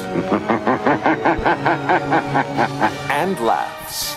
and 3.10 3.38
laughs. 3.40 4.16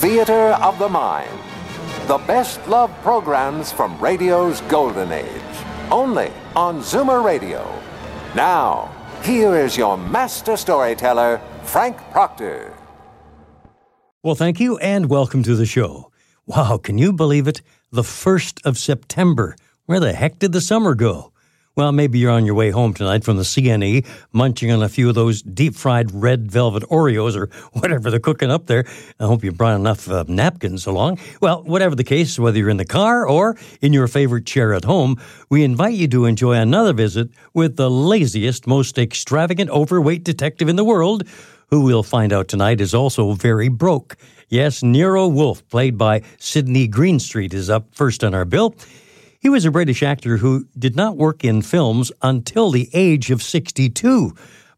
Theater 0.00 0.56
of 0.62 0.78
the 0.78 0.88
Mind. 0.88 1.38
The 2.06 2.18
best 2.18 2.66
love 2.68 2.90
programs 3.02 3.72
from 3.72 3.98
radio's 3.98 4.60
golden 4.62 5.12
age. 5.12 5.42
Only 5.90 6.30
on 6.54 6.80
Zoomer 6.80 7.24
Radio. 7.24 7.66
Now, 8.34 8.94
here 9.22 9.56
is 9.56 9.76
your 9.76 9.96
master 9.96 10.56
storyteller, 10.56 11.40
Frank 11.62 11.96
Proctor. 12.10 12.74
Well, 14.22 14.34
thank 14.34 14.58
you 14.58 14.78
and 14.78 15.10
welcome 15.10 15.42
to 15.42 15.54
the 15.54 15.66
show. 15.66 16.10
Wow, 16.46 16.78
can 16.78 16.96
you 16.96 17.12
believe 17.12 17.46
it? 17.46 17.60
The 17.90 18.02
1st 18.02 18.64
of 18.64 18.78
September. 18.78 19.56
Where 19.86 20.00
the 20.00 20.14
heck 20.14 20.38
did 20.38 20.52
the 20.52 20.62
summer 20.62 20.94
go? 20.94 21.32
Well, 21.76 21.90
maybe 21.90 22.20
you're 22.20 22.30
on 22.30 22.46
your 22.46 22.54
way 22.54 22.70
home 22.70 22.94
tonight 22.94 23.24
from 23.24 23.36
the 23.36 23.42
CNE, 23.42 24.06
munching 24.32 24.70
on 24.70 24.84
a 24.84 24.88
few 24.88 25.08
of 25.08 25.16
those 25.16 25.42
deep 25.42 25.74
fried 25.74 26.12
red 26.14 26.48
velvet 26.48 26.84
Oreos 26.84 27.36
or 27.36 27.46
whatever 27.72 28.12
they're 28.12 28.20
cooking 28.20 28.48
up 28.48 28.66
there. 28.66 28.84
I 29.18 29.24
hope 29.24 29.42
you 29.42 29.50
brought 29.50 29.74
enough 29.74 30.08
uh, 30.08 30.24
napkins 30.28 30.86
along. 30.86 31.18
Well, 31.40 31.64
whatever 31.64 31.96
the 31.96 32.04
case, 32.04 32.38
whether 32.38 32.58
you're 32.58 32.68
in 32.68 32.76
the 32.76 32.84
car 32.84 33.26
or 33.26 33.56
in 33.80 33.92
your 33.92 34.06
favorite 34.06 34.46
chair 34.46 34.72
at 34.72 34.84
home, 34.84 35.20
we 35.50 35.64
invite 35.64 35.94
you 35.94 36.06
to 36.06 36.26
enjoy 36.26 36.52
another 36.52 36.92
visit 36.92 37.30
with 37.54 37.74
the 37.74 37.90
laziest, 37.90 38.68
most 38.68 38.96
extravagant, 38.96 39.68
overweight 39.70 40.22
detective 40.22 40.68
in 40.68 40.76
the 40.76 40.84
world, 40.84 41.24
who 41.70 41.80
we'll 41.80 42.04
find 42.04 42.32
out 42.32 42.46
tonight 42.46 42.80
is 42.80 42.94
also 42.94 43.32
very 43.32 43.68
broke. 43.68 44.16
Yes, 44.48 44.84
Nero 44.84 45.26
Wolfe, 45.26 45.68
played 45.70 45.98
by 45.98 46.22
Sidney 46.38 46.86
Greenstreet, 46.86 47.52
is 47.52 47.68
up 47.68 47.92
first 47.92 48.22
on 48.22 48.32
our 48.32 48.44
bill. 48.44 48.76
He 49.44 49.50
was 49.50 49.66
a 49.66 49.70
British 49.70 50.02
actor 50.02 50.38
who 50.38 50.66
did 50.78 50.96
not 50.96 51.18
work 51.18 51.44
in 51.44 51.60
films 51.60 52.10
until 52.22 52.70
the 52.70 52.88
age 52.94 53.30
of 53.30 53.42
62, 53.42 54.34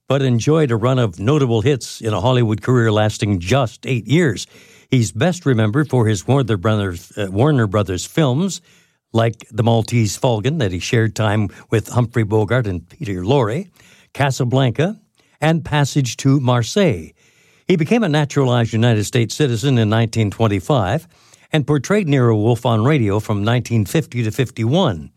but 0.08 0.22
enjoyed 0.22 0.72
a 0.72 0.76
run 0.76 0.98
of 0.98 1.20
notable 1.20 1.60
hits 1.60 2.00
in 2.00 2.12
a 2.12 2.20
Hollywood 2.20 2.62
career 2.62 2.90
lasting 2.90 3.38
just 3.38 3.86
eight 3.86 4.08
years. 4.08 4.48
He's 4.90 5.12
best 5.12 5.46
remembered 5.46 5.88
for 5.88 6.08
his 6.08 6.26
Warner 6.26 6.56
Brothers, 6.56 7.16
uh, 7.16 7.28
Warner 7.30 7.68
Brothers 7.68 8.04
films, 8.04 8.60
like 9.12 9.46
The 9.52 9.62
Maltese 9.62 10.16
Falcon, 10.16 10.58
that 10.58 10.72
he 10.72 10.80
shared 10.80 11.14
time 11.14 11.48
with 11.70 11.86
Humphrey 11.90 12.24
Bogart 12.24 12.66
and 12.66 12.88
Peter 12.88 13.22
Lorre, 13.22 13.70
Casablanca, 14.14 15.00
and 15.40 15.64
Passage 15.64 16.16
to 16.16 16.40
Marseille. 16.40 17.10
He 17.68 17.76
became 17.76 18.02
a 18.02 18.08
naturalized 18.08 18.72
United 18.72 19.04
States 19.04 19.36
citizen 19.36 19.78
in 19.78 19.88
1925 19.90 21.06
and 21.52 21.66
portrayed 21.66 22.08
Nero 22.08 22.36
Wolfe 22.36 22.66
on 22.66 22.84
radio 22.84 23.20
from 23.20 23.38
1950 23.38 24.24
to 24.24 24.30
51. 24.30 25.10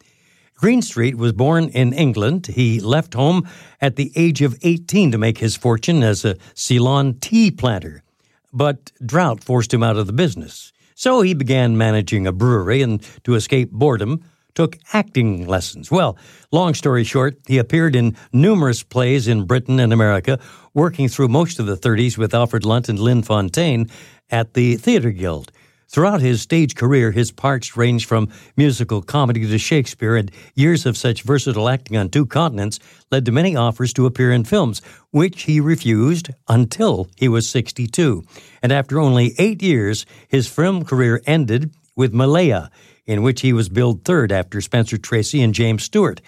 Greenstreet 0.56 1.16
was 1.16 1.32
born 1.32 1.70
in 1.70 1.94
England. 1.94 2.48
He 2.48 2.82
left 2.82 3.14
home 3.14 3.48
at 3.80 3.96
the 3.96 4.12
age 4.16 4.42
of 4.42 4.58
18 4.62 5.12
to 5.12 5.18
make 5.18 5.38
his 5.38 5.56
fortune 5.56 6.04
as 6.04 6.26
a 6.26 6.36
Ceylon 6.54 7.18
tea 7.20 7.50
planter. 7.50 8.04
But 8.52 8.92
drought 9.06 9.42
forced 9.42 9.74
him 9.74 9.84
out 9.84 9.96
of 9.96 10.06
the 10.06 10.14
business. 10.14 10.74
So 10.96 11.22
he 11.22 11.34
began 11.34 11.78
managing 11.78 12.28
a 12.28 12.34
brewery 12.34 12.82
and, 12.82 13.02
to 13.24 13.36
escape 13.36 13.72
boredom, 13.72 14.22
took 14.54 14.78
acting 14.92 15.48
lessons. 15.48 15.90
Well, 15.90 16.18
long 16.52 16.74
story 16.74 17.06
short, 17.06 17.38
he 17.48 17.58
appeared 17.58 17.96
in 17.96 18.18
numerous 18.34 18.84
plays 18.84 19.30
in 19.30 19.46
Britain 19.46 19.80
and 19.80 19.94
America, 19.94 20.40
working 20.74 21.08
through 21.08 21.30
most 21.30 21.60
of 21.60 21.68
the 21.68 21.78
30s 21.78 22.18
with 22.18 22.34
Alfred 22.34 22.66
Lunt 22.66 22.90
and 22.90 23.00
Lynn 23.00 23.22
Fontanne 23.22 23.90
at 24.30 24.56
the 24.56 24.76
Theatre 24.76 25.12
Guild. 25.12 25.54
Throughout 25.92 26.22
his 26.22 26.44
stage 26.44 26.76
career, 26.76 27.12
his 27.12 27.32
parts 27.32 27.76
ranged 27.76 28.08
from 28.08 28.30
musical 28.56 29.02
comedy 29.02 29.48
to 29.48 29.58
Shakespeare, 29.58 30.16
and 30.16 30.30
years 30.54 30.86
of 30.86 30.96
such 30.96 31.24
versatile 31.24 31.68
acting 31.68 31.98
on 31.98 32.10
two 32.10 32.28
continents 32.28 32.80
led 33.10 33.26
to 33.26 33.32
many 33.32 33.56
offers 33.56 33.92
to 33.94 34.06
appear 34.06 34.32
in 34.32 34.44
films, 34.44 34.84
which 35.10 35.44
he 35.44 35.60
refused 35.60 36.30
until 36.48 37.08
he 37.18 37.28
was 37.28 37.50
62. 37.50 38.24
And 38.62 38.72
after 38.72 39.00
only 39.00 39.34
eight 39.40 39.64
years, 39.64 40.06
his 40.28 40.48
film 40.48 40.86
career 40.86 41.24
ended 41.26 41.72
with 41.96 42.14
Malaya, 42.14 42.70
in 43.08 43.24
which 43.24 43.42
he 43.42 43.52
was 43.52 43.68
billed 43.68 44.06
third 44.06 44.32
after 44.32 44.62
Spencer 44.62 45.00
Tracy 45.00 45.42
and 45.42 45.56
James 45.56 45.82
Stewart. 45.82 46.22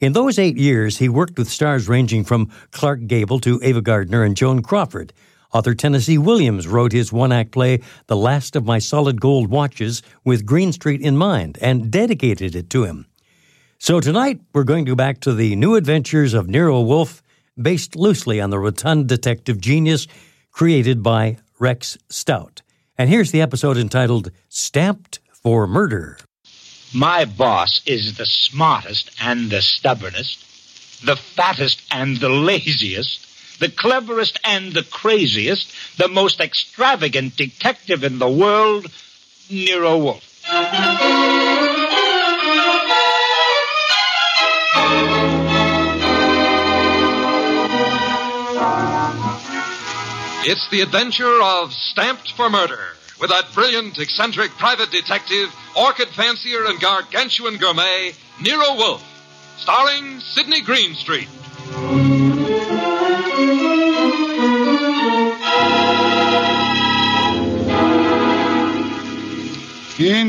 In 0.00 0.14
those 0.14 0.38
eight 0.38 0.56
years, 0.56 0.96
he 0.96 1.10
worked 1.10 1.36
with 1.36 1.50
stars 1.50 1.86
ranging 1.86 2.24
from 2.24 2.50
Clark 2.70 3.06
Gable 3.06 3.40
to 3.40 3.60
Ava 3.62 3.82
Gardner 3.82 4.24
and 4.24 4.34
Joan 4.34 4.62
Crawford. 4.62 5.12
Author 5.52 5.74
Tennessee 5.74 6.16
Williams 6.16 6.66
wrote 6.66 6.92
his 6.92 7.12
one 7.12 7.30
act 7.30 7.50
play, 7.52 7.80
The 8.06 8.16
Last 8.16 8.56
of 8.56 8.64
My 8.64 8.78
Solid 8.78 9.20
Gold 9.20 9.50
Watches, 9.50 10.02
with 10.24 10.46
Greenstreet 10.46 11.02
in 11.02 11.16
mind 11.16 11.58
and 11.60 11.90
dedicated 11.90 12.56
it 12.56 12.70
to 12.70 12.84
him. 12.84 13.06
So 13.78 14.00
tonight, 14.00 14.40
we're 14.54 14.64
going 14.64 14.86
to 14.86 14.92
go 14.92 14.96
back 14.96 15.20
to 15.20 15.34
the 15.34 15.54
new 15.56 15.74
adventures 15.74 16.32
of 16.32 16.48
Nero 16.48 16.80
Wolfe, 16.80 17.22
based 17.60 17.96
loosely 17.96 18.40
on 18.40 18.48
the 18.48 18.58
rotund 18.58 19.08
detective 19.08 19.60
genius 19.60 20.06
created 20.52 21.02
by 21.02 21.36
Rex 21.58 21.98
Stout. 22.08 22.62
And 22.96 23.10
here's 23.10 23.30
the 23.30 23.42
episode 23.42 23.76
entitled 23.76 24.30
Stamped 24.48 25.20
for 25.32 25.66
Murder. 25.66 26.18
My 26.94 27.26
boss 27.26 27.82
is 27.84 28.16
the 28.16 28.26
smartest 28.26 29.10
and 29.20 29.50
the 29.50 29.60
stubbornest, 29.60 31.04
the 31.04 31.16
fattest 31.16 31.82
and 31.90 32.18
the 32.18 32.28
laziest 32.30 33.26
the 33.62 33.68
cleverest 33.68 34.40
and 34.42 34.72
the 34.72 34.82
craziest, 34.82 35.72
the 35.96 36.08
most 36.08 36.40
extravagant 36.40 37.36
detective 37.36 38.02
in 38.02 38.18
the 38.18 38.28
world, 38.28 38.88
Nero 39.48 39.98
Wolfe. 39.98 40.42
It's 50.44 50.68
the 50.70 50.80
adventure 50.80 51.40
of 51.40 51.72
Stamped 51.72 52.32
for 52.32 52.50
Murder 52.50 52.80
with 53.20 53.30
that 53.30 53.52
brilliant, 53.54 53.96
eccentric 53.96 54.50
private 54.58 54.90
detective, 54.90 55.54
orchid 55.76 56.08
fancier, 56.08 56.66
and 56.66 56.80
gargantuan 56.80 57.58
gourmet, 57.58 58.12
Nero 58.40 58.74
Wolfe, 58.74 59.54
starring 59.58 60.18
Sidney 60.18 60.62
Greenstreet. 60.62 62.21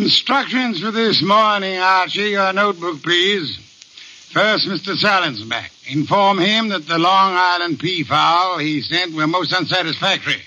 Instructions 0.03 0.81
for 0.81 0.91
this 0.91 1.21
morning, 1.21 1.77
Archie. 1.77 2.31
Your 2.31 2.51
notebook, 2.51 3.01
please. 3.01 3.55
First, 4.33 4.67
Mr. 4.67 4.97
Salinsbeck. 4.97 5.69
Inform 5.93 6.39
him 6.39 6.67
that 6.69 6.85
the 6.85 6.97
Long 6.97 7.33
Island 7.37 7.79
peafowl 7.79 8.57
he 8.57 8.81
sent 8.81 9.15
were 9.15 9.27
most 9.27 9.53
unsatisfactory. 9.53 10.41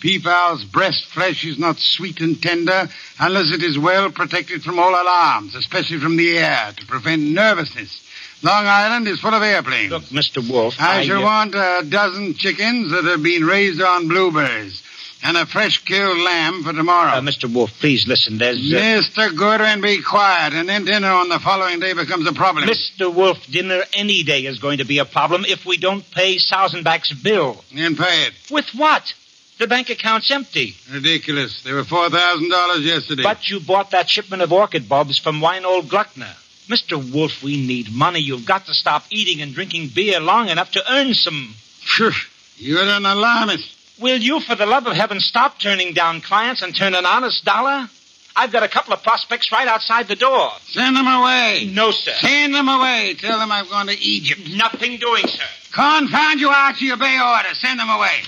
Peafowl's 0.00 0.64
breast 0.64 1.06
flesh 1.06 1.42
is 1.42 1.58
not 1.58 1.78
sweet 1.78 2.20
and 2.20 2.42
tender 2.42 2.86
unless 3.18 3.50
it 3.50 3.62
is 3.62 3.78
well 3.78 4.10
protected 4.10 4.62
from 4.62 4.78
all 4.78 4.90
alarms, 4.90 5.54
especially 5.54 5.98
from 5.98 6.18
the 6.18 6.36
air, 6.36 6.72
to 6.76 6.84
prevent 6.84 7.22
nervousness. 7.22 7.98
Long 8.42 8.66
Island 8.66 9.08
is 9.08 9.20
full 9.20 9.32
of 9.32 9.42
airplanes. 9.42 9.90
Look, 9.90 10.02
Mr. 10.04 10.46
Wolfe. 10.46 10.78
I, 10.78 10.98
I 10.98 11.06
shall 11.06 11.22
uh, 11.22 11.24
want 11.24 11.54
a 11.54 11.82
dozen 11.88 12.34
chickens 12.34 12.92
that 12.92 13.04
have 13.04 13.22
been 13.22 13.46
raised 13.46 13.80
on 13.80 14.08
blueberries 14.08 14.82
and 15.22 15.36
a 15.36 15.46
fresh 15.46 15.84
killed 15.84 16.18
lamb 16.18 16.62
for 16.62 16.72
tomorrow. 16.72 17.12
Uh, 17.12 17.20
Mr. 17.20 17.52
Wolfe, 17.52 17.78
please 17.80 18.06
listen. 18.06 18.38
There's. 18.38 18.58
Uh, 18.72 18.76
Mr. 18.76 19.36
Goodwin, 19.36 19.80
be 19.80 20.02
quiet, 20.02 20.52
and 20.52 20.68
then 20.68 20.84
dinner 20.84 21.10
on 21.10 21.28
the 21.28 21.38
following 21.38 21.80
day 21.80 21.92
becomes 21.92 22.26
a 22.26 22.32
problem. 22.32 22.64
Mr. 22.66 23.12
Wolfe, 23.12 23.46
dinner 23.46 23.82
any 23.92 24.22
day 24.22 24.46
is 24.46 24.58
going 24.58 24.78
to 24.78 24.84
be 24.84 24.98
a 24.98 25.04
problem 25.04 25.44
if 25.46 25.64
we 25.64 25.76
don't 25.76 26.08
pay 26.10 26.36
Sausenbach's 26.36 27.12
bill. 27.12 27.64
And 27.76 27.96
pay 27.96 28.26
it. 28.26 28.32
With 28.50 28.70
what? 28.74 29.14
The 29.58 29.66
bank 29.68 29.90
account's 29.90 30.30
empty. 30.30 30.74
Ridiculous. 30.92 31.62
There 31.62 31.76
were 31.76 31.84
$4,000 31.84 32.84
yesterday. 32.84 33.22
But 33.22 33.48
you 33.48 33.60
bought 33.60 33.92
that 33.92 34.10
shipment 34.10 34.42
of 34.42 34.52
orchid 34.52 34.88
bulbs 34.88 35.18
from 35.18 35.40
Winold 35.40 35.84
Gluckner. 35.84 36.34
Mr. 36.68 37.12
Wolfe, 37.12 37.42
we 37.42 37.64
need 37.64 37.92
money. 37.92 38.20
You've 38.20 38.46
got 38.46 38.66
to 38.66 38.74
stop 38.74 39.04
eating 39.10 39.42
and 39.42 39.54
drinking 39.54 39.88
beer 39.88 40.20
long 40.20 40.48
enough 40.48 40.72
to 40.72 40.92
earn 40.92 41.12
some. 41.14 41.54
Phew, 41.56 42.12
You're 42.56 42.82
an 42.82 43.04
alarmist. 43.04 43.76
Will 44.00 44.18
you, 44.18 44.40
for 44.40 44.54
the 44.54 44.66
love 44.66 44.86
of 44.86 44.94
heaven, 44.94 45.20
stop 45.20 45.58
turning 45.58 45.92
down 45.92 46.20
clients 46.20 46.62
and 46.62 46.74
turn 46.74 46.94
an 46.94 47.06
honest 47.06 47.44
dollar? 47.44 47.88
I've 48.34 48.50
got 48.50 48.62
a 48.62 48.68
couple 48.68 48.94
of 48.94 49.02
prospects 49.02 49.52
right 49.52 49.68
outside 49.68 50.08
the 50.08 50.16
door. 50.16 50.50
Send 50.62 50.96
them 50.96 51.06
away. 51.06 51.70
No, 51.70 51.90
sir. 51.90 52.12
Send 52.12 52.54
them 52.54 52.68
away. 52.68 53.14
Tell 53.18 53.38
them 53.38 53.52
I've 53.52 53.68
gone 53.68 53.88
to 53.88 53.98
Egypt. 53.98 54.40
Nothing 54.54 54.96
doing, 54.96 55.26
sir. 55.26 55.44
Confound 55.72 56.40
you, 56.40 56.48
Archie. 56.48 56.92
Obey 56.92 57.20
order. 57.20 57.54
Send 57.54 57.78
them 57.78 57.90
away. 57.90 58.22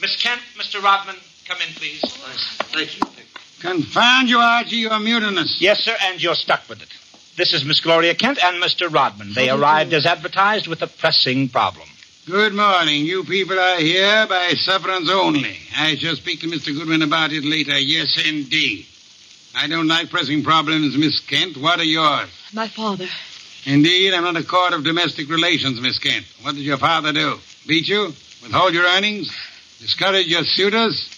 Miss 0.00 0.22
Kent, 0.22 0.40
Mr. 0.56 0.82
Rodman, 0.82 1.16
come 1.46 1.58
in, 1.66 1.74
please. 1.74 2.00
Thank 2.00 2.98
you. 2.98 3.06
Confound 3.60 4.28
you, 4.28 4.38
Archie. 4.38 4.76
You're 4.76 4.98
mutinous. 5.00 5.60
Yes, 5.60 5.80
sir, 5.80 5.96
and 6.02 6.22
you're 6.22 6.34
stuck 6.34 6.68
with 6.68 6.82
it. 6.82 6.88
This 7.36 7.52
is 7.52 7.64
Miss 7.64 7.80
Gloria 7.80 8.14
Kent 8.14 8.38
and 8.44 8.62
Mr. 8.62 8.92
Rodman. 8.92 9.32
They 9.32 9.50
arrived 9.50 9.92
as 9.92 10.06
advertised 10.06 10.68
with 10.68 10.82
a 10.82 10.86
pressing 10.86 11.48
problem. 11.48 11.88
Good 12.26 12.54
morning. 12.54 13.04
You 13.04 13.22
people 13.22 13.58
are 13.58 13.76
here 13.76 14.26
by 14.26 14.54
sufferance 14.54 15.10
only. 15.10 15.58
I 15.76 15.94
shall 15.96 16.16
speak 16.16 16.40
to 16.40 16.46
Mr. 16.46 16.74
Goodwin 16.74 17.02
about 17.02 17.32
it 17.32 17.44
later. 17.44 17.78
Yes, 17.78 18.18
indeed. 18.26 18.86
I 19.54 19.66
don't 19.66 19.88
like 19.88 20.08
pressing 20.08 20.42
problems, 20.42 20.96
Miss 20.96 21.20
Kent. 21.20 21.58
What 21.58 21.80
are 21.80 21.84
yours? 21.84 22.30
My 22.54 22.66
father. 22.66 23.08
Indeed, 23.66 24.14
I'm 24.14 24.24
not 24.24 24.38
a 24.38 24.42
court 24.42 24.72
of 24.72 24.84
domestic 24.84 25.28
relations, 25.28 25.82
Miss 25.82 25.98
Kent. 25.98 26.24
What 26.40 26.54
did 26.54 26.64
your 26.64 26.78
father 26.78 27.12
do? 27.12 27.36
Beat 27.66 27.88
you? 27.88 28.14
Withhold 28.42 28.72
your 28.72 28.86
earnings? 28.86 29.28
Discourage 29.80 30.26
your 30.26 30.44
suitors? 30.44 31.10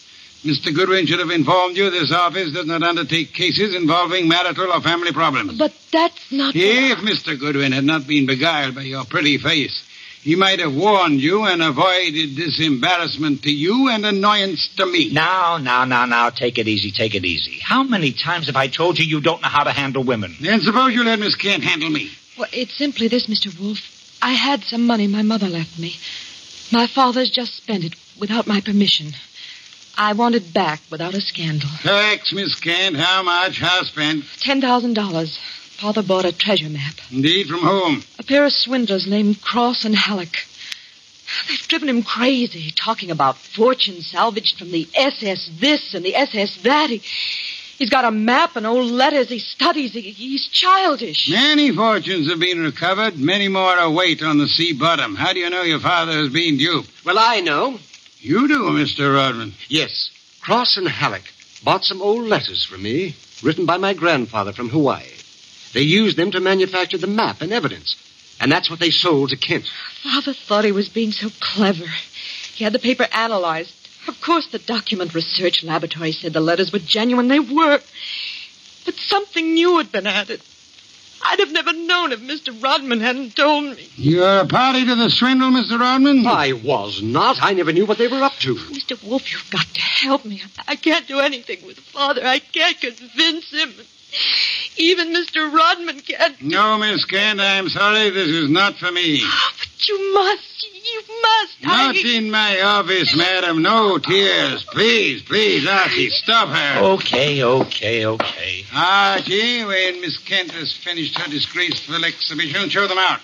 Mr. 0.42 0.74
Goodwin 0.74 1.06
should 1.06 1.20
have 1.20 1.30
informed 1.30 1.76
you 1.76 1.88
this 1.88 2.12
office 2.12 2.52
does 2.52 2.66
not 2.66 2.82
undertake 2.82 3.32
cases 3.32 3.76
involving 3.76 4.26
marital 4.26 4.72
or 4.72 4.80
family 4.80 5.12
problems. 5.12 5.56
But 5.56 5.72
that's 5.92 6.32
not. 6.32 6.56
If 6.56 6.98
Mr. 6.98 7.38
Goodwin 7.38 7.70
had 7.70 7.84
not 7.84 8.08
been 8.08 8.26
beguiled 8.26 8.74
by 8.74 8.82
your 8.82 9.04
pretty 9.04 9.38
face, 9.38 9.84
he 10.26 10.34
might 10.34 10.58
have 10.58 10.74
warned 10.74 11.20
you 11.20 11.44
and 11.44 11.62
avoided 11.62 12.34
this 12.34 12.58
embarrassment 12.58 13.44
to 13.44 13.52
you 13.52 13.88
and 13.90 14.04
annoyance 14.04 14.68
to 14.76 14.84
me. 14.84 15.08
Now, 15.12 15.56
now, 15.58 15.84
now, 15.84 16.04
now, 16.04 16.30
take 16.30 16.58
it 16.58 16.66
easy, 16.66 16.90
take 16.90 17.14
it 17.14 17.24
easy. 17.24 17.60
How 17.62 17.84
many 17.84 18.10
times 18.10 18.48
have 18.48 18.56
I 18.56 18.66
told 18.66 18.98
you 18.98 19.04
you 19.04 19.20
don't 19.20 19.40
know 19.40 19.46
how 19.46 19.62
to 19.62 19.70
handle 19.70 20.02
women? 20.02 20.34
Then 20.40 20.62
suppose 20.62 20.94
you 20.94 21.04
let 21.04 21.20
Miss 21.20 21.36
Kent 21.36 21.62
handle 21.62 21.90
me. 21.90 22.10
Well, 22.36 22.48
it's 22.52 22.74
simply 22.74 23.06
this, 23.06 23.28
Mr. 23.28 23.56
Wolfe. 23.60 24.18
I 24.20 24.32
had 24.32 24.64
some 24.64 24.84
money 24.84 25.06
my 25.06 25.22
mother 25.22 25.46
left 25.46 25.78
me. 25.78 25.94
My 26.72 26.88
father's 26.88 27.30
just 27.30 27.54
spent 27.54 27.84
it 27.84 27.94
without 28.18 28.48
my 28.48 28.60
permission. 28.60 29.12
I 29.96 30.12
want 30.14 30.34
it 30.34 30.52
back 30.52 30.80
without 30.90 31.14
a 31.14 31.20
scandal. 31.20 31.70
Thanks, 31.84 32.32
Miss 32.32 32.58
Kent. 32.58 32.96
How 32.96 33.22
much? 33.22 33.60
How 33.60 33.84
spent? 33.84 34.24
Ten 34.40 34.60
thousand 34.60 34.94
dollars. 34.94 35.38
Father 35.76 36.02
bought 36.02 36.24
a 36.24 36.32
treasure 36.32 36.70
map. 36.70 36.94
Indeed, 37.10 37.48
from 37.48 37.60
whom? 37.60 38.02
A 38.18 38.22
pair 38.22 38.46
of 38.46 38.52
swindlers 38.52 39.06
named 39.06 39.42
Cross 39.42 39.84
and 39.84 39.94
Halleck. 39.94 40.46
They've 41.48 41.68
driven 41.68 41.90
him 41.90 42.02
crazy, 42.02 42.70
talking 42.70 43.10
about 43.10 43.36
fortune 43.36 44.00
salvaged 44.00 44.58
from 44.58 44.70
the 44.70 44.88
SS 44.94 45.50
this 45.60 45.92
and 45.92 46.02
the 46.02 46.16
SS 46.16 46.62
that. 46.62 46.88
He, 46.88 47.02
he's 47.76 47.90
got 47.90 48.06
a 48.06 48.10
map 48.10 48.56
and 48.56 48.66
old 48.66 48.90
letters 48.90 49.28
he 49.28 49.38
studies. 49.38 49.92
He, 49.92 50.00
he's 50.00 50.48
childish. 50.48 51.28
Many 51.28 51.72
fortunes 51.72 52.30
have 52.30 52.40
been 52.40 52.60
recovered. 52.60 53.18
Many 53.18 53.48
more 53.48 53.76
await 53.76 54.22
on 54.22 54.38
the 54.38 54.48
sea 54.48 54.72
bottom. 54.72 55.14
How 55.14 55.34
do 55.34 55.40
you 55.40 55.50
know 55.50 55.62
your 55.62 55.80
father 55.80 56.12
has 56.12 56.32
been 56.32 56.56
duped? 56.56 56.90
Well, 57.04 57.18
I 57.18 57.40
know. 57.40 57.78
You 58.20 58.48
do, 58.48 58.70
Mr. 58.70 59.14
Rodman. 59.14 59.52
Yes. 59.68 60.10
Cross 60.40 60.78
and 60.78 60.88
Halleck 60.88 61.24
bought 61.62 61.84
some 61.84 62.00
old 62.00 62.24
letters 62.24 62.64
from 62.64 62.82
me, 62.82 63.14
written 63.42 63.66
by 63.66 63.76
my 63.76 63.92
grandfather 63.92 64.52
from 64.52 64.70
Hawaii. 64.70 65.04
They 65.76 65.82
used 65.82 66.16
them 66.16 66.30
to 66.30 66.40
manufacture 66.40 66.96
the 66.96 67.06
map 67.06 67.42
and 67.42 67.52
evidence. 67.52 67.96
And 68.40 68.50
that's 68.50 68.70
what 68.70 68.80
they 68.80 68.90
sold 68.90 69.28
to 69.28 69.36
Kent. 69.36 69.66
Father 70.02 70.32
thought 70.32 70.64
he 70.64 70.72
was 70.72 70.88
being 70.88 71.12
so 71.12 71.28
clever. 71.38 71.84
He 72.54 72.64
had 72.64 72.72
the 72.72 72.78
paper 72.78 73.06
analyzed. 73.12 73.74
Of 74.08 74.18
course, 74.22 74.46
the 74.46 74.58
document 74.58 75.14
research 75.14 75.62
laboratory 75.62 76.12
said 76.12 76.32
the 76.32 76.40
letters 76.40 76.72
were 76.72 76.78
genuine. 76.78 77.28
They 77.28 77.40
were. 77.40 77.78
But 78.86 78.94
something 78.94 79.52
new 79.52 79.76
had 79.76 79.92
been 79.92 80.06
added. 80.06 80.40
I'd 81.22 81.40
have 81.40 81.52
never 81.52 81.74
known 81.74 82.12
if 82.12 82.20
Mr. 82.20 82.62
Rodman 82.62 83.00
hadn't 83.00 83.36
told 83.36 83.76
me. 83.76 83.86
You're 83.96 84.40
a 84.40 84.46
party 84.46 84.86
to 84.86 84.94
the 84.94 85.10
swindle, 85.10 85.50
Mr. 85.50 85.78
Rodman? 85.78 86.26
I 86.26 86.52
was 86.54 87.02
not. 87.02 87.36
I 87.42 87.52
never 87.52 87.74
knew 87.74 87.84
what 87.84 87.98
they 87.98 88.08
were 88.08 88.22
up 88.22 88.38
to. 88.40 88.54
Mr. 88.54 89.06
Wolfe, 89.06 89.30
you've 89.30 89.50
got 89.50 89.66
to 89.74 89.80
help 89.82 90.24
me. 90.24 90.42
I 90.66 90.76
can't 90.76 91.06
do 91.06 91.20
anything 91.20 91.66
with 91.66 91.78
Father. 91.78 92.24
I 92.24 92.38
can't 92.38 92.80
convince 92.80 93.50
him. 93.50 93.74
Even 94.78 95.14
Mr. 95.14 95.52
Rodman 95.52 96.00
can't. 96.00 96.40
No, 96.42 96.78
Miss 96.78 97.04
Kent, 97.04 97.40
I'm 97.40 97.68
sorry. 97.68 98.10
This 98.10 98.28
is 98.28 98.50
not 98.50 98.76
for 98.76 98.90
me. 98.92 99.20
Oh, 99.22 99.50
but 99.58 99.88
you 99.88 100.14
must. 100.14 100.68
You 100.74 101.02
must. 101.22 101.62
Not 101.62 101.96
I... 101.96 102.16
in 102.16 102.30
my 102.30 102.60
office, 102.60 103.16
madam. 103.16 103.62
No 103.62 103.98
tears. 103.98 104.64
Please, 104.64 105.22
please, 105.22 105.66
Archie, 105.66 106.10
stop 106.10 106.48
her. 106.48 106.84
Okay, 106.94 107.42
okay, 107.42 108.06
okay. 108.06 108.64
Archie, 108.74 109.64
when 109.64 110.00
Miss 110.00 110.18
Kent 110.18 110.52
has 110.52 110.72
finished 110.72 111.18
her 111.18 111.30
disgraceful 111.30 112.04
exhibition, 112.04 112.68
show 112.68 112.86
them 112.86 112.98
out. 112.98 113.20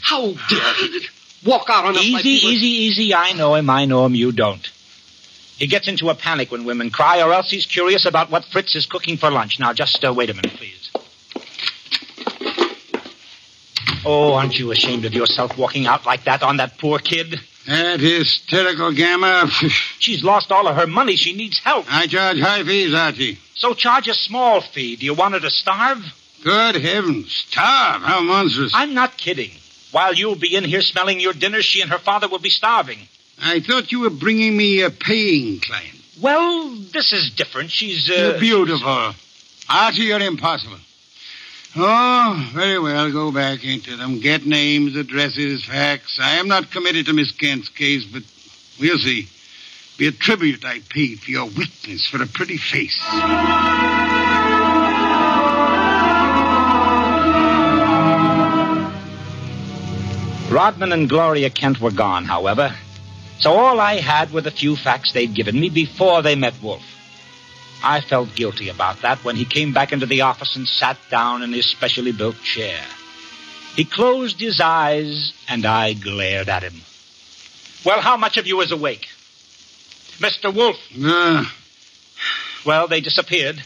How 0.00 0.32
dare 0.48 0.74
he 0.74 1.06
walk 1.44 1.68
out 1.68 1.84
on 1.84 1.96
us 1.96 2.02
Easy, 2.02 2.14
we 2.14 2.30
easy, 2.30 2.66
easy. 2.66 3.14
I 3.14 3.32
know 3.32 3.54
him, 3.54 3.68
I 3.70 3.84
know 3.84 4.06
him, 4.06 4.14
you 4.14 4.32
don't. 4.32 4.70
He 5.58 5.66
gets 5.68 5.86
into 5.86 6.10
a 6.10 6.14
panic 6.14 6.50
when 6.50 6.64
women 6.64 6.90
cry, 6.90 7.22
or 7.22 7.32
else 7.32 7.50
he's 7.50 7.66
curious 7.66 8.06
about 8.06 8.30
what 8.30 8.44
Fritz 8.44 8.74
is 8.74 8.86
cooking 8.86 9.16
for 9.16 9.30
lunch. 9.30 9.60
Now, 9.60 9.72
just 9.72 10.04
uh, 10.04 10.12
wait 10.12 10.30
a 10.30 10.34
minute, 10.34 10.52
please. 10.52 10.90
Oh, 14.04 14.34
aren't 14.34 14.58
you 14.58 14.70
ashamed 14.72 15.04
of 15.04 15.14
yourself 15.14 15.56
walking 15.56 15.86
out 15.86 16.04
like 16.04 16.24
that 16.24 16.42
on 16.42 16.58
that 16.58 16.76
poor 16.78 16.98
kid? 16.98 17.40
That 17.66 18.00
hysterical 18.00 18.92
gamma. 18.92 19.48
She's 19.98 20.22
lost 20.22 20.52
all 20.52 20.68
of 20.68 20.76
her 20.76 20.86
money. 20.86 21.16
She 21.16 21.34
needs 21.34 21.58
help. 21.60 21.86
I 21.88 22.06
charge 22.06 22.38
high 22.38 22.62
fees, 22.64 22.92
Archie. 22.92 23.38
So 23.54 23.72
charge 23.72 24.08
a 24.08 24.14
small 24.14 24.60
fee. 24.60 24.96
Do 24.96 25.06
you 25.06 25.14
want 25.14 25.34
her 25.34 25.40
to 25.40 25.50
starve? 25.50 26.04
Good 26.42 26.74
heavens. 26.74 27.32
Starve. 27.48 28.02
How 28.02 28.20
monstrous. 28.20 28.72
I'm 28.74 28.92
not 28.92 29.16
kidding. 29.16 29.52
While 29.92 30.12
you'll 30.14 30.34
be 30.34 30.54
in 30.54 30.64
here 30.64 30.82
smelling 30.82 31.20
your 31.20 31.32
dinner, 31.32 31.62
she 31.62 31.80
and 31.80 31.90
her 31.90 31.98
father 31.98 32.28
will 32.28 32.40
be 32.40 32.50
starving. 32.50 32.98
I 33.40 33.60
thought 33.60 33.92
you 33.92 34.00
were 34.00 34.10
bringing 34.10 34.56
me 34.56 34.82
a 34.82 34.90
paying 34.90 35.60
client. 35.60 36.00
Well, 36.22 36.76
this 36.92 37.12
is 37.12 37.30
different. 37.30 37.70
She's, 37.70 38.08
uh... 38.08 38.14
You're 38.14 38.40
beautiful. 38.40 39.14
Archie, 39.68 40.02
you're 40.02 40.20
impossible. 40.20 40.78
Oh, 41.76 42.50
very 42.54 42.78
well. 42.78 43.10
Go 43.10 43.32
back 43.32 43.64
into 43.64 43.96
them. 43.96 44.20
Get 44.20 44.46
names, 44.46 44.96
addresses, 44.96 45.64
facts. 45.64 46.18
I 46.22 46.36
am 46.36 46.46
not 46.46 46.70
committed 46.70 47.06
to 47.06 47.12
Miss 47.12 47.32
Kent's 47.32 47.68
case, 47.68 48.04
but 48.04 48.22
we'll 48.80 48.98
see. 48.98 49.28
Be 49.98 50.06
a 50.06 50.12
tribute 50.12 50.64
I 50.64 50.80
pay 50.88 51.16
for 51.16 51.30
your 51.30 51.46
weakness 51.46 52.08
for 52.08 52.22
a 52.22 52.26
pretty 52.26 52.58
face. 52.58 53.00
Rodman 60.50 60.92
and 60.92 61.08
Gloria 61.08 61.50
Kent 61.50 61.80
were 61.80 61.90
gone, 61.90 62.24
however. 62.24 62.72
So 63.40 63.52
all 63.52 63.80
I 63.80 63.96
had 63.96 64.32
were 64.32 64.40
the 64.40 64.50
few 64.50 64.76
facts 64.76 65.12
they'd 65.12 65.34
given 65.34 65.58
me 65.60 65.68
before 65.68 66.22
they 66.22 66.34
met 66.34 66.54
Wolfe. 66.62 66.82
I 67.82 68.00
felt 68.00 68.34
guilty 68.34 68.68
about 68.70 69.02
that 69.02 69.22
when 69.24 69.36
he 69.36 69.44
came 69.44 69.72
back 69.74 69.92
into 69.92 70.06
the 70.06 70.22
office 70.22 70.56
and 70.56 70.66
sat 70.66 70.96
down 71.10 71.42
in 71.42 71.52
his 71.52 71.66
specially 71.66 72.12
built 72.12 72.40
chair. 72.42 72.80
He 73.76 73.84
closed 73.84 74.40
his 74.40 74.60
eyes, 74.60 75.32
and 75.48 75.66
I 75.66 75.92
glared 75.94 76.48
at 76.48 76.62
him. 76.62 76.80
Well, 77.84 78.00
how 78.00 78.16
much 78.16 78.36
of 78.38 78.46
you 78.46 78.60
is 78.62 78.72
awake? 78.72 79.08
Mr. 80.18 80.54
Wolfe. 80.54 80.80
Ah, 81.02 81.52
Well, 82.64 82.86
they 82.88 83.00
disappeared. 83.00 83.62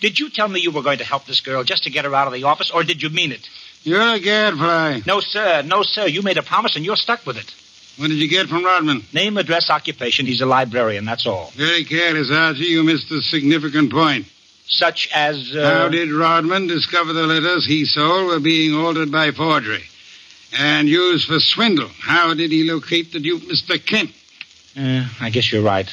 Did 0.00 0.18
you 0.18 0.28
tell 0.30 0.48
me 0.48 0.60
you 0.60 0.70
were 0.72 0.82
going 0.82 0.98
to 0.98 1.04
help 1.04 1.24
this 1.26 1.40
girl 1.40 1.62
just 1.62 1.84
to 1.84 1.90
get 1.90 2.04
her 2.04 2.14
out 2.14 2.26
of 2.26 2.32
the 2.34 2.44
office, 2.44 2.70
or 2.70 2.82
did 2.84 3.02
you 3.02 3.08
mean 3.08 3.32
it? 3.32 3.48
you're 3.82 4.02
a 4.14 4.18
gadfly. 4.20 5.00
No, 5.06 5.20
sir. 5.20 5.62
No, 5.62 5.82
sir. 5.82 6.06
You 6.06 6.20
made 6.20 6.36
a 6.36 6.42
promise, 6.42 6.76
and 6.76 6.84
you're 6.84 6.96
stuck 6.96 7.24
with 7.24 7.38
it. 7.38 7.54
What 8.00 8.08
did 8.08 8.16
you 8.16 8.28
get 8.28 8.48
from 8.48 8.64
Rodman? 8.64 9.02
Name, 9.12 9.36
address, 9.36 9.68
occupation. 9.68 10.24
He's 10.24 10.40
a 10.40 10.46
librarian, 10.46 11.04
that's 11.04 11.26
all. 11.26 11.50
Very 11.54 11.84
careless, 11.84 12.30
Archie. 12.30 12.64
You 12.64 12.82
missed 12.82 13.10
a 13.10 13.20
significant 13.20 13.90
point. 13.92 14.24
Such 14.66 15.10
as. 15.14 15.54
Uh, 15.54 15.60
How 15.82 15.88
did 15.90 16.10
Rodman 16.10 16.66
discover 16.66 17.12
the 17.12 17.26
letters 17.26 17.66
he 17.66 17.84
sold 17.84 18.28
were 18.28 18.40
being 18.40 18.74
altered 18.74 19.12
by 19.12 19.32
forgery 19.32 19.82
and 20.58 20.88
used 20.88 21.26
for 21.28 21.40
swindle? 21.40 21.90
How 22.00 22.32
did 22.32 22.50
he 22.50 22.64
locate 22.64 23.12
the 23.12 23.20
dupe, 23.20 23.42
Mr. 23.42 23.84
Kent? 23.84 24.12
Uh, 24.74 25.06
I 25.20 25.28
guess 25.28 25.52
you're 25.52 25.62
right. 25.62 25.92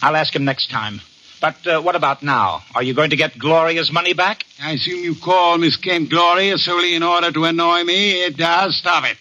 I'll 0.00 0.14
ask 0.14 0.36
him 0.36 0.44
next 0.44 0.70
time. 0.70 1.00
But 1.40 1.66
uh, 1.66 1.80
what 1.82 1.96
about 1.96 2.22
now? 2.22 2.62
Are 2.76 2.84
you 2.84 2.94
going 2.94 3.10
to 3.10 3.16
get 3.16 3.36
Gloria's 3.36 3.90
money 3.90 4.12
back? 4.12 4.44
I 4.62 4.72
assume 4.72 5.02
you 5.02 5.16
call 5.16 5.58
Miss 5.58 5.76
Kent 5.76 6.08
Gloria 6.10 6.56
solely 6.58 6.94
in 6.94 7.02
order 7.02 7.32
to 7.32 7.44
annoy 7.46 7.82
me. 7.82 8.22
It 8.24 8.36
does. 8.36 8.76
Stop 8.76 9.04
it. 9.06 9.16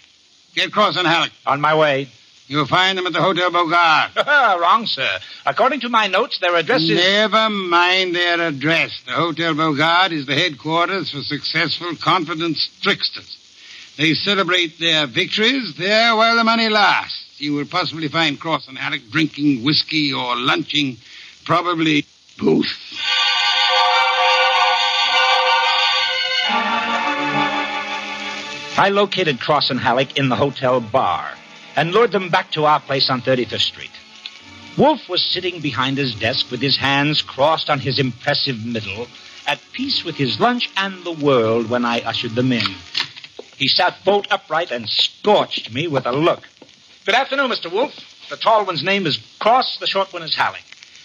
Get 0.53 0.71
Cross 0.71 0.97
and 0.97 1.07
Halleck. 1.07 1.31
On 1.47 1.59
my 1.61 1.73
way. 1.75 2.09
You'll 2.47 2.65
find 2.65 2.97
them 2.97 3.05
at 3.05 3.11
the 3.13 3.21
Hotel 3.21 3.51
Bogart. 3.51 4.11
Wrong, 4.61 4.85
sir. 4.85 5.19
According 5.45 5.81
to 5.81 5.89
my 5.89 6.07
notes, 6.07 6.39
their 6.39 6.55
address 6.55 6.81
is. 6.81 6.91
Never 6.91 7.49
mind 7.49 8.15
their 8.15 8.39
address. 8.41 9.01
The 9.05 9.11
Hotel 9.11 9.53
Bogart 9.53 10.13
is 10.13 10.25
the 10.25 10.33
headquarters 10.33 11.11
for 11.11 11.21
successful 11.23 11.95
confidence 11.97 12.69
tricksters. 12.81 13.37
They 13.97 14.13
celebrate 14.13 14.79
their 14.79 15.07
victories 15.07 15.75
there 15.77 16.15
while 16.15 16.37
the 16.37 16.43
money 16.45 16.69
lasts. 16.69 17.25
You 17.37 17.53
will 17.53 17.65
possibly 17.65 18.07
find 18.07 18.39
Cross 18.39 18.69
and 18.69 18.77
Halleck 18.77 19.01
drinking 19.11 19.63
whiskey 19.63 20.13
or 20.13 20.37
lunching, 20.37 20.97
probably 21.45 22.05
both. 22.39 22.65
I 28.79 28.89
located 28.91 29.39
Cross 29.39 29.69
and 29.71 29.79
Halleck 29.79 30.17
in 30.17 30.29
the 30.29 30.35
hotel 30.35 30.79
bar 30.79 31.36
and 31.77 31.91
lured 31.91 32.11
them 32.11 32.29
back 32.29 32.51
to 32.51 32.65
our 32.65 32.81
place 32.81 33.09
on 33.09 33.21
35th 33.21 33.61
Street. 33.61 33.91
Wolfe 34.77 35.07
was 35.07 35.23
sitting 35.23 35.61
behind 35.61 35.97
his 35.97 36.15
desk 36.15 36.51
with 36.51 36.59
his 36.59 36.75
hands 36.75 37.21
crossed 37.21 37.69
on 37.69 37.79
his 37.79 37.99
impressive 37.99 38.65
middle, 38.65 39.07
at 39.47 39.61
peace 39.71 40.03
with 40.03 40.15
his 40.15 40.39
lunch 40.39 40.69
and 40.75 41.03
the 41.03 41.13
world 41.13 41.69
when 41.69 41.85
I 41.85 42.01
ushered 42.01 42.35
them 42.35 42.51
in. 42.51 42.65
He 43.55 43.67
sat 43.67 44.03
bolt 44.03 44.27
upright 44.29 44.71
and 44.71 44.89
scorched 44.89 45.73
me 45.73 45.87
with 45.87 46.05
a 46.05 46.11
look. 46.11 46.43
Good 47.05 47.15
afternoon, 47.15 47.49
Mr. 47.49 47.71
Wolfe. 47.71 47.95
The 48.29 48.37
tall 48.37 48.65
one's 48.65 48.83
name 48.83 49.07
is 49.07 49.17
Cross, 49.39 49.77
the 49.79 49.87
short 49.87 50.11
one 50.11 50.21
is 50.21 50.35
Halleck. 50.35 50.63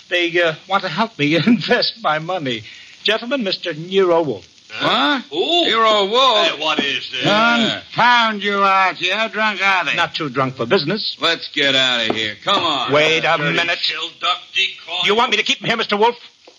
They 0.08 0.42
uh, 0.42 0.54
want 0.68 0.82
to 0.82 0.88
help 0.88 1.18
me 1.18 1.36
invest 1.46 2.02
my 2.02 2.18
money. 2.18 2.64
Gentlemen, 3.04 3.42
Mr. 3.42 3.76
Nero 3.76 4.22
Wolfe. 4.22 4.51
What? 4.80 5.22
Who? 5.30 5.64
Hero 5.64 6.06
Wolfe. 6.06 6.48
Hey, 6.48 6.60
what 6.60 6.78
is 6.80 7.10
this? 7.10 7.22
Confound 7.24 8.42
you, 8.42 8.58
Archie. 8.58 9.10
How 9.10 9.28
drunk 9.28 9.60
are 9.62 9.84
they? 9.84 9.94
Not 9.94 10.14
too 10.14 10.28
drunk 10.30 10.54
for 10.54 10.66
business. 10.66 11.16
Let's 11.20 11.48
get 11.48 11.74
out 11.74 12.08
of 12.08 12.16
here. 12.16 12.36
Come 12.42 12.62
on. 12.62 12.92
Wait 12.92 13.18
a 13.18 13.36
Dirty 13.36 13.56
minute. 13.56 13.78
Shill 13.78 14.08
duck 14.20 14.38
decoy. 14.54 15.04
You 15.06 15.14
want 15.14 15.30
me 15.30 15.36
to 15.36 15.42
keep 15.42 15.58
him 15.58 15.66
here, 15.66 15.76
Mr. 15.76 15.98
Wolfe? 15.98 16.16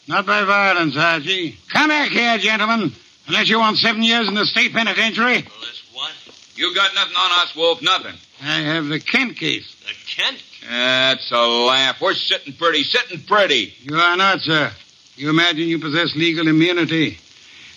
Not 0.07 0.25
by 0.25 0.43
violence, 0.43 0.95
Archie. 0.97 1.57
Come 1.71 1.89
back 1.89 2.09
here, 2.09 2.37
gentlemen. 2.37 2.91
Unless 3.27 3.49
you 3.49 3.57
want 3.57 3.77
seven 3.77 4.03
years 4.03 4.27
in 4.27 4.35
the 4.35 4.45
state 4.45 4.73
penitentiary. 4.73 5.43
Well, 5.43 5.59
this 5.61 5.81
what? 5.93 6.11
You 6.55 6.75
got 6.75 6.93
nothing 6.93 7.15
on 7.15 7.31
us, 7.41 7.55
Wolfe. 7.55 7.81
Nothing. 7.81 8.15
I 8.41 8.59
have 8.59 8.87
the 8.87 8.99
Kent 8.99 9.37
case. 9.37 9.73
The 9.87 9.93
Kent? 10.07 10.43
That's 10.69 11.31
a 11.31 11.41
laugh. 11.47 11.99
We're 12.01 12.13
sitting 12.13 12.53
pretty, 12.53 12.83
sitting 12.83 13.21
pretty. 13.23 13.73
You 13.81 13.95
are 13.95 14.17
not, 14.17 14.41
sir. 14.41 14.71
You 15.15 15.29
imagine 15.29 15.67
you 15.67 15.79
possess 15.79 16.15
legal 16.15 16.47
immunity. 16.47 17.17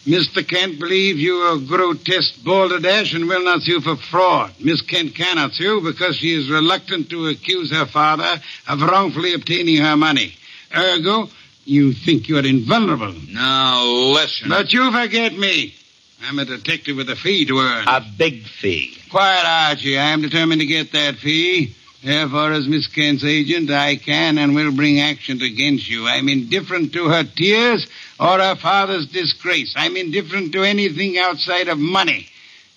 Mr. 0.07 0.47
Kent 0.47 0.79
believes 0.79 1.19
you 1.19 1.35
are 1.35 1.59
grotesque 1.59 2.45
balderdash 2.45 3.13
and 3.13 3.29
will 3.29 3.43
not 3.45 3.63
sue 3.63 3.81
for 3.81 3.97
fraud. 3.97 4.53
Miss 4.61 4.81
Kent 4.83 5.17
cannot 5.17 5.53
sue 5.53 5.81
because 5.81 6.17
she 6.17 6.33
is 6.33 6.49
reluctant 6.49 7.11
to 7.11 7.27
accuse 7.27 7.73
her 7.73 7.87
father 7.87 8.41
of 8.69 8.81
wrongfully 8.83 9.35
obtaining 9.35 9.79
her 9.79 9.97
money. 9.97 10.33
Ergo, 10.75 11.29
you 11.65 11.93
think 11.93 12.29
you 12.29 12.37
are 12.39 12.47
invulnerable. 12.47 13.15
Now, 13.31 13.85
listen. 13.85 14.49
But 14.49 14.73
you 14.73 14.93
forget 14.93 15.33
me. 15.33 15.75
I'm 16.23 16.39
a 16.39 16.45
detective 16.45 16.97
with 16.97 17.11
a 17.11 17.17
fee 17.17 17.45
to 17.47 17.59
earn. 17.59 17.89
A 17.89 18.01
big 18.17 18.45
fee. 18.45 18.97
Quiet, 19.11 19.45
Archie. 19.45 19.99
I 19.99 20.11
am 20.11 20.23
determined 20.23 20.61
to 20.61 20.67
get 20.67 20.93
that 20.93 21.17
fee. 21.17 21.75
Therefore, 22.07 22.53
as 22.53 22.69
Miss 22.69 22.87
Kent's 22.87 23.25
agent, 23.25 23.69
I 23.69 23.97
can 23.97 24.39
and 24.39 24.55
will 24.55 24.71
bring 24.71 25.01
action 25.01 25.43
against 25.43 25.91
you. 25.91 26.07
I'm 26.07 26.29
indifferent 26.29 26.93
to 26.93 27.09
her 27.09 27.25
tears 27.25 27.85
or 28.21 28.39
her 28.39 28.55
father's 28.55 29.07
disgrace. 29.07 29.75
I'm 29.77 29.97
indifferent 29.97 30.53
to 30.53 30.63
anything 30.63 31.19
outside 31.19 31.67
of 31.67 31.81
money. 31.81 32.29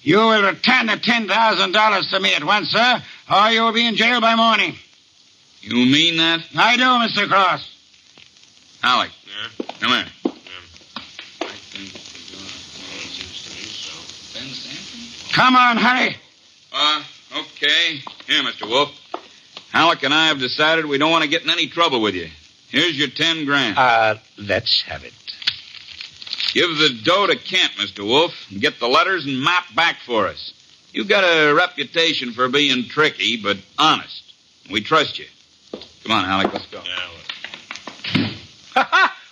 You 0.01 0.17
will 0.17 0.41
return 0.41 0.88
the 0.88 0.93
$10,000 0.93 2.09
to 2.09 2.19
me 2.19 2.33
at 2.33 2.43
once, 2.43 2.69
sir, 2.69 3.03
or 3.31 3.51
you 3.51 3.62
will 3.62 3.71
be 3.71 3.86
in 3.86 3.95
jail 3.98 4.19
by 4.19 4.33
morning. 4.33 4.74
You 5.62 5.75
mean 5.75 6.17
that? 6.17 6.41
I 6.57 6.75
do, 6.75 6.83
Mr. 6.83 7.27
Cross. 7.27 7.69
Halleck. 8.81 9.12
Come 9.79 9.91
here. 9.91 10.05
Come 15.33 15.55
on, 15.55 15.77
hurry. 15.77 16.17
Uh, 16.74 17.03
okay. 17.38 18.01
Here, 18.25 18.41
Mr. 18.41 18.67
Wolfe. 18.67 19.09
Halleck 19.72 20.04
and 20.04 20.14
I 20.14 20.28
have 20.28 20.40
decided 20.40 20.86
we 20.86 20.98
don't 20.98 21.12
want 21.12 21.24
to 21.24 21.30
get 21.30 21.44
in 21.44 21.50
any 21.50 21.68
trouble 21.68 22.02
with 22.02 22.16
you. 22.16 22.30
Here's 22.70 22.98
your 22.98 23.10
ten 23.10 23.46
grand. 23.46 23.78
Uh, 23.78 24.16
let's 24.38 24.82
have 24.84 25.04
it. 25.04 25.14
Give 26.54 26.70
the 26.78 27.00
dough 27.04 27.28
to 27.28 27.36
Kent, 27.36 27.74
Mr. 27.74 28.04
Wolfe, 28.06 28.34
and 28.50 28.60
get 28.60 28.80
the 28.80 28.88
letters 28.88 29.26
and 29.26 29.42
map 29.42 29.66
back 29.76 29.98
for 30.06 30.28
us. 30.28 30.54
You've 30.92 31.08
got 31.08 31.24
a 31.24 31.54
reputation 31.54 32.32
for 32.32 32.50
being 32.50 32.86
tricky, 32.86 33.38
but 33.42 33.58
honest. 33.78 34.34
We 34.72 34.82
trust 34.82 35.20
you. 35.20 35.26
Come 36.04 36.12
on, 36.12 36.26
Halleck, 36.26 36.52
let's 36.52 36.66
go. 36.68 36.82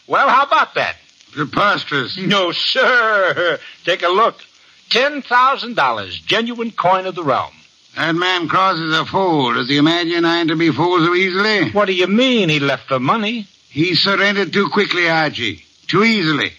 well, 0.08 0.30
how 0.30 0.44
about 0.44 0.76
that? 0.76 0.98
Preposterous. 1.32 2.18
No, 2.18 2.52
sir. 2.52 3.60
Take 3.84 4.04
a 4.04 4.10
look. 4.10 4.44
$10,000, 4.90 6.26
genuine 6.26 6.72
coin 6.72 7.06
of 7.06 7.16
the 7.16 7.24
realm. 7.24 7.54
That 7.98 8.14
man 8.14 8.48
Cross 8.48 8.78
is 8.78 8.94
a 8.94 9.06
fool. 9.06 9.56
Does 9.56 9.68
he 9.68 9.78
imagine 9.78 10.24
I 10.24 10.38
am 10.38 10.50
to 10.50 10.56
be 10.56 10.72
fooled 10.72 11.04
so 11.04 11.16
easily? 11.16 11.72
What 11.72 11.86
do 11.86 11.94
you 11.94 12.06
mean 12.06 12.48
he 12.48 12.60
left 12.60 12.90
the 12.90 13.00
money? 13.00 13.48
He 13.70 13.96
surrendered 13.96 14.54
too 14.54 14.70
quickly, 14.70 15.10
Archie. 15.10 15.66
Too 15.88 16.04
easily. 16.04 16.52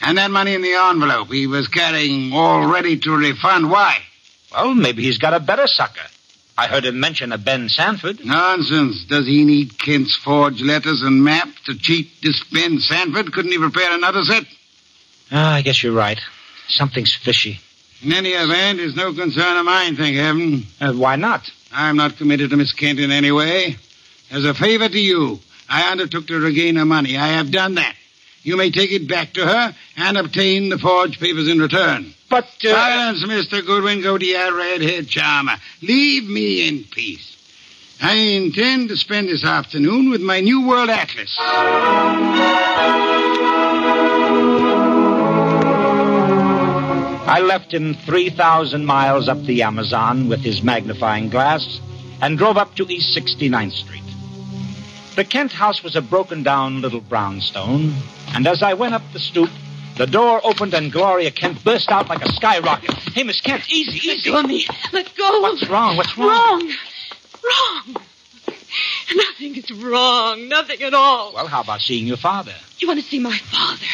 And 0.00 0.18
that 0.18 0.30
money 0.30 0.54
in 0.54 0.62
the 0.62 0.74
envelope 0.74 1.32
he 1.32 1.48
was 1.48 1.66
carrying 1.66 2.32
all 2.32 2.68
ready 2.68 2.96
to 2.96 3.10
refund. 3.10 3.68
Why? 3.68 3.98
Well, 4.52 4.72
maybe 4.72 5.02
he's 5.02 5.18
got 5.18 5.34
a 5.34 5.40
better 5.40 5.66
sucker. 5.66 6.06
I 6.56 6.68
heard 6.68 6.84
him 6.84 7.00
mention 7.00 7.32
a 7.32 7.38
Ben 7.38 7.68
Sanford. 7.68 8.24
Nonsense. 8.24 9.04
Does 9.04 9.26
he 9.26 9.44
need 9.44 9.80
Kent's 9.80 10.14
forged 10.16 10.60
letters 10.60 11.02
and 11.02 11.24
map 11.24 11.48
to 11.66 11.76
cheat 11.76 12.22
this 12.22 12.42
Ben 12.52 12.78
Sanford? 12.78 13.32
Couldn't 13.32 13.50
he 13.50 13.58
prepare 13.58 13.92
another 13.94 14.22
set? 14.22 14.44
Ah, 15.32 15.54
I 15.54 15.62
guess 15.62 15.82
you're 15.82 15.92
right. 15.92 16.20
Something's 16.68 17.14
fishy. 17.14 17.60
In 18.02 18.12
any 18.12 18.30
event, 18.30 18.78
it's 18.78 18.94
no 18.94 19.12
concern 19.12 19.56
of 19.56 19.64
mine, 19.64 19.96
thank 19.96 20.16
heaven. 20.16 20.64
Uh, 20.80 20.92
why 20.92 21.16
not? 21.16 21.50
I'm 21.72 21.96
not 21.96 22.16
committed 22.16 22.50
to 22.50 22.56
Miss 22.56 22.72
Kent 22.72 23.00
in 23.00 23.10
any 23.10 23.32
way. 23.32 23.76
As 24.30 24.44
a 24.44 24.54
favor 24.54 24.88
to 24.88 24.98
you, 24.98 25.40
I 25.68 25.90
undertook 25.90 26.28
to 26.28 26.38
regain 26.38 26.76
her 26.76 26.84
money. 26.84 27.16
I 27.16 27.28
have 27.28 27.50
done 27.50 27.74
that. 27.74 27.94
You 28.42 28.56
may 28.56 28.70
take 28.70 28.92
it 28.92 29.08
back 29.08 29.32
to 29.34 29.44
her 29.44 29.74
and 29.96 30.16
obtain 30.16 30.68
the 30.68 30.78
forged 30.78 31.18
papers 31.18 31.48
in 31.48 31.58
return. 31.58 32.14
But, 32.30 32.44
uh... 32.64 32.70
Silence, 32.70 33.24
Mr. 33.24 33.66
Goodwin. 33.66 34.00
Go 34.00 34.16
to 34.16 34.24
your 34.24 34.56
red-haired 34.56 35.08
charmer. 35.08 35.56
Leave 35.82 36.28
me 36.28 36.68
in 36.68 36.84
peace. 36.84 37.36
I 38.00 38.14
intend 38.14 38.90
to 38.90 38.96
spend 38.96 39.28
this 39.28 39.44
afternoon 39.44 40.10
with 40.10 40.20
my 40.20 40.40
New 40.40 40.68
World 40.68 40.88
Atlas. 40.88 41.36
I 47.28 47.40
left 47.40 47.74
him 47.74 47.92
3,000 47.92 48.86
miles 48.86 49.28
up 49.28 49.42
the 49.42 49.62
Amazon 49.62 50.30
with 50.30 50.40
his 50.40 50.62
magnifying 50.62 51.28
glass 51.28 51.78
and 52.22 52.38
drove 52.38 52.56
up 52.56 52.74
to 52.76 52.90
East 52.90 53.14
69th 53.14 53.72
Street. 53.72 54.02
The 55.14 55.24
Kent 55.24 55.52
house 55.52 55.84
was 55.84 55.94
a 55.94 56.00
broken 56.00 56.42
down 56.42 56.80
little 56.80 57.02
brownstone, 57.02 57.92
and 58.34 58.46
as 58.46 58.62
I 58.62 58.72
went 58.72 58.94
up 58.94 59.02
the 59.12 59.18
stoop, 59.18 59.50
the 59.98 60.06
door 60.06 60.40
opened 60.42 60.72
and 60.72 60.90
Gloria 60.90 61.30
Kent 61.30 61.62
burst 61.62 61.90
out 61.90 62.08
like 62.08 62.24
a 62.24 62.32
skyrocket. 62.32 62.94
Hey, 62.94 63.24
Miss 63.24 63.42
Kent, 63.42 63.70
easy, 63.70 64.08
easy. 64.08 64.30
Let 64.30 64.42
go 64.42 64.48
me. 64.48 64.66
Let 64.94 65.14
go. 65.14 65.40
What's 65.40 65.68
wrong? 65.68 65.98
What's 65.98 66.16
wrong? 66.16 66.28
Wrong. 66.30 66.74
Wrong. 67.44 67.96
Nothing 69.14 69.56
is 69.56 69.70
wrong. 69.70 70.48
Nothing 70.48 70.82
at 70.82 70.94
all. 70.94 71.34
Well, 71.34 71.46
how 71.46 71.60
about 71.60 71.82
seeing 71.82 72.06
your 72.06 72.16
father? 72.16 72.54
You 72.78 72.88
want 72.88 73.00
to 73.00 73.06
see 73.06 73.18
my 73.18 73.36
father? 73.36 73.84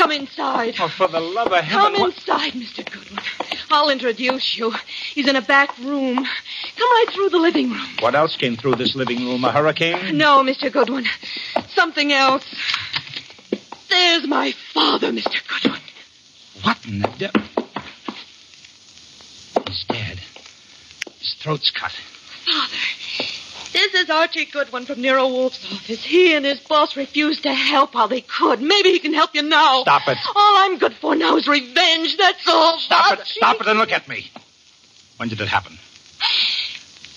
Come 0.00 0.12
inside. 0.12 0.74
Oh, 0.80 0.88
for 0.88 1.08
the 1.08 1.20
love 1.20 1.48
of 1.52 1.62
Come 1.66 1.92
heaven. 1.92 2.00
what- 2.00 2.14
inside, 2.16 2.54
Mr. 2.54 2.90
Goodwin. 2.90 3.20
I'll 3.70 3.90
introduce 3.90 4.56
you. 4.56 4.72
He's 5.14 5.28
in 5.28 5.36
a 5.36 5.42
back 5.42 5.76
room. 5.78 6.16
Come 6.16 6.90
right 6.90 7.06
through 7.12 7.28
the 7.28 7.36
living 7.38 7.70
room. 7.70 7.86
What 7.98 8.14
else 8.14 8.34
came 8.36 8.56
through 8.56 8.76
this 8.76 8.94
living 8.94 9.18
room? 9.26 9.44
A 9.44 9.52
hurricane? 9.52 10.16
No, 10.16 10.42
Mr. 10.42 10.72
Goodwin. 10.72 11.04
Something 11.74 12.12
else. 12.14 12.44
There's 13.90 14.26
my 14.26 14.52
father, 14.72 15.12
Mr. 15.12 15.36
Goodwin. 15.62 15.80
What 16.62 16.78
in 16.86 17.00
the 17.00 17.08
devil? 17.18 17.42
He's 19.68 19.84
dead. 19.84 20.18
His 21.18 21.34
throat's 21.40 21.70
cut. 21.70 21.92
Father, 22.46 22.76
this 23.72 23.94
is 23.94 24.10
Archie 24.10 24.46
Goodwin 24.46 24.84
from 24.86 25.00
Nero 25.00 25.28
Wolfe's 25.28 25.64
office. 25.72 26.04
He 26.04 26.34
and 26.34 26.44
his 26.44 26.60
boss 26.60 26.96
refused 26.96 27.42
to 27.44 27.52
help 27.54 27.94
while 27.94 28.08
they 28.08 28.20
could. 28.20 28.60
Maybe 28.60 28.90
he 28.90 28.98
can 28.98 29.14
help 29.14 29.34
you 29.34 29.42
now. 29.42 29.82
Stop 29.82 30.08
it. 30.08 30.18
All 30.34 30.56
I'm 30.58 30.78
good 30.78 30.94
for 30.94 31.14
now 31.14 31.36
is 31.36 31.46
revenge. 31.46 32.16
That's 32.16 32.46
all. 32.48 32.78
Stop 32.78 33.08
Father. 33.08 33.22
it. 33.22 33.28
Stop 33.28 33.60
it 33.60 33.66
and 33.66 33.78
look 33.78 33.92
at 33.92 34.08
me. 34.08 34.30
When 35.16 35.28
did 35.28 35.40
it 35.40 35.48
happen? 35.48 35.78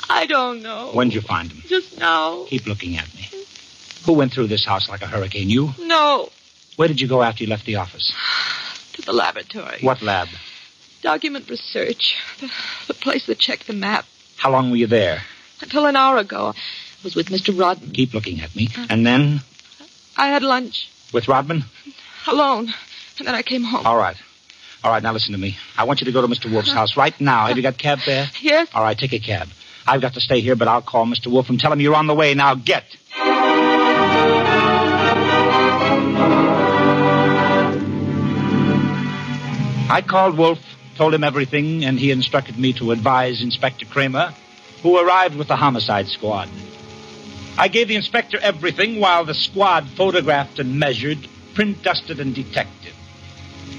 I 0.09 0.25
don't 0.25 0.61
know. 0.61 0.91
When 0.93 1.07
did 1.09 1.15
you 1.15 1.21
find 1.21 1.51
him? 1.51 1.63
Just 1.67 1.97
now. 1.99 2.45
Keep 2.47 2.67
looking 2.67 2.97
at 2.97 3.13
me. 3.15 3.27
Who 4.05 4.13
went 4.13 4.33
through 4.33 4.47
this 4.47 4.65
house 4.65 4.89
like 4.89 5.01
a 5.01 5.07
hurricane? 5.07 5.49
You? 5.49 5.71
No. 5.79 6.29
Where 6.75 6.87
did 6.87 6.99
you 6.99 7.07
go 7.07 7.21
after 7.21 7.43
you 7.43 7.49
left 7.49 7.65
the 7.65 7.77
office? 7.77 8.13
To 8.93 9.01
the 9.01 9.13
laboratory. 9.13 9.79
What 9.81 10.01
lab? 10.01 10.27
Document 11.01 11.49
research. 11.49 12.17
The, 12.39 12.51
the 12.87 12.93
place 12.93 13.25
that 13.27 13.39
checked 13.39 13.67
the 13.67 13.73
map. 13.73 14.05
How 14.37 14.51
long 14.51 14.69
were 14.69 14.77
you 14.77 14.87
there? 14.87 15.21
Until 15.63 15.85
an 15.85 15.95
hour 15.95 16.17
ago, 16.17 16.53
I 16.55 17.03
was 17.03 17.15
with 17.15 17.29
Mr. 17.29 17.57
Rodman. 17.57 17.91
Keep 17.91 18.13
looking 18.13 18.41
at 18.41 18.55
me. 18.55 18.69
And 18.89 19.05
then 19.05 19.41
I 20.17 20.27
had 20.27 20.43
lunch 20.43 20.89
with 21.13 21.27
Rodman? 21.27 21.63
alone, 22.27 22.73
and 23.17 23.27
then 23.27 23.35
I 23.35 23.41
came 23.41 23.63
home. 23.63 23.85
All 23.85 23.97
right. 23.97 24.15
All 24.83 24.91
right, 24.91 25.01
now 25.01 25.13
listen 25.13 25.31
to 25.31 25.37
me. 25.37 25.57
I 25.77 25.85
want 25.85 26.01
you 26.01 26.05
to 26.05 26.11
go 26.11 26.21
to 26.21 26.27
Mr. 26.27 26.51
Wolfe's 26.51 26.69
uh-huh. 26.69 26.79
house 26.79 26.97
right 26.97 27.19
now. 27.21 27.47
Have 27.47 27.55
you 27.55 27.63
got 27.63 27.77
cab 27.77 27.99
fare? 27.99 28.27
Yes? 28.41 28.67
All 28.73 28.83
right, 28.83 28.97
take 28.97 29.13
a 29.13 29.19
cab. 29.19 29.47
I've 29.87 30.01
got 30.01 30.13
to 30.13 30.21
stay 30.21 30.41
here, 30.41 30.55
but 30.55 30.67
I'll 30.67 30.81
call 30.81 31.05
Mr. 31.05 31.27
Wolfe 31.27 31.49
and 31.49 31.59
tell 31.59 31.71
him 31.71 31.79
you're 31.79 31.95
on 31.95 32.07
the 32.07 32.13
way. 32.13 32.33
Now 32.33 32.55
get. 32.55 32.83
I 39.89 40.01
called 40.05 40.37
Wolfe 40.37 40.59
told 40.95 41.13
him 41.13 41.23
everything, 41.23 41.85
and 41.85 41.99
he 41.99 42.11
instructed 42.11 42.57
me 42.57 42.73
to 42.73 42.91
advise 42.91 43.41
Inspector 43.41 43.85
Cramer, 43.87 44.33
who 44.83 44.99
arrived 44.99 45.35
with 45.35 45.47
the 45.47 45.55
homicide 45.55 46.07
squad. 46.07 46.49
I 47.57 47.69
gave 47.69 47.87
the 47.87 47.95
inspector 47.95 48.37
everything 48.39 48.99
while 48.99 49.25
the 49.25 49.33
squad 49.33 49.87
photographed 49.89 50.59
and 50.59 50.79
measured, 50.79 51.27
print 51.55 51.81
dusted 51.81 52.19
and 52.19 52.35
detected. 52.35 52.93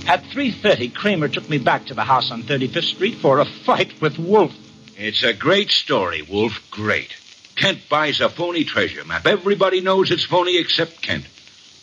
At 0.06 0.22
3.30, 0.24 0.94
Cramer 0.94 1.28
took 1.28 1.48
me 1.48 1.58
back 1.58 1.86
to 1.86 1.94
the 1.94 2.04
house 2.04 2.30
on 2.30 2.42
35th 2.42 2.84
Street 2.84 3.14
for 3.16 3.38
a 3.38 3.44
fight 3.44 4.00
with 4.00 4.18
Wolfe. 4.18 4.54
It's 4.96 5.22
a 5.22 5.32
great 5.32 5.70
story, 5.70 6.22
Wolfe. 6.22 6.70
Great. 6.70 7.14
Kent 7.56 7.80
buys 7.88 8.20
a 8.20 8.28
phony 8.28 8.64
treasure 8.64 9.04
map. 9.04 9.26
Everybody 9.26 9.80
knows 9.80 10.10
it's 10.10 10.24
phony 10.24 10.58
except 10.58 11.02
Kent. 11.02 11.26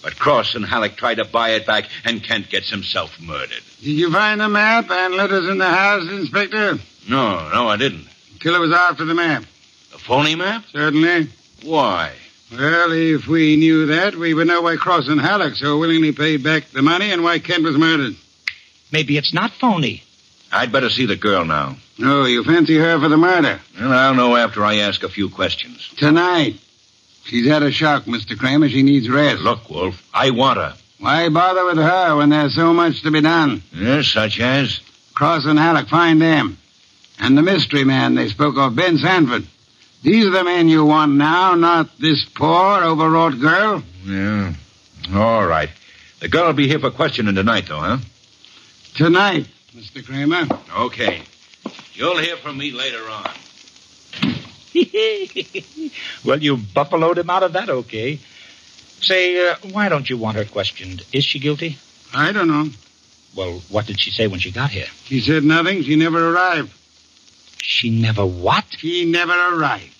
But 0.01 0.17
Cross 0.17 0.55
and 0.55 0.65
Halleck 0.65 0.97
try 0.97 1.15
to 1.15 1.25
buy 1.25 1.51
it 1.51 1.67
back, 1.67 1.89
and 2.05 2.23
Kent 2.23 2.49
gets 2.49 2.69
himself 2.69 3.19
murdered. 3.19 3.61
Did 3.81 3.91
you 3.91 4.11
find 4.11 4.41
the 4.41 4.49
map 4.49 4.89
and 4.89 5.13
letters 5.13 5.47
in 5.47 5.59
the 5.59 5.69
house, 5.69 6.09
Inspector? 6.09 6.79
No, 7.07 7.49
no, 7.49 7.67
I 7.67 7.77
didn't. 7.77 8.07
The 8.41 8.49
killer 8.49 8.59
was 8.59 8.71
after 8.71 9.05
the 9.05 9.13
map. 9.13 9.43
A 9.93 9.99
phony 9.99 10.33
map? 10.33 10.65
Certainly. 10.71 11.27
Why? 11.63 12.11
Well, 12.51 12.91
if 12.91 13.27
we 13.27 13.55
knew 13.55 13.85
that, 13.85 14.15
we 14.15 14.33
would 14.33 14.47
know 14.47 14.61
why 14.61 14.77
Cross 14.77 15.09
and 15.09 15.21
Halleck 15.21 15.53
so 15.53 15.77
willingly 15.77 16.11
paid 16.11 16.43
back 16.43 16.71
the 16.71 16.81
money 16.81 17.11
and 17.11 17.23
why 17.23 17.37
Kent 17.37 17.63
was 17.63 17.77
murdered. 17.77 18.15
Maybe 18.91 19.15
it's 19.15 19.31
not 19.31 19.51
phony. 19.51 20.01
I'd 20.51 20.71
better 20.71 20.89
see 20.89 21.05
the 21.05 21.15
girl 21.15 21.45
now. 21.45 21.75
No, 21.99 22.25
you 22.25 22.43
fancy 22.43 22.77
her 22.77 22.99
for 22.99 23.09
the 23.09 23.17
murder. 23.17 23.61
Well, 23.79 23.93
I'll 23.93 24.15
know 24.15 24.35
after 24.35 24.65
I 24.65 24.77
ask 24.77 25.03
a 25.03 25.09
few 25.09 25.29
questions. 25.29 25.87
Tonight. 25.97 26.55
She's 27.25 27.47
had 27.47 27.61
a 27.61 27.71
shock, 27.71 28.05
Mr. 28.05 28.35
Cramer. 28.35 28.69
She 28.69 28.81
needs 28.81 29.07
rest. 29.07 29.41
Look, 29.41 29.69
Wolfe, 29.69 30.01
I 30.15 30.31
want 30.31 30.57
her. 30.57 30.73
Why 30.97 31.29
bother 31.29 31.63
with 31.65 31.77
her 31.77 32.15
when 32.17 32.29
there's 32.29 32.55
so 32.55 32.73
much 32.73 33.03
to 33.03 33.11
be 33.11 33.21
done? 33.21 33.61
Yes, 33.71 34.07
such 34.07 34.39
as? 34.39 34.79
Cross 35.13 35.45
and 35.45 35.59
Halleck, 35.59 35.87
find 35.89 36.19
them. 36.19 36.57
And 37.21 37.37
the 37.37 37.43
mystery 37.43 37.83
man 37.83 38.15
they 38.15 38.29
spoke 38.29 38.57
of, 38.57 38.75
Ben 38.75 38.97
Sanford. 38.97 39.45
These 40.01 40.25
are 40.25 40.31
the 40.31 40.43
men 40.43 40.67
you 40.67 40.83
want 40.83 41.11
now, 41.11 41.53
not 41.53 41.95
this 41.99 42.25
poor, 42.25 42.83
overwrought 42.83 43.39
girl. 43.39 43.83
Yeah. 44.03 44.53
All 45.13 45.45
right. 45.45 45.69
The 46.19 46.27
girl 46.27 46.47
will 46.47 46.53
be 46.53 46.67
here 46.67 46.79
for 46.79 46.89
questioning 46.89 47.35
tonight, 47.35 47.65
though, 47.67 47.79
huh? 47.79 47.97
Tonight, 48.95 49.45
Mr. 49.75 50.03
Cramer. 50.03 50.47
Okay. 50.75 51.21
You'll 51.93 52.17
hear 52.17 52.37
from 52.37 52.57
me 52.57 52.71
later 52.71 53.07
on. 53.07 53.29
well, 56.25 56.41
you 56.41 56.57
buffaloed 56.57 57.19
him 57.19 57.29
out 57.29 57.43
of 57.43 57.53
that, 57.53 57.69
okay. 57.69 58.19
Say, 59.01 59.47
uh, 59.47 59.55
why 59.71 59.89
don't 59.89 60.09
you 60.09 60.17
want 60.17 60.37
her 60.37 60.45
questioned? 60.45 61.03
Is 61.13 61.23
she 61.23 61.37
guilty? 61.37 61.77
I 62.15 62.31
don't 62.31 62.47
know. 62.47 62.69
Well, 63.35 63.61
what 63.69 63.85
did 63.85 64.01
she 64.01 64.09
say 64.09 64.25
when 64.25 64.39
she 64.39 64.51
got 64.51 64.71
here? 64.71 64.87
She 65.05 65.21
said 65.21 65.43
nothing. 65.43 65.83
She 65.83 65.95
never 65.95 66.33
arrived. 66.33 66.71
She 67.61 67.89
never 67.89 68.25
what? 68.25 68.65
She 68.77 69.05
never 69.05 69.33
arrived. 69.33 69.95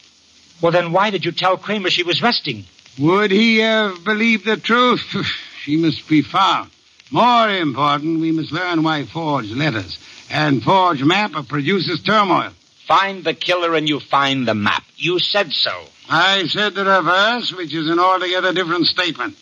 Well, 0.62 0.72
then 0.72 0.92
why 0.92 1.10
did 1.10 1.26
you 1.26 1.32
tell 1.32 1.58
Cramer 1.58 1.90
she 1.90 2.04
was 2.04 2.22
resting? 2.22 2.66
Would 3.00 3.32
he 3.32 3.58
have 3.60 4.04
believed 4.04 4.46
the 4.46 4.58
truth? 4.58 5.16
she 5.64 5.78
must 5.78 6.08
be 6.08 6.22
found. 6.22 6.72
More 7.10 7.50
important, 7.50 8.22
we 8.22 8.32
must 8.32 8.52
learn 8.52 8.84
why 8.84 9.06
forged 9.06 9.52
letters 9.52 9.98
and 10.30 10.64
forged 10.64 11.06
map 11.06 11.34
produces 11.48 12.02
turmoil. 12.02 12.52
Find 12.88 13.24
the 13.24 13.34
killer 13.34 13.76
and 13.76 13.88
you 13.88 14.00
find 14.00 14.48
the 14.48 14.56
map. 14.56 14.84
You 14.98 15.20
said 15.20 15.52
so. 15.52 15.86
I 16.10 16.48
said 16.48 16.74
the 16.74 16.86
reverse, 16.86 17.54
which 17.54 17.74
is 17.74 17.90
an 17.90 18.00
altogether 18.00 18.54
different 18.54 18.88
statement. 18.88 19.38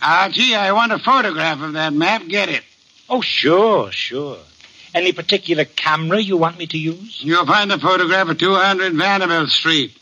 Archie, 0.00 0.54
I 0.54 0.72
want 0.72 0.92
a 0.92 0.98
photograph 0.98 1.60
of 1.60 1.72
that 1.72 1.92
map. 1.92 2.26
Get 2.28 2.48
it. 2.48 2.62
Oh, 3.08 3.20
sure, 3.20 3.90
sure. 3.90 4.38
Any 4.94 5.12
particular 5.12 5.64
camera 5.64 6.20
you 6.20 6.36
want 6.36 6.58
me 6.58 6.66
to 6.66 6.78
use? 6.78 7.18
You'll 7.22 7.46
find 7.46 7.70
the 7.70 7.78
photograph 7.78 8.28
at 8.28 8.38
200 8.38 8.94
Vanderbilt 8.94 9.50
Street. 9.50 9.96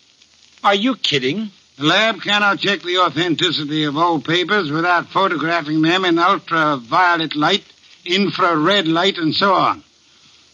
Are 0.62 0.74
you 0.74 0.96
kidding? 0.96 1.50
The 1.76 1.84
lab 1.84 2.22
cannot 2.22 2.58
check 2.58 2.82
the 2.82 2.98
authenticity 2.98 3.84
of 3.84 3.96
old 3.96 4.24
papers 4.24 4.70
without 4.70 5.08
photographing 5.08 5.82
them 5.82 6.04
in 6.04 6.18
ultraviolet 6.18 7.36
light, 7.36 7.64
infrared 8.04 8.88
light, 8.88 9.18
and 9.18 9.34
so 9.34 9.52
on. 9.52 9.82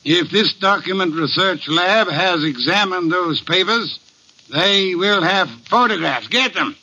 If 0.04 0.30
this 0.30 0.54
document 0.54 1.14
research 1.14 1.68
lab 1.68 2.08
has 2.08 2.42
examined 2.42 3.12
those 3.12 3.40
papers, 3.40 4.00
they 4.50 4.96
will 4.96 5.22
have 5.22 5.48
photographs. 5.68 6.26
Get 6.26 6.54
them. 6.54 6.74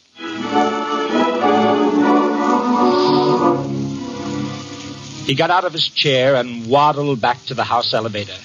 He 5.29 5.35
got 5.35 5.51
out 5.51 5.63
of 5.63 5.73
his 5.73 5.87
chair 5.89 6.33
and 6.33 6.67
waddled 6.67 7.21
back 7.21 7.45
to 7.45 7.53
the 7.53 7.63
house 7.63 7.93
elevator. 7.93 8.39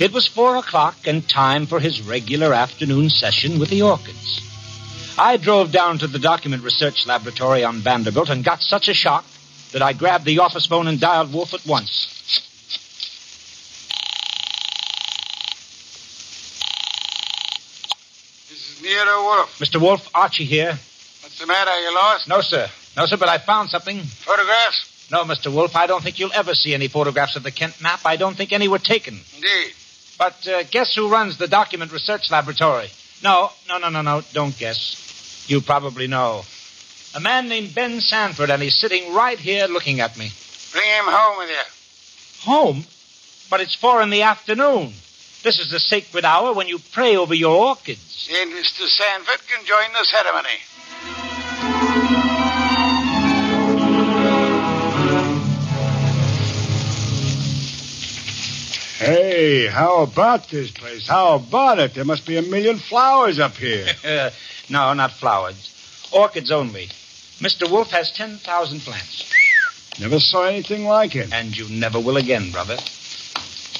It 0.00 0.12
was 0.12 0.26
four 0.26 0.56
o'clock 0.56 0.96
and 1.06 1.28
time 1.28 1.66
for 1.66 1.78
his 1.78 2.02
regular 2.02 2.52
afternoon 2.52 3.10
session 3.10 3.60
with 3.60 3.70
the 3.70 3.82
orchids. 3.82 4.40
I 5.16 5.36
drove 5.36 5.70
down 5.70 5.98
to 5.98 6.08
the 6.08 6.18
document 6.18 6.64
research 6.64 7.06
laboratory 7.06 7.62
on 7.62 7.76
Vanderbilt 7.76 8.28
and 8.28 8.42
got 8.42 8.60
such 8.60 8.88
a 8.88 8.92
shock 8.92 9.24
that 9.70 9.82
I 9.82 9.92
grabbed 9.92 10.24
the 10.24 10.40
office 10.40 10.66
phone 10.66 10.88
and 10.88 10.98
dialed 10.98 11.32
Wolfe 11.32 11.54
at 11.54 11.64
once. 11.64 12.08
This 18.48 18.68
is 18.68 18.82
Nero 18.82 19.22
Wolfe. 19.22 19.58
Mr. 19.60 19.80
Wolfe, 19.80 20.08
Archie 20.12 20.44
here. 20.44 20.72
What's 21.22 21.38
the 21.38 21.46
matter? 21.46 21.80
You 21.82 21.94
lost? 21.94 22.26
No, 22.26 22.40
sir. 22.40 22.68
No, 22.96 23.06
sir, 23.06 23.16
but 23.16 23.28
I 23.28 23.38
found 23.38 23.70
something. 23.70 24.00
Photographs? 24.00 24.89
No, 25.10 25.24
Mr. 25.24 25.52
Wolfe, 25.52 25.74
I 25.74 25.86
don't 25.86 26.02
think 26.02 26.18
you'll 26.18 26.32
ever 26.32 26.54
see 26.54 26.72
any 26.72 26.86
photographs 26.88 27.34
of 27.36 27.42
the 27.42 27.50
Kent 27.50 27.80
map. 27.82 28.00
I 28.04 28.16
don't 28.16 28.36
think 28.36 28.52
any 28.52 28.68
were 28.68 28.78
taken. 28.78 29.20
Indeed. 29.34 29.72
But 30.18 30.46
uh, 30.46 30.62
guess 30.64 30.94
who 30.94 31.10
runs 31.10 31.36
the 31.36 31.48
document 31.48 31.92
research 31.92 32.30
laboratory? 32.30 32.90
No, 33.22 33.50
no, 33.68 33.78
no, 33.78 33.88
no, 33.88 34.02
no. 34.02 34.22
Don't 34.32 34.56
guess. 34.56 35.44
You 35.48 35.60
probably 35.60 36.06
know. 36.06 36.42
A 37.14 37.20
man 37.20 37.48
named 37.48 37.74
Ben 37.74 38.00
Sanford, 38.00 38.50
and 38.50 38.62
he's 38.62 38.78
sitting 38.78 39.12
right 39.12 39.38
here 39.38 39.66
looking 39.66 40.00
at 40.00 40.16
me. 40.16 40.30
Bring 40.72 40.84
him 40.84 41.06
home 41.06 41.38
with 41.38 41.50
you. 41.50 42.50
Home? 42.50 42.84
But 43.50 43.60
it's 43.60 43.74
four 43.74 44.00
in 44.02 44.10
the 44.10 44.22
afternoon. 44.22 44.92
This 45.42 45.58
is 45.58 45.70
the 45.70 45.80
sacred 45.80 46.24
hour 46.24 46.52
when 46.52 46.68
you 46.68 46.78
pray 46.92 47.16
over 47.16 47.34
your 47.34 47.68
orchids. 47.68 48.28
And 48.30 48.52
Mr. 48.52 48.86
Sanford 48.86 49.40
can 49.48 49.64
join 49.64 49.92
the 49.92 50.04
ceremony. 50.04 51.99
Hey, 59.00 59.66
how 59.66 60.02
about 60.02 60.50
this 60.50 60.70
place? 60.70 61.08
How 61.08 61.36
about 61.36 61.78
it? 61.78 61.94
There 61.94 62.04
must 62.04 62.26
be 62.26 62.36
a 62.36 62.42
million 62.42 62.76
flowers 62.76 63.38
up 63.38 63.56
here. 63.56 63.86
No, 64.68 64.92
not 64.92 65.10
flowers. 65.10 66.08
Orchids 66.12 66.52
only. 66.52 66.86
Mr. 67.40 67.68
Wolfe 67.68 67.90
has 67.90 68.12
10,000 68.12 68.80
plants. 68.80 69.32
Never 69.98 70.20
saw 70.20 70.44
anything 70.44 70.84
like 70.84 71.16
it. 71.16 71.32
And 71.32 71.56
you 71.56 71.66
never 71.68 71.98
will 71.98 72.18
again, 72.18 72.52
brother. 72.52 72.76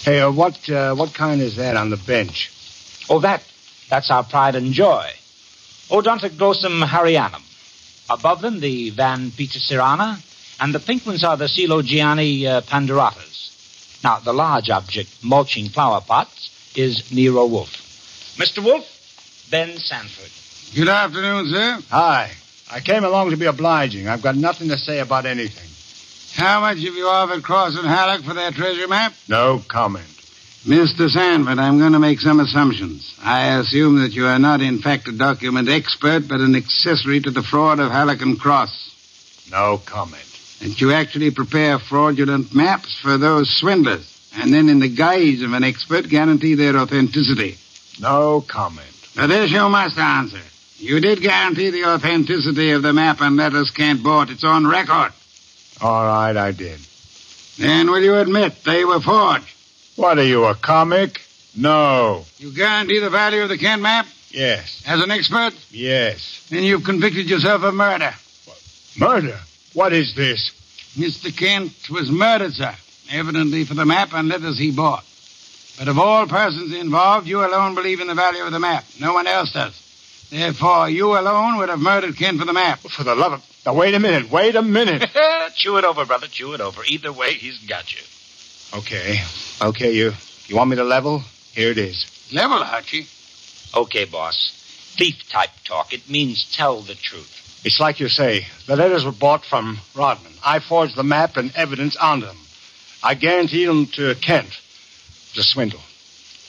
Hey, 0.03 0.21
uh, 0.21 0.33
what 0.33 0.69
uh, 0.69 0.97
what 0.97 1.15
kind 1.15 1.41
is 1.41 1.55
that 1.57 1.77
on 1.77 1.91
the 1.91 1.97
bench? 1.97 2.51
Oh, 3.09 3.21
that. 3.21 3.45
That's 3.89 4.11
our 4.11 4.25
pride 4.25 4.57
and 4.57 4.73
joy. 4.73 5.09
Odontoglossum 5.91 6.83
harryanum. 6.85 7.43
Above 8.09 8.41
them, 8.41 8.59
the 8.59 8.91
Van 8.91 9.31
Petersirana, 9.31 10.19
and 10.59 10.75
the 10.75 10.81
pink 10.81 11.07
ones 11.07 11.23
are 11.23 11.37
the 11.37 11.45
Celogiani 11.47 12.47
uh. 12.47 13.30
Now, 14.03 14.19
the 14.19 14.33
large 14.33 14.71
object, 14.71 15.11
mulching 15.23 15.69
flower 15.69 16.01
pots, 16.01 16.51
is 16.75 17.13
Nero 17.13 17.47
Wolfe. 17.47 18.37
Mr. 18.39 18.65
Wolfe, 18.65 19.49
Ben 19.51 19.77
Sanford. 19.77 20.31
Good 20.75 20.89
afternoon, 20.89 21.49
sir. 21.49 21.79
Hi. 21.91 22.31
I 22.73 22.81
came 22.81 23.05
along 23.05 23.31
to 23.31 23.37
be 23.37 23.47
obliging. 23.47 24.09
I've 24.09 24.23
got 24.23 24.37
nothing 24.37 24.69
to 24.69 24.79
say 24.79 25.01
about 25.01 25.27
anything. 25.27 25.69
How 26.41 26.61
much 26.61 26.79
have 26.79 26.95
you 26.95 27.09
offered 27.09 27.43
Cross 27.43 27.77
and 27.77 27.87
Halleck 27.87 28.23
for 28.23 28.35
their 28.35 28.53
treasure 28.53 28.87
map? 28.87 29.13
No 29.29 29.61
comment. 29.67 30.07
Mr. 30.65 31.09
Sanford, 31.11 31.59
I'm 31.59 31.79
going 31.79 31.93
to 31.93 31.99
make 31.99 32.21
some 32.21 32.39
assumptions. 32.39 33.19
I 33.23 33.59
assume 33.59 34.01
that 34.03 34.13
you 34.13 34.27
are 34.27 34.39
not, 34.39 34.61
in 34.61 34.79
fact, 34.79 35.09
a 35.09 35.13
document 35.13 35.69
expert, 35.69 36.29
but 36.29 36.41
an 36.41 36.55
accessory 36.55 37.21
to 37.21 37.31
the 37.31 37.43
fraud 37.43 37.81
of 37.81 37.91
Halleck 37.91 38.23
and 38.23 38.39
Cross. 38.39 39.49
No 39.51 39.81
comment. 39.85 40.30
That 40.61 40.81
you 40.81 40.93
actually 40.93 41.31
prepare 41.31 41.79
fraudulent 41.79 42.55
maps 42.55 42.99
for 43.01 43.17
those 43.17 43.49
swindlers, 43.59 44.07
and 44.37 44.53
then, 44.53 44.69
in 44.69 44.79
the 44.79 44.89
guise 44.89 45.43
of 45.43 45.53
an 45.55 45.65
expert, 45.65 46.09
guarantee 46.09 46.55
their 46.55 46.77
authenticity. 46.77 47.57
No 48.01 48.43
comment. 48.47 48.87
But 49.17 49.29
this 49.29 49.51
you 49.51 49.69
must 49.69 49.99
answer. 49.99 50.41
You 50.77 51.01
did 51.01 51.21
guarantee 51.21 51.71
the 51.71 51.85
authenticity 51.87 52.71
of 52.71 52.83
the 52.83 52.93
map 52.93 53.21
and 53.21 53.37
letters 53.37 53.71
Kent 53.71 54.03
bought. 54.03 54.31
It's 54.31 54.45
on 54.45 54.67
record. 54.67 55.13
All 55.81 56.07
right, 56.07 56.37
I 56.37 56.53
did. 56.53 56.79
Then 57.59 57.91
will 57.91 58.03
you 58.03 58.17
admit 58.17 58.65
they 58.65 58.85
were 58.85 59.01
forged? 59.01 59.45
What 59.97 60.19
are 60.19 60.25
you, 60.25 60.45
a 60.45 60.55
comic? 60.55 61.21
No. 61.57 62.25
You 62.39 62.55
guarantee 62.55 63.01
the 63.01 63.11
value 63.11 63.43
of 63.43 63.49
the 63.49 63.59
Kent 63.59 63.83
map? 63.83 64.07
Yes. 64.31 64.83
As 64.87 65.03
an 65.03 65.11
expert? 65.11 65.53
Yes. 65.71 66.47
Then 66.49 66.63
you've 66.63 66.85
convicted 66.85 67.29
yourself 67.29 67.63
of 67.63 67.75
murder. 67.75 68.15
Murder? 68.99 69.39
What 69.73 69.93
is 69.93 70.15
this? 70.15 70.51
Mr. 70.97 71.37
Kent 71.37 71.73
was 71.91 72.11
murdered, 72.11 72.53
sir. 72.55 72.75
evidently 73.11 73.65
for 73.65 73.75
the 73.75 73.87
map 73.87 74.13
and 74.13 74.29
letters 74.29 74.59
he 74.59 74.71
bought. 74.71 75.05
But 75.79 75.89
of 75.89 75.99
all 75.99 76.27
persons 76.27 76.75
involved, 76.75 77.27
you 77.27 77.41
alone 77.41 77.75
believe 77.75 78.01
in 78.01 78.09
the 78.09 78.15
value 78.15 78.43
of 78.45 78.53
the 78.53 78.59
map. 78.59 78.85
No 79.01 79.15
one 79.15 79.27
else 79.27 79.53
does. 79.53 80.27
Therefore, 80.31 80.89
you 80.89 81.19
alone 81.19 81.57
would 81.59 81.69
have 81.69 81.81
murdered 81.81 82.17
Kent 82.17 82.39
for 82.39 82.45
the 82.45 82.53
map. 82.53 82.81
Oh, 82.85 82.89
for 82.89 83.05
the 83.05 83.15
love 83.15 83.33
of... 83.33 83.43
Now, 83.67 83.75
wait 83.75 83.95
a 83.95 83.99
minute. 83.99 84.31
Wait 84.31 84.55
a 84.55 84.63
minute. 84.63 85.09
chew 85.55 85.77
it 85.77 85.85
over, 85.85 86.05
brother. 86.05 86.27
Chew 86.27 86.55
it 86.55 86.61
over. 86.61 86.83
Either 86.87 87.13
way, 87.13 87.35
he's 87.35 87.59
got 87.67 87.93
you. 87.93 88.79
Okay. 88.79 89.21
Okay, 89.61 89.93
you 89.93 90.13
you 90.47 90.57
want 90.57 90.71
me 90.71 90.77
to 90.77 90.85
level? 90.85 91.23
Here 91.53 91.71
it 91.71 91.79
is. 91.79 92.29
Level, 92.33 92.59
Archie. 92.59 93.07
Okay, 93.75 94.05
boss. 94.05 94.95
Thief 94.97 95.29
type 95.29 95.51
talk. 95.65 95.93
It 95.93 96.09
means 96.09 96.51
tell 96.53 96.81
the 96.81 96.95
truth. 96.95 97.50
It's 97.65 97.81
like 97.81 98.01
you 98.01 98.09
say. 98.09 98.47
The 98.67 98.77
letters 98.77 99.05
were 99.05 99.13
bought 99.13 99.45
from 99.45 99.79
Rodman. 99.95 100.33
I 100.45 100.61
forged 100.61 100.97
the 100.97 101.03
map 101.03 101.37
and 101.37 101.55
evidence 101.55 101.97
onto 101.97 102.27
them. 102.27 102.39
I 103.03 103.15
guaranteed 103.15 103.69
them 103.69 103.87
to 103.95 104.15
Kent. 104.15 104.49
It 104.49 105.37
was 105.37 105.47
a 105.47 105.49
swindle. 105.49 105.81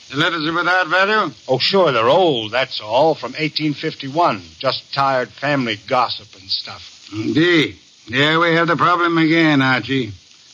The 0.10 0.18
letters 0.18 0.46
are 0.46 0.54
without 0.54 0.88
value? 0.88 1.34
Oh, 1.48 1.58
sure, 1.58 1.92
they're 1.92 2.10
old, 2.10 2.52
that's 2.52 2.82
all, 2.82 3.16
from 3.16 3.32
1851. 3.32 4.42
Just 4.60 4.94
tired 4.94 5.30
family 5.30 5.80
gossip 5.88 6.28
and 6.40 6.50
stuff. 6.50 7.10
Indeed. 7.14 7.78
There 8.10 8.40
we 8.40 8.56
have 8.56 8.68
the 8.68 8.76
problem 8.76 9.18
again, 9.18 9.62
Archie. 9.62 10.12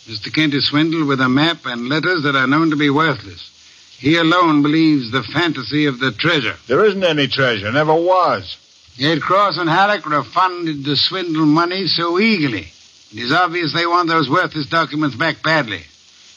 Mr. 0.08 0.34
Kent 0.34 0.54
is 0.54 0.68
swindled 0.68 1.08
with 1.08 1.22
a 1.22 1.30
map 1.30 1.66
and 1.66 1.90
letters 1.90 2.24
that 2.24 2.36
are 2.36 2.48
known 2.48 2.70
to 2.70 2.76
be 2.76 2.90
worthless. 2.90 3.52
He 3.98 4.18
alone 4.18 4.62
believes 4.62 5.12
the 5.12 5.24
fantasy 5.24 5.88
of 5.88 6.00
the 6.00 6.12
treasure. 6.12 6.56
There 6.68 6.86
isn't 6.86 7.04
any 7.04 7.28
treasure, 7.28 7.72
never 7.72 7.96
was. 7.96 8.58
Yet 8.98 9.22
Cross 9.22 9.58
and 9.58 9.70
Halleck 9.70 10.06
refunded 10.08 10.84
the 10.84 10.96
swindle 10.96 11.46
money 11.46 11.86
so 11.88 12.20
eagerly. 12.20 12.72
It 13.14 13.20
is 13.20 13.32
obvious 13.32 13.72
they 13.72 13.86
want 13.86 14.10
those 14.10 14.30
worthless 14.30 14.66
documents 14.66 15.16
back 15.16 15.44
badly. 15.44 15.84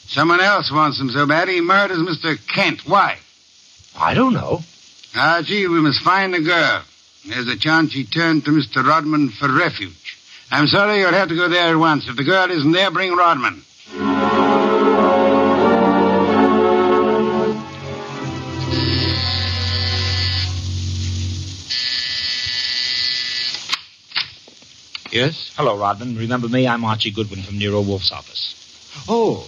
Someone 0.07 0.41
else 0.41 0.71
wants 0.71 0.99
them 0.99 1.09
so 1.09 1.25
bad 1.25 1.49
he 1.49 1.59
murders 1.59 1.97
Mr. 1.97 2.37
Kent. 2.47 2.81
Why? 2.85 3.17
I 3.97 4.13
don't 4.13 4.33
know. 4.33 4.61
Archie, 5.15 5.67
we 5.67 5.81
must 5.81 6.01
find 6.01 6.33
the 6.33 6.41
girl. 6.41 6.83
There's 7.27 7.47
a 7.47 7.57
chance 7.57 7.91
she 7.91 8.05
turned 8.05 8.45
to 8.45 8.51
Mr. 8.51 8.85
Rodman 8.85 9.29
for 9.29 9.51
refuge. 9.51 10.17
I'm 10.51 10.67
sorry 10.67 10.99
you'll 10.99 11.11
have 11.11 11.29
to 11.29 11.35
go 11.35 11.49
there 11.49 11.69
at 11.69 11.77
once. 11.77 12.07
If 12.07 12.15
the 12.15 12.23
girl 12.23 12.49
isn't 12.51 12.71
there, 12.71 12.91
bring 12.91 13.15
Rodman. 13.15 13.63
Yes? 25.11 25.51
Hello, 25.57 25.77
Rodman. 25.77 26.15
Remember 26.17 26.47
me? 26.47 26.67
I'm 26.67 26.85
Archie 26.85 27.11
Goodwin 27.11 27.41
from 27.41 27.57
Nero 27.59 27.81
Wolfe's 27.81 28.11
office. 28.13 28.55
Oh. 29.09 29.45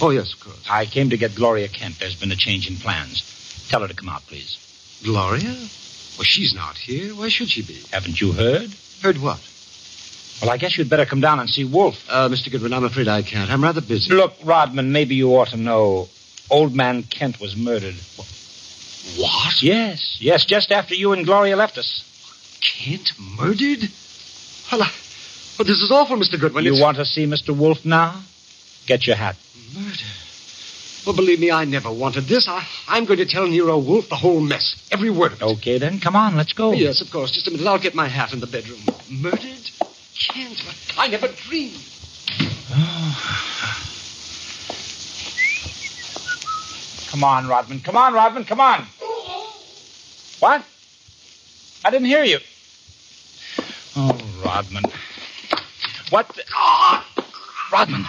Oh, 0.00 0.10
yes, 0.10 0.32
of 0.34 0.40
course. 0.40 0.64
I 0.70 0.86
came 0.86 1.10
to 1.10 1.16
get 1.16 1.34
Gloria 1.34 1.68
Kent. 1.68 1.98
There's 1.98 2.14
been 2.14 2.30
a 2.30 2.36
change 2.36 2.70
in 2.70 2.76
plans. 2.76 3.66
Tell 3.68 3.80
her 3.80 3.88
to 3.88 3.94
come 3.94 4.08
out, 4.08 4.22
please. 4.28 4.56
Gloria? 5.02 5.48
Well, 5.50 6.24
she's 6.24 6.54
not 6.54 6.76
here. 6.76 7.12
Why 7.14 7.28
should 7.28 7.48
she 7.48 7.62
be? 7.62 7.80
Haven't 7.90 8.20
you 8.20 8.32
heard? 8.32 8.70
Heard 9.02 9.20
what? 9.20 9.40
Well, 10.40 10.50
I 10.50 10.58
guess 10.58 10.78
you'd 10.78 10.88
better 10.88 11.06
come 11.06 11.20
down 11.20 11.40
and 11.40 11.50
see 11.50 11.64
Wolfe. 11.64 12.06
Uh, 12.08 12.28
Mr. 12.28 12.50
Goodwin, 12.50 12.72
I'm 12.72 12.84
afraid 12.84 13.08
I 13.08 13.22
can't. 13.22 13.50
I'm 13.50 13.62
rather 13.64 13.80
busy. 13.80 14.14
Look, 14.14 14.34
Rodman, 14.44 14.92
maybe 14.92 15.16
you 15.16 15.30
ought 15.36 15.48
to 15.48 15.56
know. 15.56 16.08
Old 16.50 16.74
man 16.74 17.02
Kent 17.02 17.40
was 17.40 17.56
murdered. 17.56 17.94
What? 19.18 19.62
Yes, 19.62 20.18
yes, 20.20 20.44
just 20.44 20.70
after 20.70 20.94
you 20.94 21.12
and 21.12 21.24
Gloria 21.24 21.56
left 21.56 21.78
us. 21.78 22.06
Kent 22.60 23.12
murdered? 23.18 23.90
Well, 24.70 24.82
I, 24.82 24.90
well 25.58 25.66
this 25.66 25.82
is 25.82 25.90
awful, 25.90 26.16
Mr. 26.16 26.38
Goodwin. 26.40 26.64
You 26.64 26.72
It's- 26.72 26.82
want 26.82 26.96
to 26.98 27.04
see 27.04 27.26
Mr. 27.26 27.56
Wolfe 27.56 27.84
now? 27.84 28.22
Get 28.86 29.06
your 29.06 29.16
hat. 29.16 29.36
Murder? 29.74 29.96
Well, 31.06 31.16
believe 31.16 31.40
me, 31.40 31.50
I 31.50 31.64
never 31.64 31.90
wanted 31.90 32.26
this. 32.26 32.46
I, 32.48 32.66
I'm 32.86 33.06
going 33.06 33.18
to 33.18 33.26
tell 33.26 33.46
Nero 33.46 33.78
Wolfe 33.78 34.08
the 34.10 34.16
whole 34.16 34.40
mess. 34.40 34.74
Every 34.90 35.08
word 35.10 35.32
of 35.32 35.40
it. 35.40 35.44
Okay, 35.44 35.78
then. 35.78 35.98
Come 35.98 36.14
on, 36.14 36.36
let's 36.36 36.52
go. 36.52 36.72
Yes, 36.72 37.00
of 37.00 37.10
course. 37.10 37.30
Just 37.30 37.48
a 37.48 37.50
minute. 37.50 37.66
I'll 37.66 37.78
get 37.80 37.94
my 37.94 38.06
hat 38.08 38.32
in 38.34 38.40
the 38.40 38.46
bedroom. 38.46 38.80
Murdered? 39.10 39.70
Kent? 40.28 40.62
I 40.98 41.08
never 41.08 41.28
dreamed. 41.48 41.78
Come 47.10 47.24
on, 47.24 47.48
Rodman. 47.48 47.80
Come 47.80 47.96
on, 47.96 48.12
Rodman. 48.14 48.44
Come 48.44 48.60
on. 48.60 48.86
What? 50.38 50.64
I 51.84 51.90
didn't 51.90 52.06
hear 52.06 52.24
you. 52.24 52.38
Oh, 53.96 54.16
Rodman. 54.44 54.84
What? 56.10 56.28
The... 56.28 56.42
Ah! 56.54 57.06
Rodman. 57.72 58.04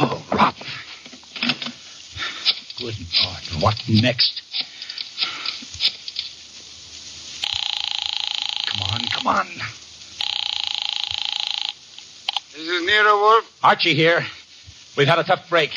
Oh, 0.00 0.24
Rodman. 0.32 0.66
Good 2.78 2.96
Lord. 3.24 3.62
What 3.62 3.82
next? 3.88 4.42
Come 8.66 8.80
on, 8.92 9.00
come 9.08 9.26
on. 9.26 9.46
This 12.54 12.68
is 12.68 12.86
Nero 12.86 13.16
Wolfe? 13.16 13.58
Archie 13.62 13.94
here. 13.94 14.24
We've 14.96 15.08
had 15.08 15.18
a 15.18 15.24
tough 15.24 15.48
break. 15.48 15.70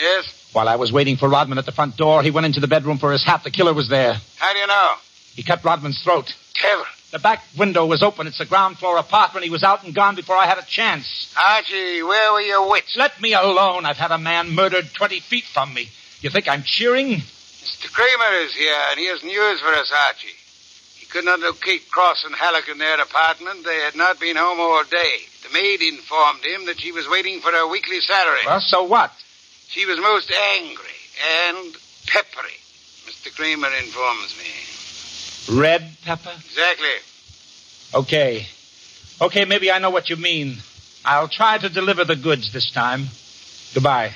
Yes? 0.00 0.50
While 0.52 0.68
I 0.68 0.76
was 0.76 0.92
waiting 0.92 1.16
for 1.16 1.28
Rodman 1.28 1.58
at 1.58 1.66
the 1.66 1.72
front 1.72 1.96
door, 1.96 2.22
he 2.22 2.30
went 2.30 2.46
into 2.46 2.60
the 2.60 2.68
bedroom 2.68 2.98
for 2.98 3.12
his 3.12 3.24
hat. 3.24 3.42
The 3.44 3.50
killer 3.50 3.74
was 3.74 3.88
there. 3.88 4.14
How 4.38 4.52
do 4.52 4.58
you 4.58 4.66
know? 4.66 4.94
He 5.34 5.42
cut 5.42 5.64
Rodman's 5.64 6.02
throat. 6.02 6.34
The 7.10 7.18
back 7.18 7.42
window 7.56 7.86
was 7.86 8.02
open. 8.02 8.26
It's 8.26 8.40
a 8.40 8.44
ground 8.44 8.78
floor 8.78 8.98
apartment. 8.98 9.44
He 9.44 9.50
was 9.50 9.62
out 9.62 9.82
and 9.82 9.94
gone 9.94 10.14
before 10.14 10.36
I 10.36 10.46
had 10.46 10.58
a 10.58 10.66
chance. 10.66 11.34
Archie, 11.40 12.02
where 12.02 12.32
were 12.34 12.42
your 12.42 12.68
wits? 12.68 12.96
Let 12.96 13.18
me 13.20 13.32
alone. 13.32 13.86
I've 13.86 13.96
had 13.96 14.10
a 14.10 14.18
man 14.18 14.54
murdered 14.54 14.92
20 14.92 15.20
feet 15.20 15.44
from 15.44 15.72
me. 15.72 15.88
You 16.20 16.28
think 16.28 16.48
I'm 16.48 16.62
cheering? 16.64 17.16
Mr. 17.16 17.90
Cramer 17.92 18.44
is 18.44 18.54
here, 18.54 18.76
and 18.90 19.00
he 19.00 19.06
has 19.06 19.22
news 19.22 19.60
for 19.60 19.68
us, 19.68 19.90
Archie. 20.08 20.28
He 20.96 21.06
could 21.06 21.24
not 21.24 21.40
locate 21.40 21.90
Cross 21.90 22.24
and 22.24 22.34
Halleck 22.34 22.68
in 22.68 22.76
their 22.76 23.00
apartment. 23.00 23.64
They 23.64 23.78
had 23.80 23.96
not 23.96 24.20
been 24.20 24.36
home 24.36 24.60
all 24.60 24.84
day. 24.84 25.16
The 25.46 25.52
maid 25.54 25.80
informed 25.80 26.44
him 26.44 26.66
that 26.66 26.78
she 26.78 26.92
was 26.92 27.08
waiting 27.08 27.40
for 27.40 27.50
her 27.52 27.66
weekly 27.68 28.00
salary. 28.00 28.40
Well, 28.44 28.60
so 28.60 28.82
what? 28.82 29.12
She 29.68 29.86
was 29.86 29.98
most 29.98 30.30
angry 30.60 30.98
and 31.48 31.74
peppery. 32.06 32.58
Mr. 33.06 33.34
Cramer 33.34 33.68
informs 33.80 34.36
me. 34.36 34.77
Red 35.50 35.96
pepper? 36.04 36.32
Exactly. 36.36 36.88
Okay. 37.94 38.46
Okay, 39.20 39.44
maybe 39.44 39.70
I 39.70 39.78
know 39.78 39.90
what 39.90 40.10
you 40.10 40.16
mean. 40.16 40.58
I'll 41.04 41.28
try 41.28 41.58
to 41.58 41.68
deliver 41.68 42.04
the 42.04 42.16
goods 42.16 42.52
this 42.52 42.70
time. 42.70 43.06
Goodbye. 43.74 44.12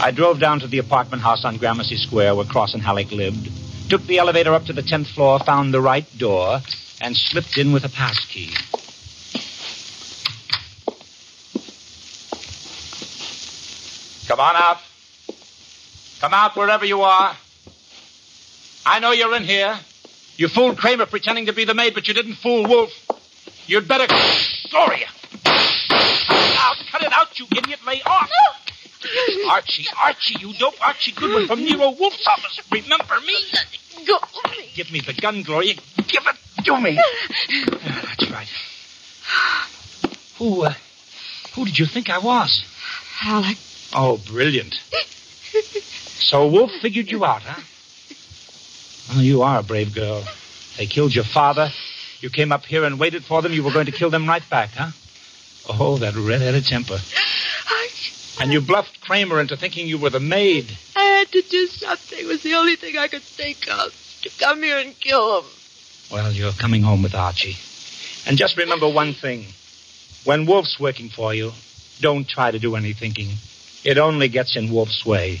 I 0.00 0.12
drove 0.14 0.38
down 0.38 0.60
to 0.60 0.68
the 0.68 0.78
apartment 0.78 1.22
house 1.22 1.44
on 1.44 1.56
Gramercy 1.56 1.96
Square 1.96 2.36
where 2.36 2.46
Cross 2.46 2.74
and 2.74 2.82
Halleck 2.82 3.10
lived, 3.10 3.48
took 3.90 4.02
the 4.04 4.18
elevator 4.18 4.54
up 4.54 4.64
to 4.66 4.72
the 4.72 4.82
10th 4.82 5.08
floor, 5.08 5.40
found 5.40 5.74
the 5.74 5.80
right 5.80 6.06
door, 6.16 6.60
and 7.00 7.16
slipped 7.16 7.58
in 7.58 7.72
with 7.72 7.84
a 7.84 7.88
pass 7.88 8.24
Come 14.28 14.40
on 14.40 14.56
out. 14.56 14.76
Come 16.20 16.34
out 16.34 16.54
wherever 16.54 16.84
you 16.84 17.00
are. 17.00 17.34
I 18.84 19.00
know 19.00 19.12
you're 19.12 19.34
in 19.34 19.44
here. 19.44 19.74
You 20.36 20.48
fooled 20.48 20.76
Cramer 20.76 21.06
pretending 21.06 21.46
to 21.46 21.54
be 21.54 21.64
the 21.64 21.72
maid, 21.72 21.94
but 21.94 22.06
you 22.08 22.14
didn't 22.14 22.34
fool 22.34 22.66
Wolfe. 22.66 22.92
You'd 23.66 23.88
better. 23.88 24.06
Gloria! 24.70 25.06
Cut 25.44 25.56
it 25.56 26.58
out! 26.58 26.76
Cut 26.92 27.02
it 27.02 27.12
out, 27.12 27.38
you 27.38 27.46
idiot! 27.56 27.80
Lay 27.86 28.02
off! 28.02 28.30
Archie, 29.48 29.86
Archie, 30.02 30.36
you 30.40 30.52
dope 30.58 30.74
Archie 30.86 31.12
Goodwin 31.12 31.46
from 31.46 31.64
Nero 31.64 31.90
Wolfe's 31.90 32.26
office. 32.26 32.60
Remember 32.70 33.20
me? 33.26 33.34
Go. 34.06 34.18
Give 34.74 34.92
me 34.92 35.00
the 35.00 35.14
gun, 35.14 35.42
Gloria. 35.42 35.74
Give 36.06 36.26
it 36.26 36.64
to 36.64 36.80
me. 36.80 37.00
Ah, 37.00 38.02
That's 38.18 38.30
right. 38.30 38.48
Who, 40.36 40.64
uh, 40.64 40.74
who 41.54 41.64
did 41.64 41.78
you 41.78 41.86
think 41.86 42.10
I 42.10 42.18
was? 42.18 42.64
Halleck. 43.18 43.56
Oh, 43.94 44.18
brilliant. 44.18 44.74
So 46.20 46.46
Wolfe 46.48 46.72
figured 46.82 47.10
you 47.10 47.24
out, 47.24 47.42
huh? 47.42 47.60
Well, 49.08 49.22
you 49.22 49.42
are 49.42 49.60
a 49.60 49.62
brave 49.62 49.94
girl. 49.94 50.24
They 50.76 50.86
killed 50.86 51.14
your 51.14 51.24
father. 51.24 51.70
You 52.20 52.30
came 52.30 52.52
up 52.52 52.64
here 52.64 52.84
and 52.84 52.98
waited 52.98 53.24
for 53.24 53.40
them. 53.42 53.52
You 53.52 53.62
were 53.62 53.72
going 53.72 53.86
to 53.86 53.92
kill 53.92 54.10
them 54.10 54.28
right 54.28 54.42
back, 54.50 54.70
huh? 54.70 54.90
Oh, 55.68 55.96
that 55.98 56.14
red-headed 56.14 56.64
temper. 56.66 56.98
And 58.40 58.52
you 58.52 58.60
bluffed 58.60 59.00
Cramer 59.00 59.40
into 59.40 59.56
thinking 59.56 59.88
you 59.88 59.98
were 59.98 60.10
the 60.10 60.20
maid. 60.20 60.70
I 60.94 61.02
had 61.02 61.32
to 61.32 61.42
do 61.42 61.66
something. 61.66 62.18
It 62.20 62.26
was 62.26 62.42
the 62.44 62.54
only 62.54 62.76
thing 62.76 62.96
I 62.96 63.08
could 63.08 63.22
think 63.22 63.68
of. 63.68 63.92
To 64.22 64.30
come 64.38 64.62
here 64.62 64.78
and 64.78 64.98
kill 65.00 65.40
him. 65.40 65.44
Well, 66.12 66.30
you're 66.30 66.52
coming 66.52 66.82
home 66.82 67.02
with 67.02 67.14
Archie. 67.14 67.56
And 68.28 68.38
just 68.38 68.56
remember 68.56 68.88
one 68.88 69.12
thing. 69.14 69.46
When 70.24 70.46
Wolfe's 70.46 70.78
working 70.78 71.08
for 71.08 71.34
you, 71.34 71.52
don't 72.00 72.28
try 72.28 72.50
to 72.50 72.58
do 72.58 72.76
any 72.76 72.92
thinking. 72.92 73.30
It 73.84 73.98
only 73.98 74.28
gets 74.28 74.56
in 74.56 74.72
Wolfe's 74.72 75.06
way. 75.06 75.40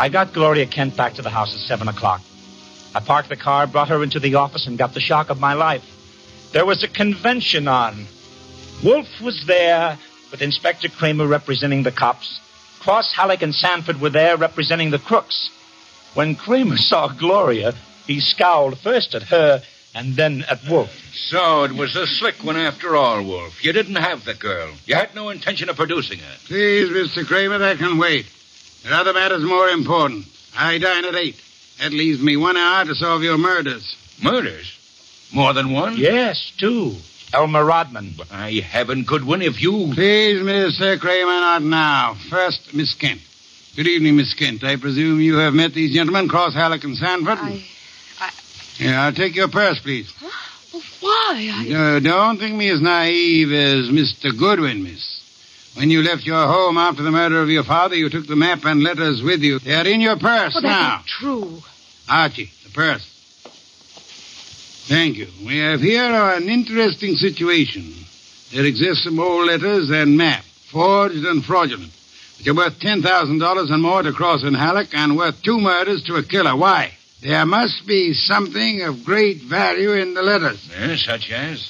I 0.00 0.08
got 0.10 0.32
Gloria 0.32 0.66
Kent 0.66 0.96
back 0.96 1.14
to 1.14 1.22
the 1.22 1.30
house 1.30 1.52
at 1.54 1.60
7 1.60 1.88
o'clock. 1.88 2.22
I 2.94 3.00
parked 3.00 3.28
the 3.28 3.36
car, 3.36 3.66
brought 3.66 3.88
her 3.88 4.02
into 4.02 4.20
the 4.20 4.36
office, 4.36 4.66
and 4.66 4.78
got 4.78 4.94
the 4.94 5.00
shock 5.00 5.28
of 5.28 5.40
my 5.40 5.54
life. 5.54 5.84
There 6.52 6.64
was 6.64 6.82
a 6.82 6.88
convention 6.88 7.68
on. 7.68 8.06
Wolfe 8.82 9.20
was 9.20 9.44
there, 9.46 9.98
with 10.30 10.40
Inspector 10.40 10.88
Cramer 10.90 11.26
representing 11.26 11.82
the 11.82 11.90
cops. 11.90 12.40
Cross, 12.80 13.12
Halleck, 13.14 13.42
and 13.42 13.54
Sanford 13.54 14.00
were 14.00 14.08
there 14.08 14.36
representing 14.36 14.90
the 14.90 14.98
crooks. 14.98 15.50
When 16.14 16.36
Cramer 16.36 16.76
saw 16.90 17.08
Gloria, 17.08 17.74
he 18.06 18.20
scowled 18.20 18.78
first 18.78 19.14
at 19.14 19.24
her 19.24 19.62
and 19.98 20.14
then 20.14 20.44
at 20.48 20.60
Wolfe. 20.70 20.94
So 21.12 21.64
it 21.64 21.72
was 21.72 21.96
a 21.96 22.06
slick 22.06 22.44
one 22.44 22.56
after 22.56 22.94
all, 22.94 23.24
Wolfe. 23.24 23.64
You 23.64 23.72
didn't 23.72 23.96
have 23.96 24.24
the 24.24 24.34
girl. 24.34 24.70
You 24.86 24.94
had 24.94 25.12
no 25.14 25.28
intention 25.30 25.68
of 25.68 25.76
producing 25.76 26.20
her. 26.20 26.36
Please, 26.46 26.88
Mr. 26.88 27.26
Cramer, 27.26 27.58
that 27.58 27.78
can 27.78 27.98
wait. 27.98 28.26
There 28.84 28.92
are 28.92 29.00
other 29.00 29.12
matters 29.12 29.42
more 29.42 29.68
important. 29.68 30.26
I 30.56 30.78
dine 30.78 31.04
at 31.04 31.16
8. 31.16 31.34
That 31.80 31.92
leaves 31.92 32.22
me 32.22 32.36
one 32.36 32.56
hour 32.56 32.84
to 32.84 32.94
solve 32.94 33.24
your 33.24 33.38
murders. 33.38 33.96
Murders? 34.22 34.72
More 35.32 35.52
than 35.52 35.72
one? 35.72 35.96
Yes, 35.96 36.52
two. 36.56 36.94
Elmer 37.32 37.64
Rodman. 37.64 38.14
By 38.30 38.52
heaven, 38.52 39.02
Goodwin, 39.02 39.42
if 39.42 39.60
you. 39.60 39.90
Please, 39.94 40.40
Mr. 40.40 40.98
Cramer, 41.00 41.40
not 41.40 41.62
now. 41.62 42.14
First, 42.30 42.72
Miss 42.72 42.94
Kent. 42.94 43.20
Good 43.74 43.88
evening, 43.88 44.16
Miss 44.16 44.32
Kent. 44.34 44.62
I 44.62 44.76
presume 44.76 45.20
you 45.20 45.38
have 45.38 45.54
met 45.54 45.74
these 45.74 45.92
gentlemen, 45.92 46.28
Cross, 46.28 46.54
Halleck, 46.54 46.84
and 46.84 46.96
Sanford? 46.96 47.38
I. 47.38 47.64
Yeah, 48.78 49.04
I'll 49.04 49.12
take 49.12 49.34
your 49.34 49.48
purse, 49.48 49.78
please. 49.80 50.12
Well, 50.22 50.82
why? 51.00 51.50
I. 51.52 51.96
Uh, 51.96 52.00
don't 52.00 52.38
think 52.38 52.54
me 52.56 52.70
as 52.70 52.80
naive 52.80 53.50
as 53.52 53.88
Mr. 53.90 54.36
Goodwin, 54.38 54.82
miss. 54.84 55.16
When 55.74 55.90
you 55.90 56.02
left 56.02 56.24
your 56.24 56.46
home 56.46 56.76
after 56.76 57.02
the 57.02 57.10
murder 57.10 57.40
of 57.42 57.50
your 57.50 57.62
father, 57.64 57.94
you 57.94 58.08
took 58.10 58.26
the 58.26 58.36
map 58.36 58.64
and 58.64 58.82
letters 58.82 59.22
with 59.22 59.40
you. 59.42 59.58
They 59.60 59.74
are 59.74 59.86
in 59.86 60.00
your 60.00 60.16
purse 60.16 60.54
Well, 60.54 60.62
now. 60.62 60.88
not 60.96 61.06
true. 61.06 61.62
Archie, 62.08 62.50
the 62.64 62.70
purse. 62.70 63.04
Thank 64.88 65.16
you. 65.18 65.28
We 65.46 65.58
have 65.58 65.80
here 65.80 66.02
an 66.04 66.48
interesting 66.48 67.14
situation. 67.16 67.92
There 68.52 68.64
exist 68.64 69.04
some 69.04 69.20
old 69.20 69.46
letters 69.46 69.90
and 69.90 70.16
map, 70.16 70.42
forged 70.72 71.24
and 71.26 71.44
fraudulent, 71.44 71.92
which 72.38 72.46
are 72.48 72.54
worth 72.54 72.80
$10,000 72.80 73.70
and 73.70 73.82
more 73.82 74.02
to 74.02 74.12
Cross 74.12 74.42
and 74.44 74.56
Halleck 74.56 74.88
and 74.94 75.16
worth 75.16 75.42
two 75.42 75.58
murders 75.60 76.02
to 76.04 76.14
a 76.16 76.22
killer. 76.22 76.56
Why? 76.56 76.92
There 77.20 77.44
must 77.46 77.86
be 77.86 78.14
something 78.14 78.82
of 78.82 79.04
great 79.04 79.42
value 79.42 79.92
in 79.92 80.14
the 80.14 80.22
letters. 80.22 80.68
Yeah, 80.70 80.96
such 80.96 81.30
as? 81.30 81.60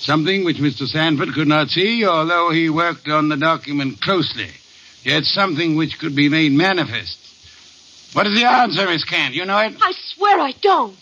Something 0.00 0.44
which 0.44 0.56
Mr. 0.56 0.86
Sanford 0.86 1.32
could 1.34 1.46
not 1.46 1.68
see, 1.68 2.04
although 2.06 2.50
he 2.50 2.70
worked 2.70 3.06
on 3.06 3.28
the 3.28 3.36
document 3.36 4.00
closely. 4.00 4.48
Yet 5.04 5.24
something 5.24 5.76
which 5.76 5.98
could 5.98 6.16
be 6.16 6.28
made 6.28 6.52
manifest. 6.52 7.18
What 8.14 8.26
is 8.26 8.34
the 8.34 8.46
answer, 8.46 8.86
Miss 8.86 9.04
Kent? 9.04 9.34
You 9.34 9.44
know 9.44 9.58
it? 9.58 9.76
I 9.80 9.92
swear 10.14 10.40
I 10.40 10.52
don't. 10.60 10.98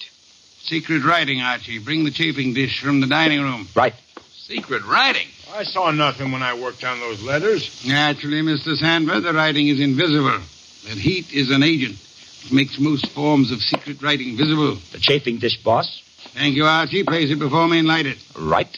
Secret 0.61 1.05
writing, 1.05 1.41
Archie. 1.41 1.79
Bring 1.79 2.05
the 2.05 2.11
chafing 2.11 2.53
dish 2.53 2.83
from 2.83 3.01
the 3.01 3.07
dining 3.07 3.41
room. 3.41 3.67
Right. 3.75 3.95
Secret 4.33 4.85
writing. 4.85 5.27
I 5.55 5.65
saw 5.65 5.91
nothing 5.91 6.31
when 6.33 6.43
I 6.43 6.61
worked 6.61 6.85
on 6.85 7.01
those 7.01 7.23
letters. 7.23 7.87
Naturally, 7.87 8.43
Mr. 8.43 8.77
Sanford, 8.77 9.23
the 9.23 9.33
writing 9.33 9.69
is 9.69 9.81
invisible. 9.81 10.41
But 10.85 10.99
heat 10.99 11.33
is 11.33 11.51
an 11.51 11.63
agent. 11.63 11.97
It 12.49 12.55
makes 12.55 12.79
most 12.79 13.07
forms 13.11 13.53
of 13.53 13.61
secret 13.61 14.01
writing 14.01 14.35
visible. 14.35 14.79
The 14.93 14.99
chafing 14.99 15.37
dish, 15.37 15.63
boss. 15.63 16.03
Thank 16.33 16.57
you, 16.57 16.65
Archie. 16.65 17.05
Place 17.05 17.31
it 17.31 17.39
before 17.39 17.69
me 17.69 17.79
and 17.79 17.87
light 17.87 18.07
it. 18.07 18.17
Right. 18.39 18.75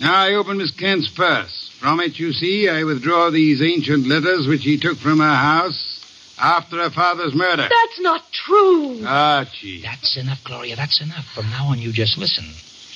Now 0.00 0.14
I 0.14 0.34
open 0.34 0.58
Miss 0.58 0.70
Kent's 0.70 1.08
purse. 1.08 1.72
From 1.80 1.98
it, 1.98 2.16
you 2.16 2.32
see, 2.32 2.68
I 2.68 2.84
withdraw 2.84 3.30
these 3.30 3.60
ancient 3.60 4.06
letters 4.06 4.46
which 4.46 4.62
he 4.62 4.78
took 4.78 4.98
from 4.98 5.18
her 5.18 5.34
house 5.34 6.04
after 6.38 6.76
her 6.76 6.90
father's 6.90 7.34
murder. 7.34 7.62
That's 7.62 8.00
not 8.00 8.22
true. 8.30 9.04
Archie. 9.04 9.82
That's 9.82 10.16
enough, 10.16 10.44
Gloria. 10.44 10.76
That's 10.76 11.00
enough. 11.00 11.26
From 11.34 11.50
now 11.50 11.66
on, 11.66 11.80
you 11.80 11.92
just 11.92 12.16
listen. 12.16 12.44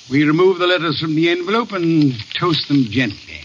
We 0.09 0.23
remove 0.23 0.61
the 0.61 0.69
letters 0.69 1.01
from 1.01 1.17
the 1.17 1.29
envelope 1.29 1.73
and 1.73 2.15
toast 2.35 2.69
them 2.69 2.85
gently. 2.85 3.41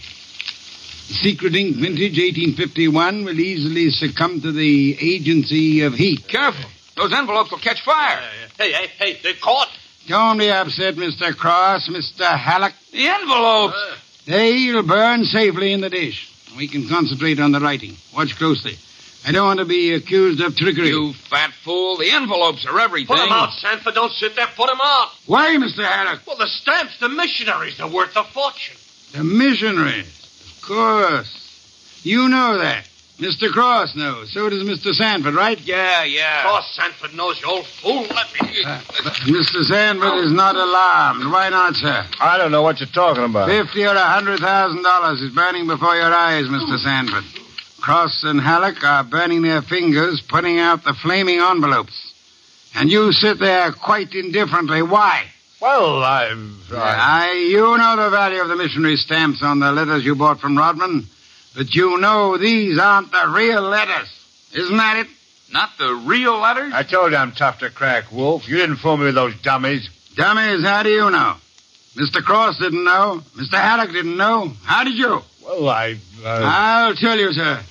The 1.08 1.14
secret 1.14 1.54
ink 1.54 1.76
vintage 1.76 2.18
1851 2.18 3.24
will 3.24 3.38
easily 3.38 3.90
succumb 3.90 4.40
to 4.40 4.52
the 4.52 4.96
agency 5.00 5.82
of 5.82 5.94
heat. 5.94 6.26
Careful. 6.28 6.70
Those 6.96 7.12
envelopes 7.12 7.50
will 7.50 7.58
catch 7.58 7.82
fire. 7.82 8.22
Hey, 8.56 8.72
hey, 8.72 8.86
hey, 8.98 9.18
they're 9.22 9.34
caught. 9.34 9.68
Don't 10.06 10.38
be 10.38 10.50
upset, 10.50 10.94
Mr. 10.96 11.36
Cross, 11.36 11.88
Mr. 11.88 12.36
Halleck. 12.38 12.74
The 12.92 13.08
envelopes. 13.08 13.76
Uh. 13.76 13.96
They'll 14.26 14.82
burn 14.82 15.24
safely 15.24 15.72
in 15.72 15.80
the 15.80 15.90
dish. 15.90 16.30
We 16.56 16.68
can 16.68 16.88
concentrate 16.88 17.40
on 17.40 17.52
the 17.52 17.60
writing. 17.60 17.96
Watch 18.14 18.36
closely. 18.36 18.78
I 19.26 19.32
don't 19.32 19.46
want 19.46 19.58
to 19.58 19.64
be 19.64 19.94
accused 19.94 20.40
of 20.40 20.56
trickery. 20.56 20.88
You 20.88 21.12
fat 21.14 21.52
fool. 21.64 21.96
The 21.96 22.10
envelopes 22.10 22.66
are 22.66 22.78
everything. 22.78 23.16
Put 23.16 23.20
'em 23.20 23.32
out, 23.32 23.52
Sanford. 23.54 23.94
Don't 23.94 24.12
sit 24.12 24.36
there. 24.36 24.46
Put 24.54 24.70
'em 24.70 24.78
out. 24.82 25.10
Why, 25.26 25.56
Mr. 25.56 25.82
Halleck? 25.84 26.26
Well, 26.26 26.36
the 26.36 26.46
stamps, 26.46 26.98
the 27.00 27.08
missionaries, 27.08 27.78
they're 27.78 27.86
worth 27.86 28.14
a 28.16 28.24
fortune. 28.24 28.76
The 29.12 29.24
missionaries. 29.24 30.23
Of 30.64 30.68
course. 30.68 32.00
You 32.02 32.28
know 32.28 32.58
that. 32.58 32.84
Mr. 33.18 33.52
Cross 33.52 33.94
knows. 33.94 34.32
So 34.32 34.48
does 34.48 34.64
Mr. 34.64 34.92
Sanford, 34.92 35.34
right? 35.34 35.60
Yeah, 35.60 36.04
yeah. 36.04 36.42
Cross 36.42 36.74
Sanford 36.74 37.14
knows, 37.14 37.40
you 37.40 37.48
old 37.48 37.66
fool. 37.66 38.02
Let 38.02 38.32
me. 38.32 38.64
Uh, 38.64 38.80
Mr. 39.28 39.62
Sanford 39.62 40.24
is 40.24 40.32
not 40.32 40.56
alarmed. 40.56 41.30
Why 41.30 41.48
not, 41.50 41.76
sir? 41.76 42.04
I 42.18 42.38
don't 42.38 42.50
know 42.50 42.62
what 42.62 42.80
you're 42.80 42.88
talking 42.88 43.24
about. 43.24 43.48
Fifty 43.48 43.84
or 43.84 43.94
a 43.94 44.06
hundred 44.06 44.40
thousand 44.40 44.82
dollars 44.82 45.20
is 45.20 45.32
burning 45.32 45.66
before 45.66 45.94
your 45.94 46.12
eyes, 46.12 46.46
Mr. 46.46 46.78
Sanford. 46.78 47.24
Cross 47.80 48.24
and 48.24 48.40
Halleck 48.40 48.82
are 48.82 49.04
burning 49.04 49.42
their 49.42 49.62
fingers, 49.62 50.20
putting 50.20 50.58
out 50.58 50.82
the 50.82 50.94
flaming 50.94 51.38
envelopes. 51.40 52.12
And 52.74 52.90
you 52.90 53.12
sit 53.12 53.38
there 53.38 53.70
quite 53.70 54.12
indifferently. 54.14 54.82
Why? 54.82 55.26
Well, 55.64 56.02
I've. 56.02 56.72
I... 56.74 56.76
I, 56.76 57.32
you 57.48 57.62
know 57.78 57.96
the 57.96 58.10
value 58.10 58.42
of 58.42 58.48
the 58.48 58.56
missionary 58.56 58.96
stamps 58.96 59.42
on 59.42 59.60
the 59.60 59.72
letters 59.72 60.04
you 60.04 60.14
bought 60.14 60.38
from 60.38 60.58
Rodman, 60.58 61.06
but 61.56 61.74
you 61.74 61.98
know 61.98 62.36
these 62.36 62.78
aren't 62.78 63.10
the 63.10 63.32
real 63.34 63.62
letters. 63.62 64.10
Isn't 64.52 64.76
that 64.76 64.98
it? 64.98 65.06
Not 65.50 65.70
the 65.78 65.94
real 66.06 66.38
letters? 66.38 66.74
I 66.74 66.82
told 66.82 67.12
you 67.12 67.16
I'm 67.16 67.32
tough 67.32 67.60
to 67.60 67.70
crack, 67.70 68.12
Wolfe. 68.12 68.46
You 68.46 68.58
didn't 68.58 68.76
fool 68.76 68.98
me 68.98 69.04
with 69.06 69.14
those 69.14 69.40
dummies. 69.40 69.88
Dummies, 70.14 70.62
how 70.66 70.82
do 70.82 70.90
you 70.90 71.10
know? 71.10 71.36
Mr. 71.96 72.22
Cross 72.22 72.58
didn't 72.58 72.84
know. 72.84 73.22
Mr. 73.34 73.54
Haddock 73.54 73.90
didn't 73.90 74.18
know. 74.18 74.52
How 74.64 74.84
did 74.84 74.98
you? 74.98 75.22
Well, 75.42 75.66
I. 75.66 75.96
Uh... 76.22 76.42
I'll 76.44 76.94
tell 76.94 77.18
you, 77.18 77.32
sir. 77.32 77.62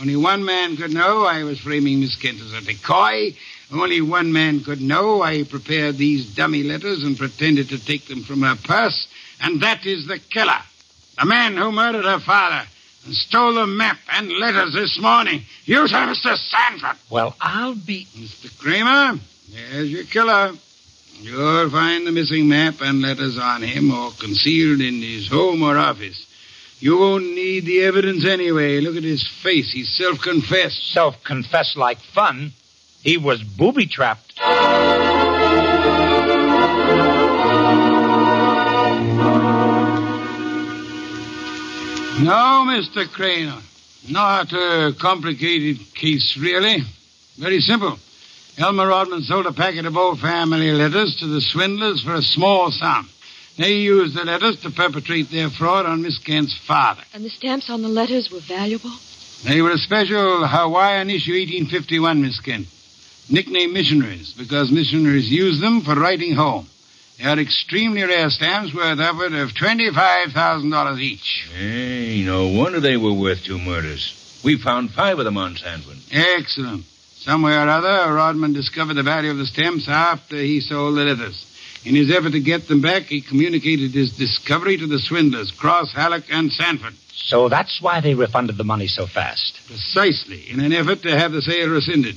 Only 0.00 0.14
one 0.14 0.44
man 0.44 0.76
could 0.76 0.92
know 0.92 1.24
I 1.24 1.42
was 1.42 1.58
framing 1.58 1.98
Miss 1.98 2.14
Kent 2.14 2.40
as 2.40 2.52
a 2.52 2.60
decoy. 2.60 3.34
Only 3.72 4.00
one 4.00 4.32
man 4.32 4.60
could 4.60 4.80
know 4.80 5.22
I 5.22 5.42
prepared 5.42 5.96
these 5.96 6.34
dummy 6.34 6.62
letters 6.62 7.02
and 7.02 7.18
pretended 7.18 7.68
to 7.70 7.84
take 7.84 8.06
them 8.06 8.22
from 8.22 8.42
her 8.42 8.54
purse, 8.54 9.08
and 9.40 9.60
that 9.62 9.84
is 9.84 10.06
the 10.06 10.18
killer. 10.18 10.60
The 11.18 11.24
man 11.24 11.56
who 11.56 11.72
murdered 11.72 12.04
her 12.04 12.20
father 12.20 12.66
and 13.04 13.14
stole 13.14 13.54
the 13.54 13.66
map 13.66 13.98
and 14.12 14.30
letters 14.30 14.72
this 14.72 14.98
morning. 15.00 15.42
You, 15.64 15.88
sir, 15.88 15.96
Mr. 15.96 16.36
Sanford. 16.36 16.96
Well, 17.10 17.34
I'll 17.40 17.74
be. 17.74 18.06
Mr. 18.16 18.56
Cramer, 18.58 19.18
there's 19.52 19.90
your 19.90 20.04
killer. 20.04 20.52
You'll 21.20 21.70
find 21.70 22.06
the 22.06 22.12
missing 22.12 22.48
map 22.48 22.80
and 22.82 23.00
letters 23.00 23.38
on 23.38 23.62
him 23.62 23.90
or 23.90 24.10
concealed 24.12 24.80
in 24.80 25.00
his 25.00 25.28
home 25.28 25.62
or 25.62 25.78
office. 25.78 26.26
You 26.78 26.98
won't 26.98 27.24
need 27.24 27.64
the 27.64 27.84
evidence 27.84 28.26
anyway. 28.26 28.80
Look 28.80 28.96
at 28.96 29.02
his 29.02 29.26
face. 29.26 29.72
He's 29.72 29.96
self 29.96 30.20
confessed. 30.20 30.92
Self 30.92 31.24
confess 31.24 31.74
like 31.74 31.98
fun. 31.98 32.52
He 33.06 33.16
was 33.18 33.40
booby 33.40 33.86
trapped. 33.86 34.32
No, 42.18 42.66
Mr. 42.66 43.08
Cramer. 43.08 43.62
Not 44.08 44.52
a 44.52 44.92
complicated 45.00 45.78
case, 45.94 46.36
really. 46.36 46.78
Very 47.38 47.60
simple. 47.60 47.96
Elmer 48.58 48.88
Rodman 48.88 49.22
sold 49.22 49.46
a 49.46 49.52
packet 49.52 49.86
of 49.86 49.96
old 49.96 50.18
family 50.18 50.72
letters 50.72 51.14
to 51.20 51.28
the 51.28 51.40
swindlers 51.40 52.02
for 52.02 52.14
a 52.14 52.22
small 52.22 52.72
sum. 52.72 53.08
They 53.56 53.74
used 53.74 54.16
the 54.16 54.24
letters 54.24 54.58
to 54.62 54.70
perpetrate 54.70 55.30
their 55.30 55.50
fraud 55.50 55.86
on 55.86 56.02
Miss 56.02 56.18
Kent's 56.18 56.58
father. 56.66 57.02
And 57.14 57.24
the 57.24 57.30
stamps 57.30 57.70
on 57.70 57.82
the 57.82 57.88
letters 57.88 58.32
were 58.32 58.40
valuable? 58.40 58.90
They 59.44 59.62
were 59.62 59.70
a 59.70 59.78
special 59.78 60.44
Hawaiian 60.48 61.08
issue 61.08 61.34
1851, 61.34 62.20
Miss 62.20 62.40
Kent. 62.40 62.66
Nicknamed 63.28 63.72
missionaries 63.72 64.32
because 64.32 64.70
missionaries 64.70 65.30
used 65.30 65.60
them 65.60 65.80
for 65.80 65.94
writing 65.94 66.34
home. 66.34 66.68
They 67.18 67.24
are 67.24 67.38
extremely 67.38 68.02
rare 68.02 68.30
stamps 68.30 68.74
worth 68.74 69.00
upward 69.00 69.32
of 69.32 69.50
$25,000 69.50 71.00
each. 71.00 71.48
Hey, 71.52 72.22
no 72.24 72.48
wonder 72.48 72.78
they 72.78 72.96
were 72.96 73.12
worth 73.12 73.42
two 73.42 73.58
murders. 73.58 74.40
We 74.44 74.58
found 74.58 74.90
five 74.92 75.18
of 75.18 75.24
them 75.24 75.38
on 75.38 75.56
Sanford. 75.56 75.96
Excellent. 76.12 76.84
Somewhere 76.84 77.66
or 77.66 77.68
other, 77.68 78.14
Rodman 78.14 78.52
discovered 78.52 78.94
the 78.94 79.02
value 79.02 79.30
of 79.32 79.38
the 79.38 79.46
stamps 79.46 79.88
after 79.88 80.36
he 80.36 80.60
sold 80.60 80.96
the 80.96 81.04
letters. 81.04 81.42
In 81.84 81.94
his 81.94 82.10
effort 82.10 82.32
to 82.32 82.40
get 82.40 82.68
them 82.68 82.80
back, 82.80 83.04
he 83.04 83.20
communicated 83.20 83.92
his 83.92 84.16
discovery 84.16 84.76
to 84.76 84.86
the 84.86 84.98
swindlers, 84.98 85.50
Cross, 85.50 85.92
Halleck, 85.92 86.24
and 86.30 86.52
Sanford. 86.52 86.94
So 87.12 87.48
that's 87.48 87.80
why 87.80 88.00
they 88.00 88.14
refunded 88.14 88.56
the 88.56 88.64
money 88.64 88.86
so 88.86 89.06
fast. 89.06 89.60
Precisely, 89.66 90.50
in 90.50 90.60
an 90.60 90.72
effort 90.72 91.02
to 91.02 91.18
have 91.18 91.32
the 91.32 91.42
sale 91.42 91.70
rescinded. 91.70 92.16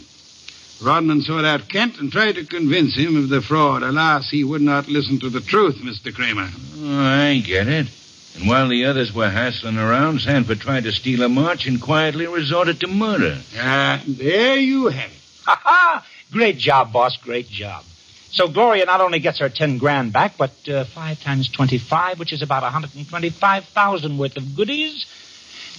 Rodman 0.82 1.22
sought 1.22 1.44
out 1.46 1.68
Kent 1.68 2.00
and 2.00 2.12
tried 2.12 2.36
to 2.36 2.46
convince 2.46 2.96
him 2.96 3.18
of 3.18 3.30
the 3.30 3.42
fraud. 3.42 3.84
Alas, 3.84 4.30
he 4.30 4.44
would 4.44 4.62
not 4.62 4.88
listen 4.88 5.20
to 5.20 5.30
the 5.30 5.42
truth, 5.42 5.76
Mr. 5.78 6.13
Cramer. 6.13 6.50
Oh, 6.78 7.00
I 7.00 7.39
get 7.39 7.68
it. 7.68 7.88
And 8.36 8.48
while 8.48 8.70
the 8.70 8.86
others 8.86 9.13
were 9.13 9.30
hassling 9.30 9.78
around, 9.78 10.22
Sanford 10.22 10.62
tried 10.62 10.86
to 10.86 10.94
steal 10.94 11.24
a 11.24 11.30
march 11.30 11.65
and 11.65 11.82
quietly 11.82 12.28
resorted 12.28 12.80
to 12.80 12.88
murder. 12.88 13.38
Ah, 13.58 14.02
there 14.08 14.56
you 14.56 14.88
have 14.88 15.12
it. 15.12 15.18
Ha 15.46 15.62
ha! 15.62 16.06
Great 16.32 16.58
job, 16.58 16.94
boss. 16.94 17.18
Great 17.18 17.50
job. 17.50 17.84
So 18.32 18.48
Gloria 18.48 18.86
not 18.86 19.02
only 19.02 19.20
gets 19.20 19.39
her 19.39 19.50
ten 19.50 19.80
grand 19.80 20.13
back, 20.13 20.38
but 20.38 20.52
uh, 20.70 20.86
five 20.86 21.20
times 21.20 21.50
twenty-five, 21.50 22.20
which 22.20 22.32
is 22.32 22.42
about 22.42 22.63
a 22.63 22.70
hundred 22.70 22.96
and 22.96 23.10
twenty-five 23.10 23.65
thousand 23.65 24.18
worth 24.18 24.38
of 24.38 24.56
goodies. 24.56 25.06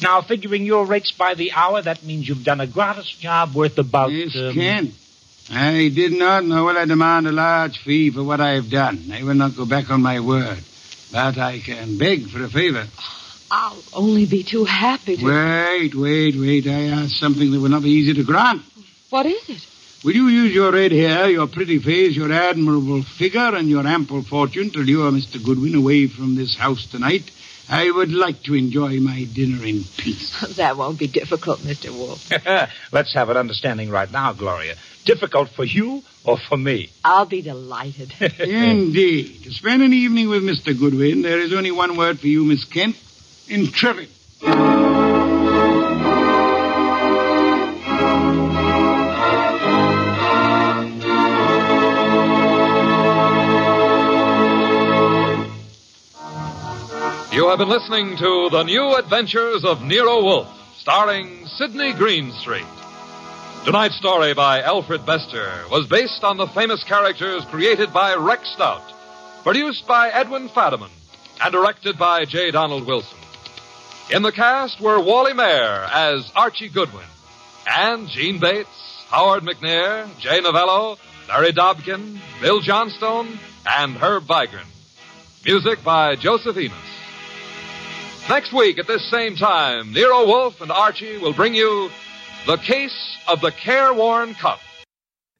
Now, 0.02 0.22
figuring 0.22 0.64
your 0.64 0.86
rates 0.86 1.12
by 1.12 1.34
the 1.34 1.52
hour, 1.52 1.82
that 1.82 2.02
means 2.02 2.28
you've 2.28 2.44
done 2.44 2.60
a 2.60 2.66
gratis 2.66 3.08
job 3.20 3.54
worth 3.54 3.78
about. 3.78 4.10
Yes, 4.12 4.34
um, 4.36 4.54
Kent. 4.54 4.94
I 5.50 5.90
did 5.94 6.12
not, 6.12 6.44
nor 6.44 6.64
will 6.64 6.78
I 6.78 6.84
demand 6.84 7.26
a 7.26 7.32
large 7.32 7.78
fee 7.78 8.10
for 8.10 8.22
what 8.22 8.40
I 8.40 8.52
have 8.52 8.70
done. 8.70 9.10
I 9.12 9.22
will 9.24 9.34
not 9.34 9.56
go 9.56 9.66
back 9.66 9.90
on 9.90 10.00
my 10.00 10.20
word. 10.20 10.58
But 11.12 11.38
I 11.38 11.58
can 11.58 11.98
beg 11.98 12.28
for 12.28 12.42
a 12.44 12.48
favor. 12.48 12.86
I'll 13.50 13.82
only 13.94 14.26
be 14.26 14.44
too 14.44 14.64
happy 14.64 15.16
to. 15.16 15.24
Wait, 15.24 15.94
wait, 15.94 16.36
wait. 16.36 16.66
I 16.68 17.02
ask 17.02 17.16
something 17.16 17.50
that 17.50 17.58
will 17.60 17.68
not 17.68 17.82
be 17.82 17.90
easy 17.90 18.14
to 18.14 18.22
grant. 18.22 18.62
What 19.10 19.26
is 19.26 19.48
it? 19.48 19.66
Will 20.04 20.14
you 20.14 20.28
use 20.28 20.54
your 20.54 20.72
red 20.72 20.92
hair, 20.92 21.28
your 21.28 21.48
pretty 21.48 21.78
face, 21.80 22.16
your 22.16 22.32
admirable 22.32 23.02
figure, 23.02 23.54
and 23.54 23.68
your 23.68 23.86
ample 23.86 24.22
fortune 24.22 24.70
to 24.70 24.78
lure 24.78 25.10
Mr. 25.10 25.44
Goodwin 25.44 25.74
away 25.74 26.06
from 26.06 26.36
this 26.36 26.56
house 26.56 26.86
tonight? 26.86 27.30
I 27.70 27.88
would 27.88 28.10
like 28.10 28.42
to 28.44 28.54
enjoy 28.54 28.98
my 28.98 29.24
dinner 29.32 29.64
in 29.64 29.84
peace. 29.96 30.36
That 30.56 30.76
won't 30.76 30.98
be 30.98 31.06
difficult, 31.06 31.60
Mr. 31.60 31.96
Wolfe. 31.96 32.20
Let's 32.92 33.14
have 33.14 33.30
an 33.30 33.36
understanding 33.36 33.88
right 33.88 34.10
now, 34.10 34.32
Gloria. 34.32 34.74
Difficult 35.04 35.50
for 35.54 35.64
you 35.64 36.02
or 36.24 36.36
for 36.48 36.58
me? 36.58 36.92
I'll 37.04 37.26
be 37.26 37.42
delighted. 37.42 38.12
Indeed. 38.38 39.44
To 39.44 39.52
spend 39.52 39.82
an 39.82 39.92
evening 39.92 40.28
with 40.28 40.42
Mr. 40.42 40.78
Goodwin, 40.78 41.22
there 41.22 41.40
is 41.40 41.52
only 41.54 41.70
one 41.70 41.96
word 41.96 42.18
for 42.18 42.26
you, 42.26 42.44
Miss 42.44 42.64
Kent. 42.64 42.96
Intrepid. 43.46 44.08
Have 57.50 57.58
been 57.58 57.68
listening 57.68 58.16
to 58.16 58.48
The 58.48 58.62
New 58.62 58.94
Adventures 58.94 59.64
of 59.64 59.82
Nero 59.82 60.22
Wolfe, 60.22 60.78
starring 60.78 61.48
Sidney 61.48 61.92
Greenstreet. 61.92 62.64
Tonight's 63.64 63.96
story 63.96 64.34
by 64.34 64.62
Alfred 64.62 65.04
Bester 65.04 65.64
was 65.68 65.88
based 65.88 66.22
on 66.22 66.36
the 66.36 66.46
famous 66.46 66.84
characters 66.84 67.44
created 67.46 67.92
by 67.92 68.14
Rex 68.14 68.48
Stout, 68.54 68.84
produced 69.42 69.84
by 69.88 70.10
Edwin 70.10 70.48
Fadiman, 70.48 70.90
and 71.42 71.50
directed 71.50 71.98
by 71.98 72.24
J. 72.24 72.52
Donald 72.52 72.86
Wilson. 72.86 73.18
In 74.12 74.22
the 74.22 74.30
cast 74.30 74.80
were 74.80 75.00
Wally 75.00 75.32
Maher 75.32 75.88
as 75.92 76.30
Archie 76.36 76.68
Goodwin, 76.68 77.04
and 77.66 78.08
Gene 78.08 78.38
Bates, 78.38 78.68
Howard 79.08 79.42
McNear, 79.42 80.06
Jay 80.20 80.40
Novello, 80.40 80.98
Larry 81.28 81.52
Dobkin, 81.52 82.20
Bill 82.40 82.60
Johnstone, 82.60 83.40
and 83.66 83.96
Herb 83.96 84.22
Vigran. 84.28 84.66
Music 85.44 85.82
by 85.82 86.14
Joseph 86.14 86.56
Enos. 86.56 86.89
Next 88.30 88.52
week 88.52 88.78
at 88.78 88.86
this 88.86 89.04
same 89.10 89.34
time, 89.34 89.92
Nero 89.92 90.24
Wolfe 90.24 90.60
and 90.60 90.70
Archie 90.70 91.18
will 91.18 91.32
bring 91.32 91.52
you 91.52 91.90
The 92.46 92.58
Case 92.58 93.18
of 93.26 93.40
the 93.40 93.50
Careworn 93.50 94.34
Cup. 94.34 94.60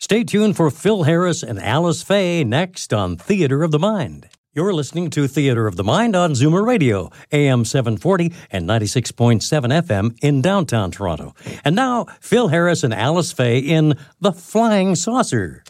Stay 0.00 0.24
tuned 0.24 0.56
for 0.56 0.72
Phil 0.72 1.04
Harris 1.04 1.44
and 1.44 1.62
Alice 1.62 2.02
Faye 2.02 2.42
next 2.42 2.92
on 2.92 3.16
Theater 3.16 3.62
of 3.62 3.70
the 3.70 3.78
Mind. 3.78 4.28
You're 4.54 4.72
listening 4.72 5.08
to 5.10 5.28
Theater 5.28 5.68
of 5.68 5.76
the 5.76 5.84
Mind 5.84 6.16
on 6.16 6.32
Zoomer 6.32 6.66
Radio, 6.66 7.12
AM 7.30 7.64
740 7.64 8.32
and 8.50 8.68
96.7 8.68 9.40
FM 9.40 10.18
in 10.20 10.42
downtown 10.42 10.90
Toronto. 10.90 11.36
And 11.64 11.76
now, 11.76 12.06
Phil 12.20 12.48
Harris 12.48 12.82
and 12.82 12.92
Alice 12.92 13.30
Faye 13.30 13.60
in 13.60 13.94
The 14.18 14.32
Flying 14.32 14.96
Saucer. 14.96 15.62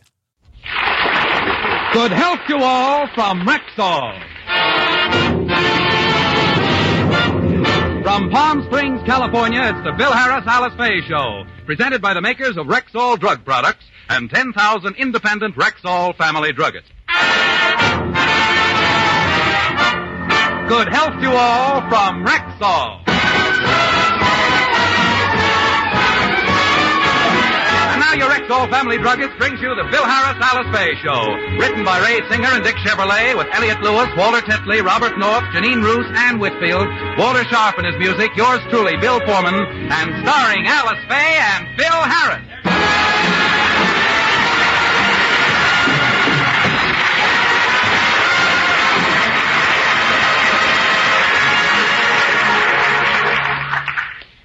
Good 1.93 2.13
health 2.13 2.41
to 2.49 2.57
all 2.57 3.09
from 3.15 3.47
Rexall. 3.47 4.19
From 8.11 8.29
Palm 8.29 8.65
Springs, 8.65 9.01
California, 9.07 9.63
it's 9.63 9.85
the 9.85 9.95
Phil 9.97 10.13
Harris 10.13 10.45
Alice 10.45 10.75
Faye 10.77 11.01
Show, 11.09 11.45
presented 11.65 12.03
by 12.03 12.13
the 12.13 12.21
makers 12.21 12.57
of 12.57 12.67
Rexall 12.67 13.17
drug 13.21 13.45
products 13.45 13.85
and 14.09 14.29
10,000 14.29 14.97
independent 14.97 15.55
Rexall 15.55 16.17
family 16.17 16.53
druggists. 16.53 16.91
Good 20.69 20.89
health 20.89 21.15
to 21.15 21.23
you 21.23 21.31
all 21.31 21.89
from 21.89 22.27
Rexall. 22.27 24.00
Now 28.11 28.17
your 28.17 28.29
Rexall 28.29 28.69
family 28.71 28.99
druggist 28.99 29.39
brings 29.39 29.61
you 29.61 29.73
the 29.73 29.87
Phil 29.89 30.03
Harris 30.03 30.37
Alice 30.43 30.67
Faye 30.75 30.97
Show, 30.99 31.31
written 31.63 31.85
by 31.85 32.01
Ray 32.01 32.19
Singer 32.29 32.49
and 32.51 32.65
Dick 32.65 32.75
Chevillat 32.83 33.39
with 33.39 33.47
Elliot 33.55 33.81
Lewis, 33.83 34.09
Walter 34.17 34.41
Tetley, 34.41 34.83
Robert 34.85 35.17
North, 35.17 35.45
Jeanine 35.55 35.81
Roose, 35.81 36.11
Ann 36.19 36.41
Whitfield, 36.41 36.89
Walter 37.17 37.45
Scharf 37.45 37.79
and 37.79 37.87
his 37.87 37.95
music, 37.99 38.35
yours 38.35 38.59
truly, 38.69 38.97
Bill 38.97 39.21
Forman, 39.21 39.55
and 39.55 40.27
starring 40.27 40.67
Alice 40.67 40.99
Faye 41.07 41.39
and 41.39 41.69
Phil 41.79 41.87
Harris. 41.87 42.43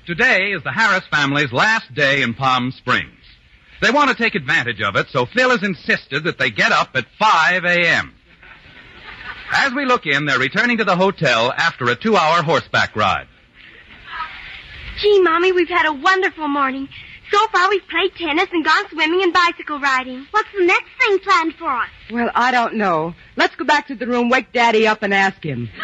Today 0.05 0.51
is 0.51 0.61
the 0.61 0.71
Harris 0.71 1.07
family's 1.09 1.51
last 1.51 1.91
day 1.95 2.21
in 2.21 2.35
Palm 2.35 2.71
Springs. 2.71 3.24
They 3.81 3.91
want 3.91 4.09
to 4.09 4.15
take 4.15 4.35
advantage 4.35 4.81
of 4.81 4.95
it, 4.95 5.07
so 5.09 5.25
Phil 5.25 5.49
has 5.49 5.63
insisted 5.63 6.23
that 6.23 6.37
they 6.37 6.49
get 6.49 6.71
up 6.71 6.91
at 6.95 7.05
5 7.19 7.65
a.m. 7.65 8.13
As 9.51 9.73
we 9.73 9.85
look 9.85 10.05
in, 10.05 10.25
they're 10.25 10.39
returning 10.39 10.77
to 10.77 10.83
the 10.83 10.95
hotel 10.95 11.51
after 11.55 11.85
a 11.85 11.95
two 11.95 12.15
hour 12.15 12.41
horseback 12.41 12.95
ride. 12.95 13.27
Gee, 14.99 15.21
Mommy, 15.21 15.51
we've 15.51 15.69
had 15.69 15.85
a 15.85 15.93
wonderful 15.93 16.47
morning. 16.47 16.87
So 17.31 17.47
far, 17.47 17.69
we've 17.69 17.87
played 17.89 18.15
tennis 18.15 18.47
and 18.51 18.63
gone 18.63 18.87
swimming 18.89 19.21
and 19.23 19.33
bicycle 19.33 19.79
riding. 19.79 20.25
What's 20.31 20.47
the 20.57 20.65
next 20.65 20.89
thing 20.99 21.19
planned 21.19 21.53
for 21.55 21.69
us? 21.69 21.89
Well, 22.11 22.31
I 22.33 22.51
don't 22.51 22.75
know. 22.75 23.13
Let's 23.35 23.55
go 23.55 23.65
back 23.65 23.87
to 23.87 23.95
the 23.95 24.07
room, 24.07 24.29
wake 24.29 24.53
Daddy 24.53 24.87
up, 24.87 25.03
and 25.03 25.13
ask 25.13 25.43
him. 25.43 25.69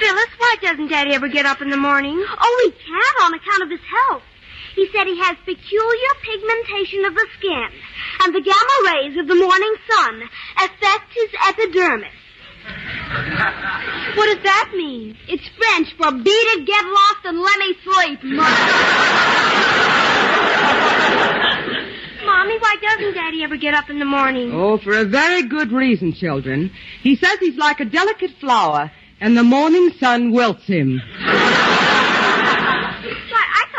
Phyllis, 0.00 0.30
why 0.38 0.56
doesn't 0.62 0.88
Daddy 0.88 1.12
ever 1.12 1.28
get 1.28 1.44
up 1.44 1.60
in 1.60 1.68
the 1.70 1.76
morning? 1.76 2.16
Oh, 2.40 2.60
he 2.64 2.70
can't 2.70 3.20
on 3.22 3.34
account 3.34 3.62
of 3.64 3.70
his 3.70 3.80
health. 4.08 4.22
He 4.74 4.88
said 4.92 5.06
he 5.06 5.18
has 5.18 5.36
peculiar 5.44 6.12
pigmentation 6.22 7.04
of 7.04 7.14
the 7.14 7.26
skin, 7.38 7.68
and 8.22 8.34
the 8.34 8.40
gamma 8.40 8.76
rays 8.92 9.16
of 9.18 9.26
the 9.26 9.34
morning 9.34 9.74
sun 9.88 10.22
affect 10.58 11.12
his 11.14 11.30
epidermis. 11.48 12.12
What 14.16 14.26
does 14.34 14.42
that 14.44 14.72
mean? 14.74 15.16
It's 15.28 15.48
French 15.56 15.88
for 15.96 16.12
beat 16.12 16.46
it, 16.54 16.66
get 16.66 16.84
lost, 16.84 17.24
and 17.24 17.40
let 17.40 17.58
me 17.58 17.74
sleep, 17.82 18.22
Mommy, 22.24 22.58
why 22.58 22.76
doesn't 22.80 23.14
Daddy 23.14 23.42
ever 23.42 23.56
get 23.56 23.74
up 23.74 23.90
in 23.90 23.98
the 23.98 24.04
morning? 24.04 24.52
Oh, 24.52 24.78
for 24.78 24.96
a 24.96 25.04
very 25.04 25.42
good 25.42 25.72
reason, 25.72 26.12
children. 26.12 26.70
He 27.02 27.16
says 27.16 27.38
he's 27.40 27.56
like 27.56 27.80
a 27.80 27.84
delicate 27.84 28.32
flower, 28.40 28.90
and 29.20 29.36
the 29.36 29.42
morning 29.42 29.90
sun 29.98 30.30
wilts 30.32 30.64
him. 30.66 31.00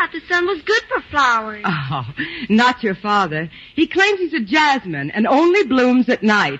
Thought 0.02 0.12
the 0.12 0.20
sun 0.34 0.46
was 0.46 0.60
good 0.62 0.82
for 0.88 1.00
flowers. 1.10 1.62
Oh, 1.64 2.04
not 2.48 2.82
your 2.82 2.96
father. 2.96 3.48
He 3.76 3.86
claims 3.86 4.18
he's 4.18 4.34
a 4.34 4.40
jasmine 4.40 5.12
and 5.12 5.28
only 5.28 5.62
blooms 5.62 6.08
at 6.08 6.24
night. 6.24 6.58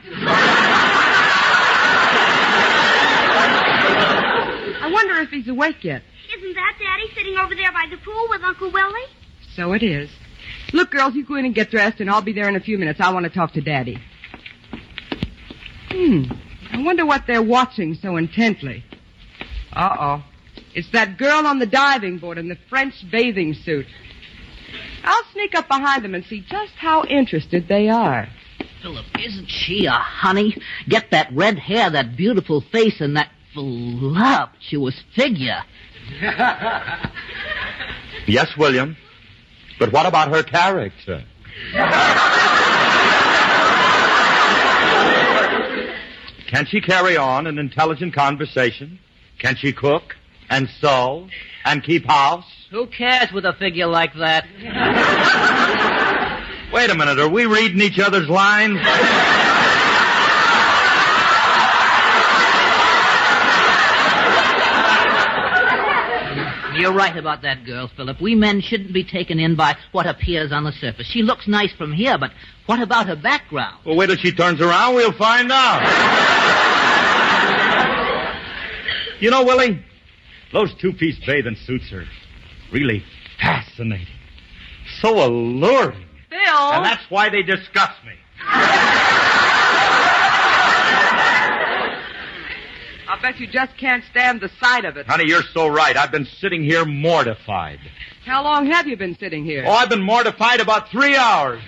I 4.81 4.89
wonder 4.93 5.17
if 5.23 5.31
he's 5.31 5.49
awake 5.49 5.83
yet. 5.83 6.03
Isn't 6.39 6.55
that 6.55 6.77
Daddy 6.79 7.13
sitting 7.17 7.37
over 7.37 7.57
there 7.57 7.73
by 7.73 7.87
the 7.91 7.97
pool 7.97 8.29
with 8.31 8.45
Uncle 8.45 8.71
Willie? 8.71 9.09
So 9.57 9.73
it 9.73 9.83
is. 9.83 10.09
Look, 10.73 10.93
girls, 10.93 11.17
you 11.17 11.25
go 11.27 11.35
in 11.35 11.45
and 11.45 11.53
get 11.53 11.73
dressed, 11.73 11.99
and 12.01 12.09
I'll 12.09 12.23
be 12.23 12.33
there 12.33 12.49
in 12.49 12.55
a 12.55 12.61
few 12.61 12.79
minutes. 12.79 13.01
I 13.01 13.13
want 13.13 13.25
to 13.25 13.31
talk 13.31 13.55
to 13.55 13.61
Daddy. 13.61 13.99
Hmm. 15.91 16.27
I 16.71 16.81
wonder 16.81 17.05
what 17.05 17.27
they're 17.27 17.43
watching 17.43 17.97
so 17.97 18.19
intently. 18.19 18.85
Uh-oh. 19.73 20.23
It's 20.75 20.91
that 20.93 21.19
girl 21.19 21.47
on 21.47 21.59
the 21.59 21.67
diving 21.67 22.19
board 22.19 22.39
in 22.39 22.49
the 22.49 22.57
French 22.69 22.95
bathing 23.11 23.55
suit. 23.55 23.87
I'll 25.05 25.25
sneak 25.33 25.55
up 25.55 25.69
behind 25.69 26.05
them 26.05 26.15
and 26.15 26.25
see 26.25 26.41
just 26.41 26.73
how 26.77 27.05
interested 27.05 27.69
they 27.69 27.89
are. 27.89 28.29
Philip, 28.81 29.05
isn't 29.19 29.49
she 29.49 29.87
a 29.87 29.93
honey? 29.93 30.57
Get 30.89 31.11
that 31.11 31.29
red 31.33 31.59
hair, 31.59 31.91
that 31.91 32.17
beautiful 32.17 32.61
face, 32.61 33.01
and 33.01 33.17
that 33.17 33.31
voluptuous 33.55 35.01
figure. 35.15 35.63
Yes, 38.27 38.57
William. 38.57 38.97
But 39.81 39.93
what 39.93 40.07
about 40.07 40.29
her 40.29 40.45
character? 40.45 41.25
Can 46.47 46.67
she 46.67 46.81
carry 46.81 47.17
on 47.17 47.49
an 47.49 47.59
intelligent 47.59 48.15
conversation? 48.15 49.01
Can 49.41 49.57
she 49.57 49.73
cook 49.73 50.15
and 50.53 50.69
sew 50.81 51.27
and 51.65 51.83
keep 51.83 52.05
house? 52.05 52.45
Who 52.71 52.87
cares 52.87 53.33
with 53.33 53.45
a 53.47 53.55
figure 53.55 53.87
like 53.87 54.15
that? 54.15 54.47
Wait 56.73 56.91
a 56.91 56.95
minute, 56.95 57.19
are 57.19 57.29
we 57.29 57.47
reading 57.47 57.81
each 57.81 57.99
other's 57.99 58.29
lines? 58.29 58.79
You're 66.79 66.93
right 66.93 67.17
about 67.17 67.41
that 67.43 67.65
girl, 67.65 67.91
Philip. 67.97 68.21
We 68.21 68.35
men 68.35 68.61
shouldn't 68.61 68.93
be 68.93 69.05
taken 69.05 69.39
in 69.39 69.57
by 69.57 69.77
what 69.93 70.07
appears 70.07 70.53
on 70.53 70.65
the 70.65 70.73
surface. 70.73 71.07
She 71.07 71.23
looks 71.23 71.47
nice 71.47 71.73
from 71.73 71.93
here, 71.93 72.19
but 72.19 72.33
what 72.67 72.81
about 72.81 73.07
her 73.07 73.17
background? 73.17 73.79
Well, 73.87 73.97
wait 73.97 74.09
till 74.09 74.17
she 74.17 74.33
turns 74.33 74.61
around, 74.61 74.97
we'll 74.97 75.13
find 75.13 75.51
out. 75.53 75.83
you 79.21 79.31
know, 79.31 79.45
Willie, 79.45 79.83
those 80.53 80.75
two-piece 80.81 81.19
bathing 81.27 81.57
suits 81.57 81.93
are 81.93 82.05
really 82.73 83.05
fascinating. 83.41 84.07
So 85.01 85.25
alluring. 85.25 86.07
Phil! 86.29 86.39
And 86.39 86.85
that's 86.85 87.05
why 87.11 87.29
they 87.29 87.43
disgust 87.43 88.05
me. 88.05 88.13
I'll 93.09 93.21
bet 93.21 93.39
you 93.39 93.47
just 93.47 93.77
can't 93.77 94.03
stand 94.11 94.41
the 94.41 94.51
sight 94.61 94.85
of 94.85 94.97
it. 94.97 95.07
Honey, 95.07 95.25
you're 95.27 95.43
so 95.53 95.69
right. 95.69 95.97
I've 95.97 96.11
been 96.11 96.25
sitting 96.25 96.63
here 96.65 96.85
mortified. 96.85 97.79
How 98.25 98.43
long 98.43 98.67
have 98.71 98.87
you 98.87 98.97
been 98.97 99.17
sitting 99.19 99.45
here? 99.45 99.65
Oh, 99.67 99.73
I've 99.73 99.91
been 99.91 100.03
mortified 100.03 100.61
about 100.61 100.89
three 100.91 101.17
hours. 101.17 101.61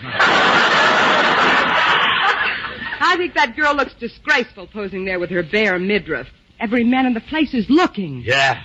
I 3.01 3.16
think 3.18 3.35
that 3.35 3.57
girl 3.57 3.74
looks 3.74 3.93
disgraceful 3.95 4.68
posing 4.68 5.05
there 5.05 5.18
with 5.18 5.30
her 5.30 5.43
bare 5.43 5.78
midriff. 5.78 6.28
Every 6.61 6.85
man 6.85 7.07
in 7.07 7.14
the 7.14 7.20
place 7.20 7.53
is 7.53 7.68
looking. 7.68 8.22
Yeah. 8.24 8.62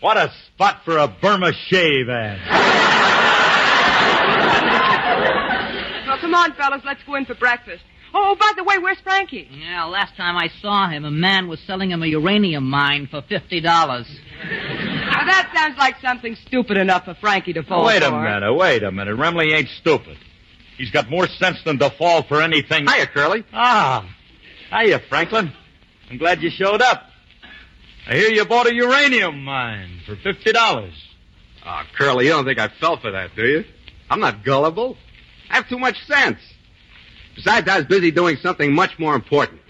What 0.00 0.16
a 0.16 0.32
spot 0.46 0.82
for 0.84 0.98
a 0.98 1.08
Burma 1.08 1.52
shave 1.68 2.08
ad. 2.08 2.38
Well, 6.06 6.18
come 6.18 6.34
on, 6.34 6.52
fellas, 6.54 6.82
let's 6.84 7.02
go 7.04 7.14
in 7.16 7.24
for 7.24 7.34
breakfast. 7.34 7.82
Oh, 8.14 8.36
by 8.38 8.52
the 8.56 8.64
way, 8.64 8.78
where's 8.78 8.98
Frankie? 9.00 9.48
Yeah, 9.50 9.84
last 9.84 10.16
time 10.16 10.36
I 10.36 10.48
saw 10.62 10.88
him, 10.88 11.04
a 11.04 11.10
man 11.10 11.48
was 11.48 11.60
selling 11.66 11.90
him 11.90 12.02
a 12.02 12.06
uranium 12.06 12.64
mine 12.68 13.08
for 13.10 13.20
fifty 13.22 13.60
dollars. 13.60 14.06
Now, 14.42 15.24
that 15.26 15.52
sounds 15.54 15.76
like 15.76 15.96
something 16.00 16.36
stupid 16.46 16.76
enough 16.78 17.04
for 17.04 17.14
Frankie 17.14 17.52
to 17.54 17.62
fall 17.62 17.82
for. 17.82 17.86
wait 17.86 18.02
a 18.02 18.10
minute, 18.10 18.54
wait 18.54 18.82
a 18.82 18.92
minute. 18.92 19.16
Remley 19.16 19.52
ain't 19.54 19.68
stupid. 19.68 20.16
He's 20.78 20.90
got 20.90 21.10
more 21.10 21.26
sense 21.26 21.62
than 21.64 21.78
to 21.78 21.90
fall 21.90 22.22
for 22.22 22.40
anything. 22.40 22.86
Hiya, 22.86 23.06
Curly. 23.08 23.44
Ah. 23.52 24.08
Hiya, 24.70 25.00
Franklin. 25.08 25.52
I'm 26.10 26.18
glad 26.18 26.42
you 26.42 26.50
showed 26.50 26.80
up. 26.82 27.10
I 28.08 28.14
hear 28.14 28.28
you 28.30 28.44
bought 28.44 28.68
a 28.68 28.74
uranium 28.74 29.42
mine 29.42 30.00
for 30.06 30.14
fifty 30.16 30.52
dollars. 30.52 30.94
Oh, 31.64 31.82
Curly, 31.98 32.26
you 32.26 32.30
don't 32.30 32.44
think 32.44 32.60
I 32.60 32.68
fell 32.80 32.98
for 32.98 33.10
that, 33.10 33.34
do 33.34 33.44
you? 33.44 33.64
I'm 34.08 34.20
not 34.20 34.44
gullible. 34.44 34.96
I 35.50 35.56
have 35.56 35.68
too 35.68 35.78
much 35.78 35.96
sense. 36.06 36.38
Besides, 37.34 37.68
I 37.68 37.78
was 37.78 37.86
busy 37.86 38.12
doing 38.12 38.36
something 38.36 38.72
much 38.72 38.98
more 38.98 39.16
important. 39.16 39.60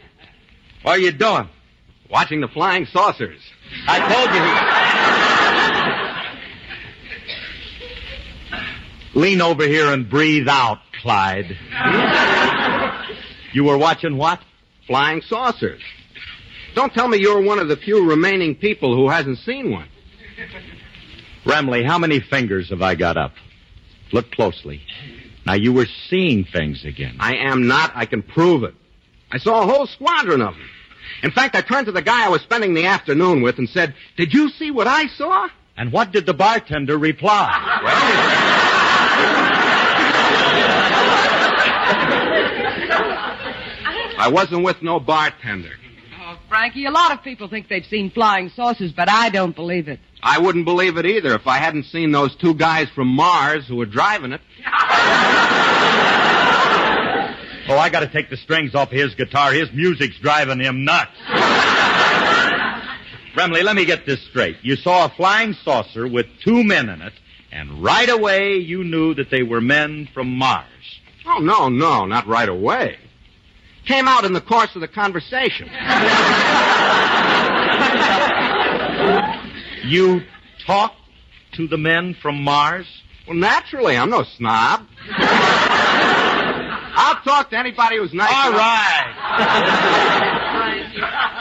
What 0.82 0.98
are 0.98 1.00
you 1.00 1.12
doing? 1.12 1.48
Watching 2.10 2.42
the 2.42 2.48
flying 2.48 2.86
saucers. 2.86 3.40
I 3.88 3.98
told 4.00 4.30
you. 9.14 9.20
Lean 9.20 9.40
over 9.40 9.66
here 9.66 9.92
and 9.92 10.08
breathe 10.08 10.46
out, 10.48 10.78
Clyde. 11.00 11.56
you 13.54 13.64
were 13.64 13.78
watching 13.78 14.18
what? 14.18 14.40
Flying 14.86 15.22
saucers. 15.22 15.80
Don't 16.76 16.92
tell 16.92 17.08
me 17.08 17.16
you're 17.18 17.40
one 17.40 17.58
of 17.58 17.68
the 17.68 17.76
few 17.78 18.06
remaining 18.06 18.54
people 18.54 18.94
who 18.94 19.08
hasn't 19.08 19.38
seen 19.38 19.72
one. 19.72 19.88
Remley, 21.46 21.86
how 21.86 21.98
many 21.98 22.20
fingers 22.20 22.68
have 22.68 22.82
I 22.82 22.94
got 22.94 23.16
up? 23.16 23.32
Look 24.12 24.30
closely. 24.30 24.82
Now, 25.46 25.54
you 25.54 25.72
were 25.72 25.86
seeing 26.10 26.44
things 26.44 26.84
again. 26.84 27.16
I 27.18 27.36
am 27.36 27.66
not. 27.66 27.92
I 27.94 28.04
can 28.04 28.22
prove 28.22 28.62
it. 28.62 28.74
I 29.32 29.38
saw 29.38 29.62
a 29.62 29.66
whole 29.66 29.86
squadron 29.86 30.42
of 30.42 30.52
them. 30.52 30.68
In 31.22 31.30
fact, 31.30 31.56
I 31.56 31.62
turned 31.62 31.86
to 31.86 31.92
the 31.92 32.02
guy 32.02 32.26
I 32.26 32.28
was 32.28 32.42
spending 32.42 32.74
the 32.74 32.84
afternoon 32.84 33.40
with 33.40 33.56
and 33.58 33.70
said, 33.70 33.94
Did 34.18 34.34
you 34.34 34.50
see 34.50 34.70
what 34.70 34.86
I 34.86 35.06
saw? 35.06 35.48
And 35.78 35.90
what 35.90 36.12
did 36.12 36.26
the 36.26 36.34
bartender 36.34 36.98
reply? 36.98 37.48
I 44.18 44.28
wasn't 44.28 44.62
with 44.62 44.82
no 44.82 45.00
bartender. 45.00 45.72
Frankie, 46.56 46.86
a 46.86 46.90
lot 46.90 47.12
of 47.12 47.22
people 47.22 47.48
think 47.48 47.68
they've 47.68 47.84
seen 47.84 48.10
flying 48.10 48.48
saucers, 48.48 48.90
but 48.90 49.10
I 49.10 49.28
don't 49.28 49.54
believe 49.54 49.88
it. 49.88 50.00
I 50.22 50.38
wouldn't 50.38 50.64
believe 50.64 50.96
it 50.96 51.04
either 51.04 51.34
if 51.34 51.46
I 51.46 51.58
hadn't 51.58 51.84
seen 51.84 52.12
those 52.12 52.34
two 52.34 52.54
guys 52.54 52.88
from 52.94 53.08
Mars 53.08 53.68
who 53.68 53.76
were 53.76 53.84
driving 53.84 54.32
it. 54.32 54.40
Oh, 57.68 57.76
I 57.76 57.90
gotta 57.90 58.06
take 58.06 58.30
the 58.30 58.36
strings 58.36 58.76
off 58.76 58.90
his 58.90 59.16
guitar. 59.16 59.52
His 59.52 59.72
music's 59.72 60.16
driving 60.20 60.60
him 60.60 60.84
nuts. 60.84 61.10
Remley, 63.36 63.64
let 63.64 63.74
me 63.74 63.84
get 63.84 64.06
this 64.06 64.24
straight. 64.30 64.58
You 64.62 64.76
saw 64.76 65.06
a 65.06 65.08
flying 65.08 65.52
saucer 65.64 66.06
with 66.06 66.26
two 66.44 66.62
men 66.62 66.88
in 66.88 67.02
it, 67.02 67.12
and 67.50 67.82
right 67.82 68.08
away 68.08 68.58
you 68.58 68.84
knew 68.84 69.14
that 69.14 69.32
they 69.32 69.42
were 69.42 69.60
men 69.60 70.08
from 70.14 70.38
Mars. 70.38 70.64
Oh, 71.26 71.40
no, 71.40 71.68
no, 71.68 72.06
not 72.06 72.28
right 72.28 72.48
away. 72.48 72.98
Came 73.86 74.08
out 74.08 74.24
in 74.24 74.32
the 74.32 74.40
course 74.40 74.74
of 74.74 74.80
the 74.80 74.88
conversation. 74.88 75.68
You 79.84 80.22
talked 80.66 80.96
to 81.52 81.68
the 81.68 81.78
men 81.78 82.14
from 82.20 82.42
Mars? 82.42 82.86
Well, 83.28 83.36
naturally, 83.36 83.96
I'm 83.96 84.10
no 84.10 84.24
snob. 84.24 84.84
I'll 86.98 87.22
talk 87.22 87.50
to 87.50 87.56
anybody 87.58 87.98
who's 87.98 88.12
nice. 88.12 88.32
All 88.32 88.48
enough- 88.48 88.60
right. 88.60 89.12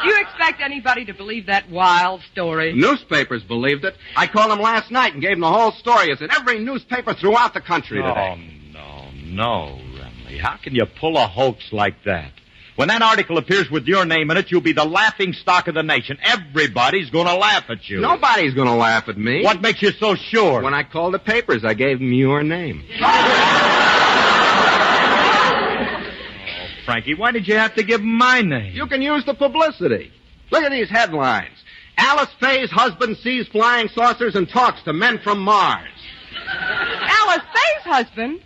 Do 0.03 0.09
you 0.11 0.19
expect 0.21 0.61
anybody 0.61 1.05
to 1.05 1.13
believe 1.13 1.47
that 1.47 1.69
wild 1.71 2.21
story? 2.31 2.73
Newspapers 2.73 3.41
believed 3.43 3.83
it. 3.85 3.95
I 4.15 4.27
called 4.27 4.51
them 4.51 4.59
last 4.59 4.91
night 4.91 5.13
and 5.13 5.21
gave 5.23 5.31
them 5.31 5.39
the 5.41 5.51
whole 5.51 5.71
story. 5.71 6.11
It's 6.11 6.21
in 6.21 6.29
every 6.31 6.59
newspaper 6.59 7.15
throughout 7.15 7.55
the 7.55 7.61
country 7.61 7.99
Oh, 8.03 8.07
today. 8.09 8.35
Oh, 8.37 8.71
no, 8.73 9.09
no, 9.23 9.79
Remley. 9.97 10.37
How 10.39 10.57
can 10.57 10.75
you 10.75 10.85
pull 10.85 11.17
a 11.17 11.25
hoax 11.27 11.71
like 11.71 12.03
that? 12.05 12.31
When 12.75 12.89
that 12.89 13.01
article 13.01 13.37
appears 13.37 13.69
with 13.71 13.85
your 13.87 14.03
name 14.05 14.29
in 14.31 14.37
it, 14.37 14.51
you'll 14.51 14.59
be 14.61 14.73
the 14.73 14.83
laughing 14.83 15.31
stock 15.31 15.67
of 15.69 15.75
the 15.75 15.83
nation. 15.83 16.17
Everybody's 16.21 17.09
going 17.09 17.27
to 17.27 17.35
laugh 17.35 17.63
at 17.69 17.87
you. 17.89 18.01
Nobody's 18.01 18.53
going 18.53 18.67
to 18.67 18.73
laugh 18.75 19.07
at 19.07 19.17
me. 19.17 19.43
What 19.43 19.61
makes 19.61 19.81
you 19.81 19.91
so 19.91 20.15
sure? 20.15 20.61
When 20.61 20.73
I 20.73 20.83
called 20.83 21.13
the 21.13 21.19
papers, 21.19 21.63
I 21.63 21.73
gave 21.73 21.99
them 21.99 22.11
your 22.13 22.43
name. 22.43 22.83
Oh, 25.87 26.01
Frankie, 26.85 27.15
why 27.15 27.31
did 27.31 27.47
you 27.47 27.55
have 27.55 27.73
to 27.75 27.83
give 27.83 28.01
'em 28.01 28.13
my 28.17 28.41
name? 28.41 28.73
You 28.75 28.85
can 28.85 29.01
use 29.01 29.25
the 29.25 29.33
publicity. 29.33 30.11
Look 30.51 30.63
at 30.63 30.71
these 30.71 30.87
headlines. 30.89 31.57
Alice 31.97 32.29
Faye's 32.39 32.69
husband 32.69 33.17
sees 33.17 33.47
flying 33.47 33.87
saucers 33.89 34.35
and 34.35 34.47
talks 34.47 34.83
to 34.83 34.93
men 34.93 35.17
from 35.23 35.39
Mars. 35.39 35.89
Alice 36.47 37.41
Faye's 37.53 37.83
husband? 37.85 38.39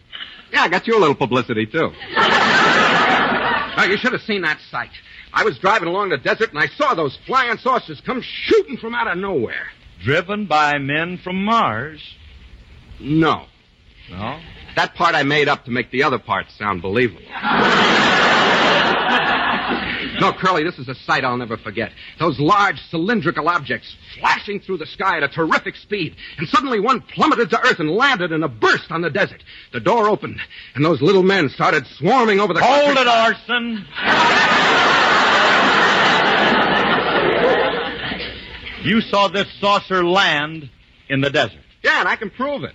Yeah, 0.53 0.61
I 0.63 0.69
got 0.69 0.87
you 0.87 0.97
a 0.97 0.99
little 0.99 1.15
publicity, 1.15 1.65
too. 1.65 1.91
now, 3.79 3.85
you 3.85 3.97
should 3.97 4.11
have 4.11 4.21
seen 4.23 4.41
that 4.41 4.59
sight. 4.69 4.89
I 5.31 5.45
was 5.45 5.57
driving 5.57 5.87
along 5.87 6.09
the 6.09 6.17
desert 6.17 6.49
and 6.49 6.59
I 6.59 6.67
saw 6.67 6.95
those 6.95 7.17
flying 7.25 7.57
saucers 7.59 8.01
come 8.05 8.21
shooting 8.21 8.75
from 8.75 8.93
out 8.93 9.07
of 9.07 9.17
nowhere. 9.17 9.67
Driven 10.03 10.47
by 10.47 10.77
men 10.79 11.17
from 11.17 11.45
Mars? 11.45 12.01
No. 12.99 13.45
No? 14.09 14.39
That 14.75 14.95
part 14.95 15.15
I 15.15 15.23
made 15.23 15.47
up 15.47 15.63
to 15.63 15.71
make 15.71 15.91
the 15.91 16.03
other 16.03 16.19
part 16.19 16.47
sound 16.57 16.81
believable. 16.81 17.21
No, 20.19 20.33
Curly, 20.33 20.63
this 20.63 20.77
is 20.79 20.87
a 20.87 20.95
sight 20.95 21.23
I'll 21.23 21.37
never 21.37 21.57
forget. 21.57 21.91
Those 22.19 22.39
large 22.39 22.79
cylindrical 22.89 23.47
objects 23.47 23.95
flashing 24.19 24.59
through 24.59 24.77
the 24.77 24.85
sky 24.85 25.17
at 25.17 25.23
a 25.23 25.27
terrific 25.27 25.75
speed. 25.75 26.15
And 26.37 26.47
suddenly 26.49 26.79
one 26.79 27.01
plummeted 27.01 27.49
to 27.51 27.59
earth 27.59 27.79
and 27.79 27.89
landed 27.91 28.31
in 28.31 28.43
a 28.43 28.47
burst 28.47 28.91
on 28.91 29.01
the 29.01 29.09
desert. 29.09 29.43
The 29.71 29.79
door 29.79 30.09
opened, 30.09 30.39
and 30.75 30.83
those 30.83 31.01
little 31.01 31.23
men 31.23 31.49
started 31.49 31.85
swarming 31.97 32.39
over 32.39 32.53
the 32.53 32.61
Hold 32.61 32.97
it, 32.97 33.05
countryside. 33.05 33.35
Arson. 33.49 33.85
You 38.83 39.01
saw 39.01 39.27
this 39.27 39.47
saucer 39.59 40.05
land 40.05 40.69
in 41.09 41.21
the 41.21 41.29
desert. 41.29 41.59
Yeah, 41.83 41.99
and 41.99 42.07
I 42.07 42.15
can 42.15 42.29
prove 42.29 42.63
it. 42.63 42.73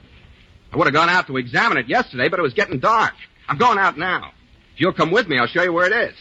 I 0.73 0.77
would 0.77 0.87
have 0.87 0.95
gone 0.95 1.09
out 1.09 1.27
to 1.29 1.37
examine 1.37 1.79
it 1.79 1.89
yesterday, 1.89 2.29
but 2.29 2.39
it 2.39 2.43
was 2.43 2.53
getting 2.55 2.79
dark. 2.79 3.15
I'm 3.49 3.57
going 3.59 3.79
out 3.79 3.97
now. 3.97 4.33
If 4.75 4.81
you'll 4.81 4.93
come 4.93 5.11
with 5.11 5.29
me, 5.29 5.39
I'll 5.39 5.47
show 5.47 5.63
you 5.63 5.73
where 5.73 5.87
it 5.87 6.11
is. 6.11 6.15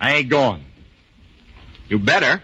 I 0.00 0.14
ain't 0.14 0.28
going. 0.28 0.64
You 1.88 1.98
better. 1.98 2.42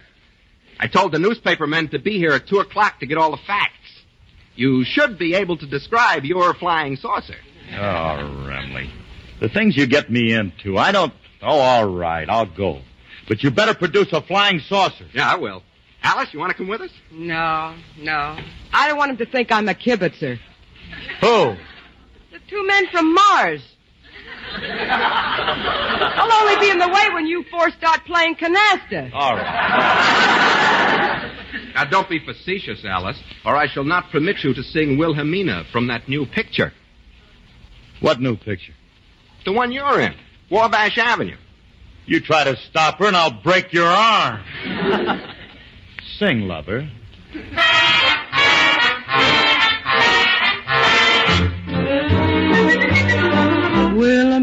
I 0.79 0.87
told 0.89 1.13
the 1.13 1.19
newspaper 1.19 1.67
men 1.67 1.89
to 1.89 1.99
be 1.99 2.19
here 2.19 2.33
at 2.33 2.47
2 2.47 2.59
o'clock 2.59 3.01
to 3.01 3.07
get 3.07 3.19
all 3.19 3.31
the 3.31 3.43
facts. 3.47 3.73
You 4.57 4.85
should 4.85 5.19
be 5.19 5.35
able 5.35 5.57
to 5.59 5.67
describe 5.67 6.25
your 6.25 6.55
flying 6.55 6.97
saucer. 6.97 7.37
Oh, 7.73 7.77
Remley. 8.47 8.91
The 9.41 9.49
things 9.49 9.77
you 9.77 9.87
get 9.87 10.11
me 10.11 10.33
into, 10.33 10.79
I 10.79 10.93
don't. 10.93 11.13
Oh, 11.43 11.59
all 11.59 11.87
right, 11.87 12.29
I'll 12.29 12.47
go. 12.47 12.81
But 13.29 13.43
you 13.43 13.51
better 13.51 13.75
produce 13.75 14.13
a 14.13 14.23
flying 14.23 14.61
saucer. 14.61 15.07
Yeah, 15.13 15.31
I 15.31 15.37
will. 15.37 15.63
Alice, 16.03 16.29
you 16.33 16.39
want 16.39 16.51
to 16.51 16.57
come 16.57 16.69
with 16.69 16.83
us? 16.83 16.91
No, 17.11 17.75
no. 17.99 18.39
I 18.73 18.89
don't 18.89 18.99
want 18.99 19.11
him 19.13 19.17
to 19.19 19.27
think 19.27 19.51
I'm 19.51 19.69
a 19.69 19.75
kibitzer. 19.75 20.39
Who? 21.21 21.57
The 22.33 22.41
two 22.49 22.67
men 22.67 22.87
from 22.89 23.15
Mars. 23.15 23.63
I'll 26.17 26.43
only 26.43 26.61
be 26.61 26.71
in 26.71 26.79
the 26.79 26.89
way 26.89 27.09
when 27.13 27.27
you 27.27 27.45
four 27.51 27.71
start 27.71 28.05
playing 28.07 28.37
canasta. 28.37 29.11
All 29.13 29.37
right. 29.37 31.31
Now, 31.75 31.85
don't 31.85 32.09
be 32.09 32.21
facetious, 32.25 32.85
Alice, 32.85 33.21
or 33.45 33.57
I 33.57 33.67
shall 33.67 33.83
not 33.83 34.11
permit 34.13 34.45
you 34.45 34.55
to 34.55 34.63
sing 34.63 34.97
Wilhelmina 34.97 35.65
from 35.73 35.89
that 35.89 36.09
new 36.09 36.25
picture. 36.25 36.73
What 38.01 38.21
new 38.21 38.37
picture? 38.37 38.75
The 39.45 39.53
one 39.53 39.73
you're 39.73 40.01
in, 40.01 40.15
Wabash 40.51 40.99
Avenue. 40.99 41.37
You 42.07 42.21
try 42.21 42.45
to 42.45 42.57
stop 42.57 42.99
her 42.99 43.07
and 43.07 43.17
I'll 43.17 43.43
break 43.43 43.73
your 43.73 43.87
arm. 43.87 44.41
Sing, 46.19 46.43
lover. 46.43 46.89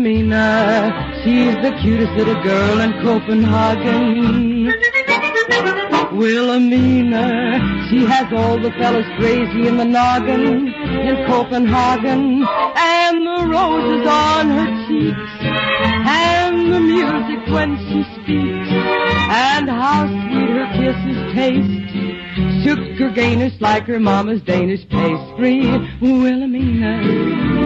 Wilhelmina, 0.01 1.21
she's 1.23 1.53
the 1.61 1.77
cutest 1.79 2.11
little 2.13 2.41
girl 2.41 2.81
in 2.81 2.91
Copenhagen. 3.03 4.65
Wilhelmina, 6.17 7.87
she 7.87 8.03
has 8.05 8.33
all 8.33 8.57
the 8.59 8.71
fellas 8.71 9.05
crazy 9.19 9.67
in 9.67 9.77
the 9.77 9.85
noggin 9.85 10.69
in 10.69 11.25
Copenhagen. 11.27 12.43
And 12.75 13.27
the 13.27 13.45
roses 13.45 14.07
on 14.07 14.49
her 14.49 14.87
cheeks, 14.87 15.31
and 15.43 16.73
the 16.73 16.79
music 16.79 17.47
when 17.53 17.77
she 17.77 18.03
speaks, 18.15 18.71
and 19.29 19.69
how 19.69 20.07
sweet 20.07 20.49
her 20.49 20.65
kisses 20.73 21.33
taste. 21.35 22.10
Sugar 22.35 23.09
Gainish 23.11 23.59
like 23.59 23.83
her 23.87 23.99
mama's 23.99 24.41
Danish 24.43 24.87
pastry. 24.87 25.67
Wilhelmina, 25.99 27.01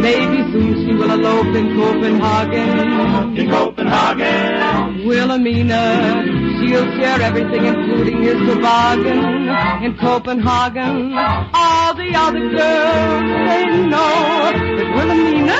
maybe 0.01 0.37
soon 0.51 0.87
she 0.87 0.93
will 0.93 1.11
elope 1.11 1.55
in 1.55 1.75
Copenhagen. 1.75 3.37
In 3.37 3.49
Copenhagen. 3.51 5.05
Wilhelmina, 5.05 6.25
she'll 6.59 6.89
share 6.97 7.21
everything, 7.21 7.65
including 7.65 8.23
his 8.23 8.37
toboggan. 8.47 9.49
In 9.83 9.97
Copenhagen, 9.97 11.13
all 11.53 11.93
the 11.93 12.15
other 12.15 12.49
girls 12.49 13.23
say 13.47 13.65
no, 13.85 14.51
but 14.77 14.87
Wilhelmina, 14.95 15.57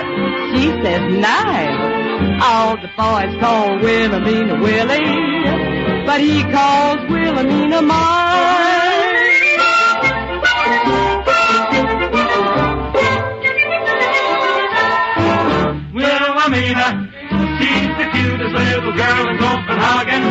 she 0.55 0.65
says 0.81 1.03
nine. 1.13 2.41
All 2.41 2.75
the 2.77 2.89
boys 2.97 3.39
call 3.39 3.77
Wilhelmina 3.79 4.59
Willie, 4.63 6.05
but 6.07 6.19
he 6.19 6.41
calls 6.51 7.07
Wilhelmina 7.07 7.81
mine. 7.83 8.84
Wilhelmina, 16.45 17.09
she's 17.57 17.89
the 17.97 18.05
cutest 18.13 18.53
little 18.53 18.93
girl 18.93 19.29
in 19.29 19.37
Copenhagen. 19.39 20.23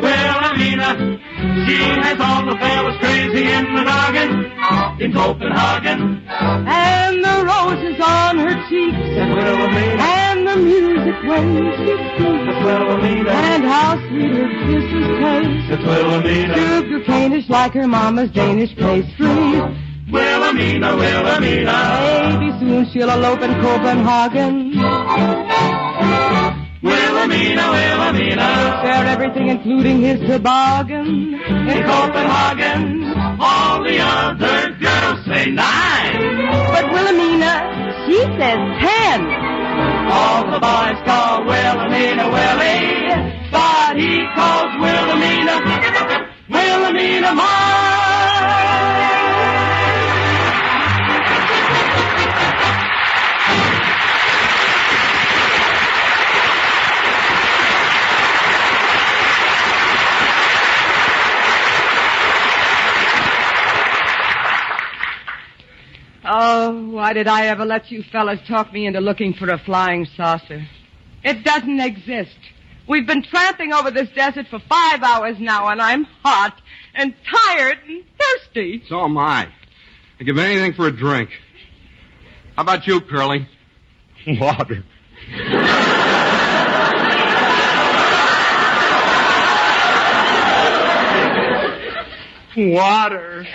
Wilhelmina, 0.00 1.20
she 1.66 1.76
has 2.00 2.18
all 2.18 2.46
the 2.46 2.56
fellas 2.56 2.96
crazy 2.98 3.52
in 3.52 3.74
the 3.74 3.82
noggin 3.82 4.50
in 5.02 5.12
Copenhagen. 5.12 6.26
And 6.26 7.22
the 7.22 7.44
roses 7.44 8.00
on 8.00 8.38
her 8.38 8.54
cheeks, 8.70 8.96
and 8.96 10.48
the 10.48 10.56
music 10.56 11.22
when 11.24 11.54
she 11.76 11.92
speaks, 12.14 12.64
and 13.28 13.64
how 13.64 13.98
sweet 14.08 14.32
her 14.32 14.48
kisses 14.64 15.08
taste. 15.20 15.72
It's 15.72 15.84
Wilhelmina. 15.84 16.54
Sugar 16.54 17.00
canish 17.00 17.50
like 17.50 17.74
her 17.74 17.86
mama's 17.86 18.30
Danish 18.30 18.74
pastry. 18.76 19.83
Wilhelmina, 20.10 20.96
Wilhelmina. 20.96 22.38
Maybe 22.38 22.58
soon 22.58 22.86
she'll 22.92 23.10
elope 23.10 23.40
in 23.42 23.54
Copenhagen. 23.60 24.72
Wilhelmina, 26.82 27.70
Wilhelmina. 27.72 28.80
Share 28.82 29.06
everything, 29.06 29.48
including 29.48 30.02
his 30.02 30.20
toboggan. 30.20 31.34
In 31.34 31.82
Copenhagen, 31.84 33.04
all 33.40 33.82
the 33.82 33.98
other 34.00 34.72
girls 34.72 35.24
say 35.24 35.50
nine. 35.50 36.48
But 36.68 36.92
Wilhelmina, 36.92 38.04
she 38.06 38.18
says 38.38 38.60
ten. 38.84 39.20
All 40.12 40.44
the 40.50 40.60
boys 40.60 41.00
call 41.06 41.44
Wilhelmina 41.44 42.28
Willie, 42.28 43.08
eh. 43.08 43.48
but 43.50 43.96
he 43.96 44.26
calls 44.36 44.72
Wilhelmina, 44.78 45.54
Wilhelmina 46.50 47.34
mine. 47.34 47.83
Oh, 66.26 66.90
why 66.90 67.12
did 67.12 67.28
I 67.28 67.48
ever 67.48 67.66
let 67.66 67.90
you 67.90 68.02
fellas 68.02 68.40
talk 68.48 68.72
me 68.72 68.86
into 68.86 69.00
looking 69.00 69.34
for 69.34 69.50
a 69.50 69.58
flying 69.58 70.06
saucer? 70.16 70.66
It 71.22 71.44
doesn't 71.44 71.80
exist. 71.80 72.36
We've 72.88 73.06
been 73.06 73.22
tramping 73.22 73.74
over 73.74 73.90
this 73.90 74.08
desert 74.14 74.46
for 74.48 74.58
five 74.58 75.02
hours 75.02 75.36
now, 75.38 75.68
and 75.68 75.82
I'm 75.82 76.04
hot 76.22 76.58
and 76.94 77.14
tired 77.30 77.78
and 77.86 78.04
thirsty. 78.18 78.82
So 78.88 79.04
am 79.04 79.18
I. 79.18 79.48
I 80.18 80.24
give 80.24 80.38
anything 80.38 80.72
for 80.72 80.86
a 80.86 80.92
drink. 80.92 81.28
How 82.56 82.62
about 82.62 82.86
you, 82.86 83.02
Curly? 83.02 83.46
Water. 84.26 84.82
Water. 92.56 93.46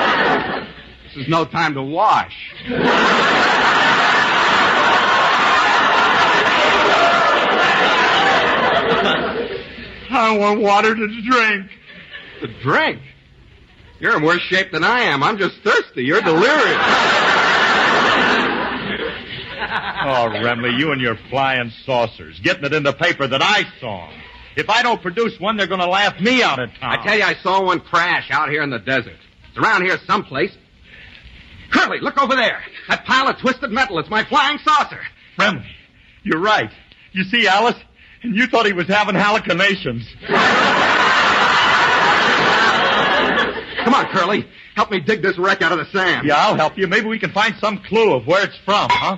this 1.14 1.24
is 1.24 1.28
no 1.28 1.44
time 1.44 1.74
to 1.74 1.82
wash. 1.82 2.52
I 10.10 10.36
want 10.38 10.60
water 10.60 10.94
to 10.94 11.22
drink. 11.22 11.70
To 12.40 12.48
drink? 12.62 13.00
You're 14.00 14.16
in 14.16 14.22
worse 14.24 14.42
shape 14.42 14.72
than 14.72 14.82
I 14.82 15.00
am. 15.02 15.22
I'm 15.22 15.38
just 15.38 15.56
thirsty. 15.62 16.04
You're 16.04 16.20
delirious. 16.20 16.78
Oh, 20.06 20.28
Remley, 20.28 20.78
you 20.78 20.92
and 20.92 21.00
your 21.00 21.16
flying 21.30 21.72
saucers, 21.86 22.38
getting 22.40 22.64
it 22.64 22.74
in 22.74 22.82
the 22.82 22.92
paper 22.92 23.26
that 23.26 23.42
I 23.42 23.64
saw. 23.80 24.10
If 24.56 24.68
I 24.68 24.82
don't 24.82 25.00
produce 25.00 25.40
one, 25.40 25.56
they're 25.56 25.66
going 25.66 25.80
to 25.80 25.88
laugh 25.88 26.20
me 26.20 26.42
out 26.42 26.58
of 26.58 26.70
town. 26.74 26.98
I 26.98 27.02
tell 27.02 27.16
you, 27.16 27.24
I 27.24 27.34
saw 27.42 27.64
one 27.64 27.80
crash 27.80 28.30
out 28.30 28.50
here 28.50 28.62
in 28.62 28.70
the 28.70 28.78
desert. 28.78 29.16
It's 29.48 29.58
around 29.58 29.84
here 29.84 29.98
someplace. 30.06 30.56
Curly, 31.74 31.98
look 32.00 32.16
over 32.18 32.36
there. 32.36 32.62
That 32.88 33.04
pile 33.04 33.28
of 33.28 33.38
twisted 33.38 33.70
metal. 33.70 33.98
It's 33.98 34.08
my 34.08 34.24
flying 34.24 34.58
saucer. 34.58 35.00
Remley, 35.38 35.66
you're 36.22 36.40
right. 36.40 36.70
You 37.12 37.24
see, 37.24 37.48
Alice, 37.48 37.76
and 38.22 38.34
you 38.34 38.46
thought 38.46 38.64
he 38.66 38.72
was 38.72 38.86
having 38.86 39.14
hallucinations. 39.16 40.06
Come 43.84 43.94
on, 43.94 44.06
Curly. 44.06 44.46
Help 44.76 44.90
me 44.90 45.00
dig 45.00 45.22
this 45.22 45.38
wreck 45.38 45.62
out 45.62 45.72
of 45.72 45.78
the 45.78 45.86
sand. 45.86 46.26
Yeah, 46.26 46.36
I'll 46.36 46.56
help 46.56 46.78
you. 46.78 46.86
Maybe 46.86 47.06
we 47.06 47.18
can 47.18 47.32
find 47.32 47.54
some 47.60 47.78
clue 47.78 48.14
of 48.14 48.26
where 48.26 48.44
it's 48.44 48.56
from, 48.64 48.88
huh? 48.90 49.16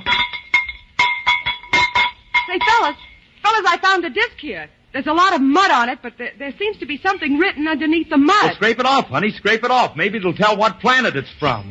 Say, 2.48 2.58
fellas, 2.58 2.96
fellas, 3.42 3.64
I 3.66 3.78
found 3.80 4.04
a 4.04 4.10
disc 4.10 4.36
here. 4.38 4.68
There's 4.92 5.06
a 5.06 5.12
lot 5.12 5.34
of 5.34 5.40
mud 5.42 5.70
on 5.70 5.88
it, 5.88 5.98
but 6.02 6.14
there, 6.16 6.32
there 6.38 6.54
seems 6.58 6.78
to 6.78 6.86
be 6.86 6.98
something 6.98 7.38
written 7.38 7.68
underneath 7.68 8.08
the 8.08 8.16
mud. 8.16 8.36
Well, 8.42 8.54
scrape 8.54 8.78
it 8.78 8.86
off, 8.86 9.06
honey. 9.06 9.30
Scrape 9.30 9.62
it 9.64 9.70
off. 9.70 9.96
Maybe 9.96 10.18
it'll 10.18 10.34
tell 10.34 10.56
what 10.56 10.80
planet 10.80 11.16
it's 11.16 11.32
from. 11.38 11.70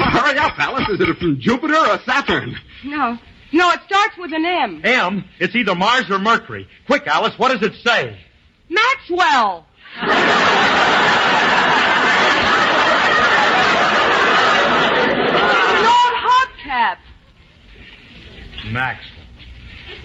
Well, 0.00 0.08
hurry 0.10 0.38
up, 0.38 0.58
Alice. 0.58 0.88
Is 0.88 1.00
it 1.00 1.18
from 1.18 1.38
Jupiter 1.40 1.76
or 1.76 1.98
Saturn? 2.06 2.56
No, 2.84 3.18
no, 3.52 3.70
it 3.72 3.80
starts 3.86 4.16
with 4.16 4.32
an 4.32 4.46
M. 4.46 4.80
M? 4.82 5.24
It's 5.38 5.54
either 5.54 5.74
Mars 5.74 6.10
or 6.10 6.18
Mercury. 6.18 6.66
Quick, 6.86 7.06
Alice, 7.06 7.38
what 7.38 7.52
does 7.52 7.62
it 7.62 7.74
say? 7.84 8.18
Maxwell. 8.70 9.66
an 10.00 10.08
old 15.84 16.14
hubcap. 16.24 16.96
Maxwell. 18.70 19.26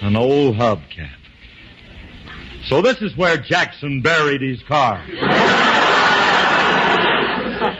An 0.01 0.15
old 0.17 0.55
hubcap. 0.55 1.15
So 2.65 2.81
this 2.81 3.01
is 3.01 3.15
where 3.15 3.37
Jackson 3.37 4.01
buried 4.01 4.41
his 4.41 4.61
car. 4.63 5.01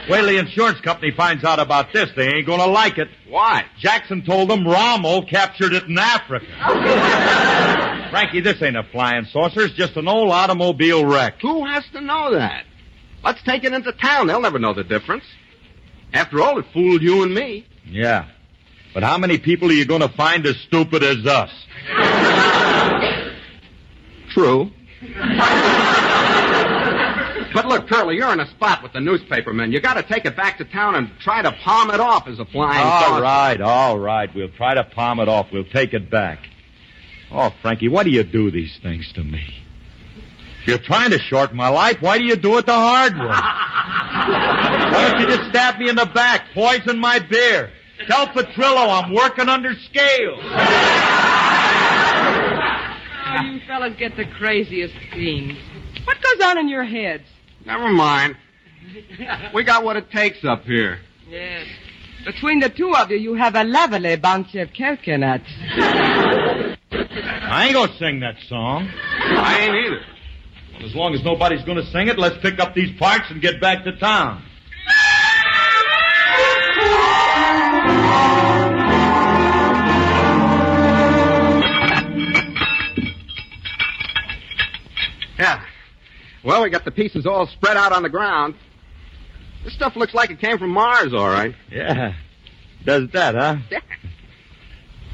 Wait 0.08 0.18
till 0.18 0.26
the 0.26 0.38
insurance 0.38 0.80
company 0.80 1.10
finds 1.10 1.42
out 1.42 1.58
about 1.58 1.92
this. 1.92 2.10
They 2.14 2.28
ain't 2.28 2.46
gonna 2.46 2.66
like 2.66 2.96
it. 2.98 3.08
Why? 3.28 3.64
Jackson 3.78 4.24
told 4.24 4.48
them 4.48 4.66
Rommel 4.66 5.26
captured 5.26 5.72
it 5.72 5.84
in 5.84 5.98
Africa. 5.98 6.46
Frankie, 8.10 8.40
this 8.40 8.62
ain't 8.62 8.76
a 8.76 8.84
flying 8.84 9.24
saucer. 9.26 9.62
It's 9.62 9.74
just 9.74 9.96
an 9.96 10.06
old 10.06 10.30
automobile 10.30 11.04
wreck. 11.04 11.40
Who 11.42 11.64
has 11.66 11.84
to 11.92 12.00
know 12.00 12.32
that? 12.34 12.64
Let's 13.24 13.42
take 13.42 13.64
it 13.64 13.72
into 13.72 13.90
town. 13.92 14.28
They'll 14.28 14.40
never 14.40 14.60
know 14.60 14.74
the 14.74 14.84
difference. 14.84 15.24
After 16.12 16.40
all, 16.40 16.58
it 16.60 16.66
fooled 16.72 17.02
you 17.02 17.24
and 17.24 17.34
me. 17.34 17.66
Yeah. 17.84 18.28
But 18.94 19.02
how 19.02 19.18
many 19.18 19.38
people 19.38 19.68
are 19.70 19.74
you 19.74 19.86
gonna 19.86 20.08
find 20.08 20.46
as 20.46 20.56
stupid 20.58 21.02
as 21.02 21.26
us? 21.26 21.50
True. 24.30 24.70
but 27.56 27.66
look, 27.68 27.88
Curly, 27.88 28.16
you're 28.16 28.30
in 28.34 28.40
a 28.40 28.50
spot 28.50 28.82
with 28.82 28.92
the 28.92 29.00
newspapermen. 29.00 29.72
You 29.72 29.80
gotta 29.80 30.02
take 30.02 30.26
it 30.26 30.36
back 30.36 30.58
to 30.58 30.64
town 30.66 30.94
and 30.94 31.08
try 31.20 31.40
to 31.40 31.50
palm 31.52 31.90
it 31.90 32.00
off 32.00 32.28
as 32.28 32.38
a 32.38 32.44
flying 32.44 32.84
All 32.86 33.00
saucer. 33.00 33.22
right, 33.22 33.60
all 33.62 33.98
right. 33.98 34.28
We'll 34.34 34.50
try 34.50 34.74
to 34.74 34.84
palm 34.84 35.20
it 35.20 35.28
off. 35.30 35.46
We'll 35.50 35.64
take 35.64 35.94
it 35.94 36.10
back. 36.10 36.40
Oh, 37.32 37.54
Frankie, 37.62 37.88
why 37.88 38.04
do 38.04 38.10
you 38.10 38.24
do 38.24 38.50
these 38.50 38.78
things 38.82 39.10
to 39.14 39.24
me? 39.24 39.42
If 40.60 40.68
you're 40.68 40.78
trying 40.78 41.12
to 41.12 41.18
shorten 41.18 41.56
my 41.56 41.70
life, 41.70 41.96
why 42.00 42.18
do 42.18 42.24
you 42.24 42.36
do 42.36 42.58
it 42.58 42.66
the 42.66 42.74
hard 42.74 43.14
way? 43.14 43.20
why 43.26 45.08
don't 45.10 45.20
you 45.22 45.34
just 45.34 45.48
stab 45.48 45.78
me 45.78 45.88
in 45.88 45.96
the 45.96 46.04
back, 46.04 46.42
poison 46.52 46.98
my 46.98 47.20
beer? 47.20 47.70
Tell 48.06 48.26
Petrillo 48.26 49.02
I'm 49.02 49.14
working 49.14 49.48
under 49.48 49.72
scale. 49.76 50.38
Oh, 53.28 53.42
you 53.44 53.60
fellas 53.66 53.94
get 53.98 54.14
the 54.14 54.26
craziest 54.26 54.94
schemes. 55.10 55.56
What 56.04 56.18
goes 56.20 56.44
on 56.44 56.58
in 56.58 56.68
your 56.68 56.84
heads? 56.84 57.24
Never 57.66 57.88
mind. 57.88 58.36
We 59.52 59.64
got 59.64 59.82
what 59.82 59.96
it 59.96 60.10
takes 60.12 60.44
up 60.44 60.62
here. 60.64 61.00
Yes. 61.28 61.66
Between 62.24 62.60
the 62.60 62.68
two 62.68 62.94
of 62.94 63.10
you, 63.10 63.18
you 63.18 63.34
have 63.34 63.56
a 63.56 63.64
lovely 63.64 64.16
bunch 64.16 64.54
of 64.54 64.68
coconuts. 64.72 65.50
I 66.92 67.64
ain't 67.66 67.74
gonna 67.74 67.92
sing 67.98 68.20
that 68.20 68.36
song. 68.48 68.88
I 68.88 69.58
ain't 69.60 69.74
either. 69.74 70.00
Well, 70.74 70.86
as 70.86 70.94
long 70.94 71.14
as 71.14 71.24
nobody's 71.24 71.62
gonna 71.62 71.84
sing 71.86 72.06
it, 72.08 72.18
let's 72.18 72.36
pick 72.40 72.60
up 72.60 72.74
these 72.74 72.96
parts 72.98 73.30
and 73.30 73.42
get 73.42 73.60
back 73.60 73.82
to 73.84 73.96
town. 73.98 74.44
Yeah. 85.38 85.62
Well, 86.46 86.62
we 86.62 86.70
got 86.70 86.84
the 86.84 86.92
pieces 86.92 87.26
all 87.26 87.48
spread 87.48 87.76
out 87.76 87.90
on 87.90 88.04
the 88.04 88.08
ground. 88.08 88.54
This 89.64 89.74
stuff 89.74 89.96
looks 89.96 90.14
like 90.14 90.30
it 90.30 90.38
came 90.38 90.58
from 90.58 90.70
Mars, 90.70 91.12
all 91.12 91.28
right. 91.28 91.52
Yeah. 91.72 92.14
Does 92.84 93.10
that, 93.14 93.34
huh? 93.34 93.56
Yeah. 93.68 93.80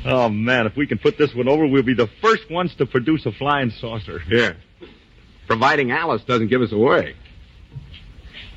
Oh, 0.04 0.28
man, 0.28 0.66
if 0.66 0.76
we 0.76 0.86
can 0.86 0.98
put 0.98 1.16
this 1.16 1.34
one 1.34 1.48
over, 1.48 1.66
we'll 1.66 1.84
be 1.84 1.94
the 1.94 2.10
first 2.20 2.50
ones 2.50 2.74
to 2.76 2.84
produce 2.84 3.24
a 3.24 3.32
flying 3.32 3.70
saucer. 3.70 4.20
Yeah. 4.28 4.52
Providing 5.46 5.90
Alice 5.90 6.22
doesn't 6.24 6.48
give 6.48 6.60
us 6.60 6.70
away. 6.70 7.16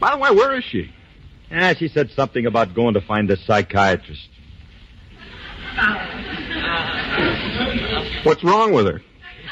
By 0.01 0.11
the 0.11 0.17
way, 0.17 0.32
where 0.32 0.57
is 0.57 0.65
she? 0.65 0.91
Yeah, 1.49 1.76
she 1.76 1.88
said 1.88 2.11
something 2.11 2.45
about 2.45 2.73
going 2.73 2.95
to 2.95 3.01
find 3.01 3.32
a 3.32 3.38
psychiatrist. 3.38 4.28
What's 8.23 8.43
wrong 8.43 8.73
with 8.73 8.88
her? 8.88 9.01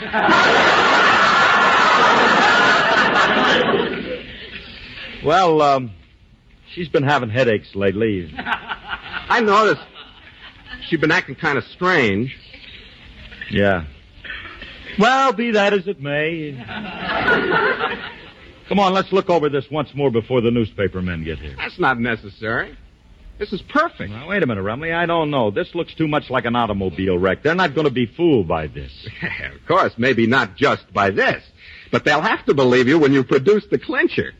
Well, 5.25 5.61
um, 5.61 5.91
she's 6.73 6.89
been 6.89 7.03
having 7.03 7.29
headaches 7.29 7.75
lately. 7.75 8.33
I 8.35 9.39
noticed 9.41 9.81
she's 10.89 10.99
been 10.99 11.11
acting 11.11 11.35
kind 11.35 11.57
of 11.57 11.63
strange. 11.65 12.35
Yeah. 13.49 13.85
Well, 14.99 15.33
be 15.33 15.51
that 15.51 15.73
as 15.73 15.87
it 15.87 16.01
may. 16.01 16.53
Come 18.67 18.79
on, 18.79 18.93
let's 18.93 19.11
look 19.11 19.29
over 19.29 19.49
this 19.49 19.65
once 19.71 19.89
more 19.95 20.11
before 20.11 20.41
the 20.41 20.51
newspaper 20.51 21.01
men 21.01 21.23
get 21.23 21.39
here. 21.39 21.55
That's 21.57 21.79
not 21.79 21.99
necessary. 21.99 22.77
This 23.39 23.51
is 23.51 23.61
perfect. 23.63 24.11
Now, 24.11 24.29
wait 24.29 24.43
a 24.43 24.45
minute, 24.45 24.63
Remley. 24.63 24.93
I 24.93 25.05
don't 25.05 25.31
know. 25.31 25.51
This 25.51 25.73
looks 25.73 25.93
too 25.95 26.07
much 26.07 26.29
like 26.29 26.45
an 26.45 26.55
automobile 26.55 27.17
wreck. 27.17 27.43
They're 27.43 27.55
not 27.55 27.73
going 27.73 27.87
to 27.87 27.93
be 27.93 28.05
fooled 28.05 28.47
by 28.47 28.67
this. 28.67 28.91
of 29.53 29.67
course, 29.67 29.93
maybe 29.97 30.27
not 30.27 30.55
just 30.55 30.91
by 30.93 31.09
this, 31.09 31.43
but 31.93 32.03
they'll 32.03 32.21
have 32.21 32.43
to 32.47 32.53
believe 32.55 32.87
you 32.87 32.97
when 32.99 33.13
you 33.13 33.23
produce 33.23 33.65
the 33.69 33.77
clincher. 33.77 34.33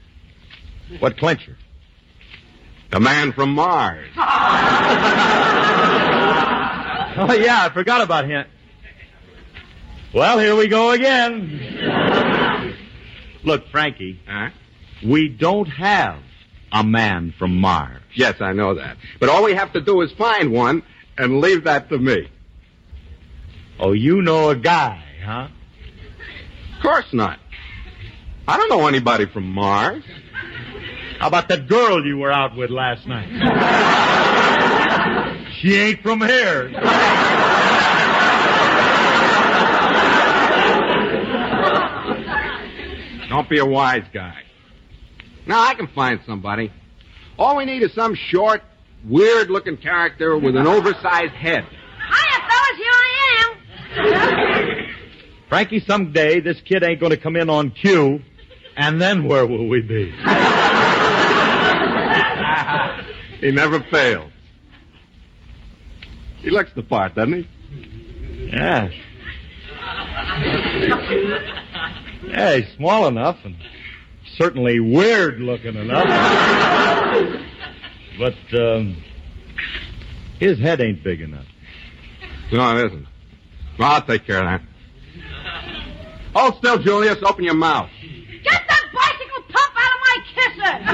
What 0.99 1.18
clincher? 1.18 1.56
The 2.91 2.99
man 2.99 3.32
from 3.32 3.54
Mars. 3.54 4.10
Oh, 7.16 7.32
yeah, 7.32 7.64
I 7.66 7.70
forgot 7.72 8.01
about 8.01 8.26
him. 8.26 8.43
Well, 10.16 10.39
here 10.39 10.56
we 10.56 10.68
go 10.68 10.89
again. 10.89 12.76
Look, 13.43 13.68
Frankie, 13.68 14.20
Huh? 14.28 14.49
we 15.06 15.30
don't 15.30 15.68
have 15.68 16.24
a 16.72 16.84
man 16.84 17.32
from 17.38 17.58
Mars. 17.62 18.01
Yes, 18.16 18.41
I 18.41 18.54
know 18.54 18.74
that. 18.74 18.97
But 19.20 19.30
all 19.30 19.43
we 19.43 19.54
have 19.54 19.74
to 19.74 19.82
do 19.82 20.01
is 20.01 20.12
find 20.14 20.51
one 20.51 20.82
and 21.16 21.39
leave 21.39 21.66
that 21.66 21.89
to 21.89 21.99
me. 21.99 22.30
Oh, 23.80 23.91
you 23.91 24.24
know 24.24 24.49
a 24.49 24.56
guy, 24.56 25.04
huh? 25.24 25.49
Of 26.78 26.82
course 26.82 27.14
not. 27.14 27.38
I 28.45 28.57
don't 28.57 28.69
know 28.69 28.87
anybody 28.87 29.25
from 29.25 29.49
Mars. 29.49 30.03
How 31.19 31.27
about 31.27 31.47
that 31.47 31.69
girl 31.69 32.05
you 32.05 32.17
were 32.17 32.31
out 32.31 32.57
with 32.57 32.69
last 32.69 33.07
night? 33.07 33.29
she 35.61 35.75
ain't 35.75 36.01
from 36.01 36.19
here. 36.19 36.69
Don't 43.29 43.47
be 43.49 43.59
a 43.59 43.65
wise 43.65 44.03
guy. 44.13 44.43
Now, 45.45 45.63
I 45.63 45.73
can 45.75 45.87
find 45.87 46.19
somebody. 46.25 46.71
All 47.39 47.55
we 47.55 47.63
need 47.65 47.81
is 47.81 47.93
some 47.93 48.15
short, 48.15 48.61
weird 49.05 49.49
looking 49.49 49.77
character 49.77 50.37
with 50.37 50.57
an 50.57 50.67
oversized 50.67 51.31
head. 51.33 51.63
Hiya, 51.63 52.49
fellas, 52.49 52.77
here 52.77 52.91
I 52.91 53.39
am. 53.39 53.55
Frankie, 55.49 55.79
someday 55.79 56.39
this 56.41 56.59
kid 56.61 56.83
ain't 56.83 56.99
going 56.99 57.09
to 57.11 57.17
come 57.17 57.35
in 57.35 57.49
on 57.49 57.71
cue, 57.71 58.21
and 58.78 59.01
then 59.01 59.28
where 59.28 59.45
will 59.45 59.67
we 59.67 59.82
be? 59.82 60.13
He 63.43 63.51
never 63.51 63.82
fails. 63.91 64.32
He 66.38 66.49
looks 66.49 66.71
the 66.76 66.84
part, 66.84 67.13
doesn't 67.15 67.34
he? 67.34 67.49
Yeah. 68.47 68.89
Yeah, 72.26 72.55
he's 72.55 72.74
small 72.78 73.07
enough 73.07 73.38
and 73.43 73.55
certainly 74.38 74.80
weird 74.80 75.39
looking 75.41 75.76
enough. 75.76 76.07
but 78.17 78.36
um, 78.57 79.03
his 80.39 80.57
head 80.59 80.80
ain't 80.80 81.03
big 81.03 81.19
enough. 81.19 81.45
No, 82.51 82.78
it 82.78 82.86
isn't. 82.88 83.07
Well, 83.78 83.91
I'll 83.91 84.05
take 84.05 84.26
care 84.26 84.39
of 84.39 84.45
that. 84.45 84.61
Hold 86.34 86.55
still, 86.57 86.78
Julius. 86.80 87.17
Open 87.24 87.43
your 87.43 87.55
mouth. 87.55 87.89
Get 88.43 88.61
that 88.67 88.84
bicycle 88.93 89.43
pump 89.49 89.74
out 89.76 89.95
of 89.95 90.01
my 90.64 90.80
kisser. 90.80 90.93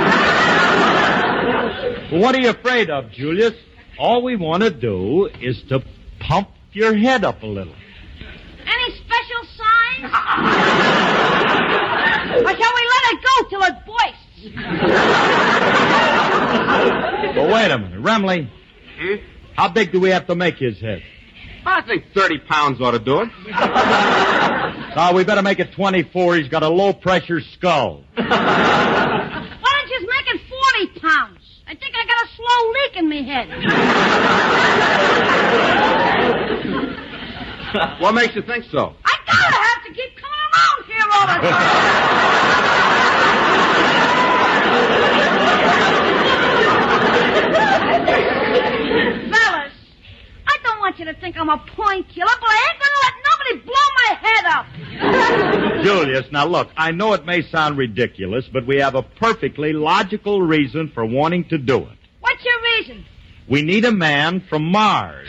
Well, 2.11 2.21
what 2.21 2.35
are 2.35 2.39
you 2.39 2.49
afraid 2.49 2.89
of, 2.89 3.11
Julius? 3.11 3.53
All 3.97 4.21
we 4.23 4.35
want 4.35 4.63
to 4.63 4.69
do 4.71 5.27
is 5.41 5.61
to 5.69 5.81
pump 6.19 6.49
your 6.71 6.95
head 6.95 7.23
up 7.23 7.43
a 7.43 7.45
little. 7.45 7.73
Any 8.61 8.95
special 8.95 9.43
signs? 9.57 10.03
or 12.45 12.49
shall 12.49 12.73
we 12.75 12.83
let 12.93 13.03
it 13.11 13.19
go 13.23 13.43
till 13.49 13.63
it 13.63 13.75
boists? 13.85 14.25
But 17.35 17.47
wait 17.53 17.71
a 17.71 17.77
minute, 17.77 18.01
Remley. 18.01 18.49
Hmm? 18.99 19.15
How 19.55 19.69
big 19.69 19.91
do 19.91 19.99
we 19.99 20.09
have 20.09 20.25
to 20.27 20.35
make 20.35 20.55
his 20.55 20.79
head? 20.79 21.03
I 21.65 21.81
think 21.81 22.05
30 22.15 22.39
pounds 22.39 22.79
ought 22.81 22.91
to 22.91 22.99
do 22.99 23.21
it. 23.21 23.29
Oh, 24.95 25.13
we 25.13 25.23
better 25.23 25.43
make 25.43 25.59
it 25.59 25.71
24. 25.73 26.37
He's 26.37 26.47
got 26.49 26.63
a 26.63 26.67
low 26.67 26.93
pressure 26.93 27.41
skull. 27.41 28.03
Why 28.15 28.25
don't 28.25 29.87
you 29.87 29.99
just 29.99 30.09
make 30.09 30.27
it 30.35 30.41
40 30.89 30.99
pounds? 30.99 31.37
I 31.67 31.75
think 31.75 31.93
I 32.59 32.59
got 32.59 32.59
a 32.59 32.61
slow 32.61 32.71
leak 32.71 32.95
in 32.97 33.07
me 33.09 33.23
head. 33.25 33.47
What 37.99 38.13
makes 38.15 38.35
you 38.35 38.41
think 38.41 38.65
so? 38.71 38.95
I 39.05 39.15
gotta 39.27 39.55
have 39.55 39.83
to 39.85 39.93
keep 39.93 40.15
coming 40.17 40.39
around 40.49 40.85
here 40.87 41.05
all 41.13 41.27
the 41.27 41.33
time. 41.47 41.69
Fellas, 49.29 49.73
I 50.47 50.57
don't 50.63 50.79
want 50.79 50.97
you 50.97 51.05
to 51.05 51.13
think 51.13 51.37
I'm 51.37 51.49
a 51.49 51.59
point 51.59 52.09
killer, 52.09 52.33
but 52.41 52.49
I 52.49 52.71
ain't 52.71 52.81
gonna 52.81 53.01
let 53.05 53.13
nobody 53.29 53.53
blow 53.67 53.87
my 54.01 54.11
head 54.25 54.45
up. 54.45 54.65
Julius, 55.83 56.25
now 56.31 56.45
look, 56.47 56.69
I 56.75 56.89
know 56.91 57.13
it 57.13 57.23
may 57.25 57.41
sound 57.43 57.77
ridiculous, 57.77 58.49
but 58.51 58.65
we 58.65 58.77
have 58.77 58.95
a 58.95 59.03
perfectly 59.03 59.73
logical 59.73 60.41
reason 60.41 60.89
for 60.93 61.05
wanting 61.05 61.47
to 61.49 61.57
do 61.59 61.77
it. 61.83 61.98
What's 62.29 62.45
your 62.45 62.61
reason? 62.77 63.05
We 63.47 63.63
need 63.63 63.85
a 63.85 63.91
man 63.91 64.41
from 64.49 64.65
Mars. 64.65 65.27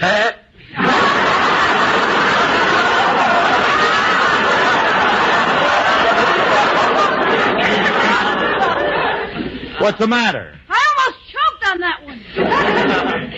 What's 9.80 9.98
the 9.98 10.06
matter? 10.06 10.60
I 10.68 10.86
almost 10.98 11.18
choked 11.32 11.64
on 11.70 11.80
that 11.80 12.04
one. 12.04 12.20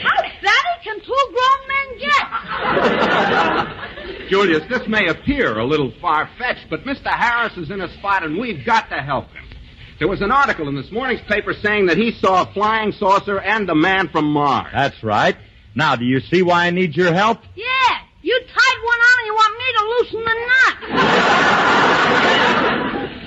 How 0.02 0.22
fatty 0.42 0.76
can 0.82 0.98
two 0.98 1.14
grown 1.30 1.60
men 1.68 1.86
get? 4.18 4.28
Julius, 4.28 4.64
this 4.68 4.88
may 4.88 5.06
appear 5.06 5.60
a 5.60 5.64
little 5.64 5.92
far-fetched, 6.00 6.68
but 6.68 6.82
Mr. 6.84 7.12
Harris 7.12 7.56
is 7.56 7.70
in 7.70 7.80
a 7.80 7.88
spot 7.98 8.24
and 8.24 8.38
we've 8.38 8.66
got 8.66 8.88
to 8.88 8.96
help 8.96 9.30
him. 9.30 9.41
There 10.02 10.08
was 10.08 10.20
an 10.20 10.32
article 10.32 10.68
in 10.68 10.74
this 10.74 10.90
morning's 10.90 11.20
paper 11.28 11.54
saying 11.54 11.86
that 11.86 11.96
he 11.96 12.10
saw 12.10 12.42
a 12.42 12.46
flying 12.52 12.90
saucer 12.90 13.38
and 13.38 13.70
a 13.70 13.74
man 13.76 14.08
from 14.08 14.32
Mars. 14.32 14.66
That's 14.72 15.00
right. 15.04 15.36
Now, 15.76 15.94
do 15.94 16.04
you 16.04 16.18
see 16.18 16.42
why 16.42 16.66
I 16.66 16.70
need 16.70 16.96
your 16.96 17.14
help? 17.14 17.38
Yeah, 17.54 17.98
you 18.20 18.40
tied 18.40 18.82
one 18.82 18.98
on 18.98 19.18
and 19.20 19.26
you 19.26 19.34
want 19.34 19.56
me 19.58 19.64
to 19.78 19.84
loosen 19.94 20.24
the 20.24 20.34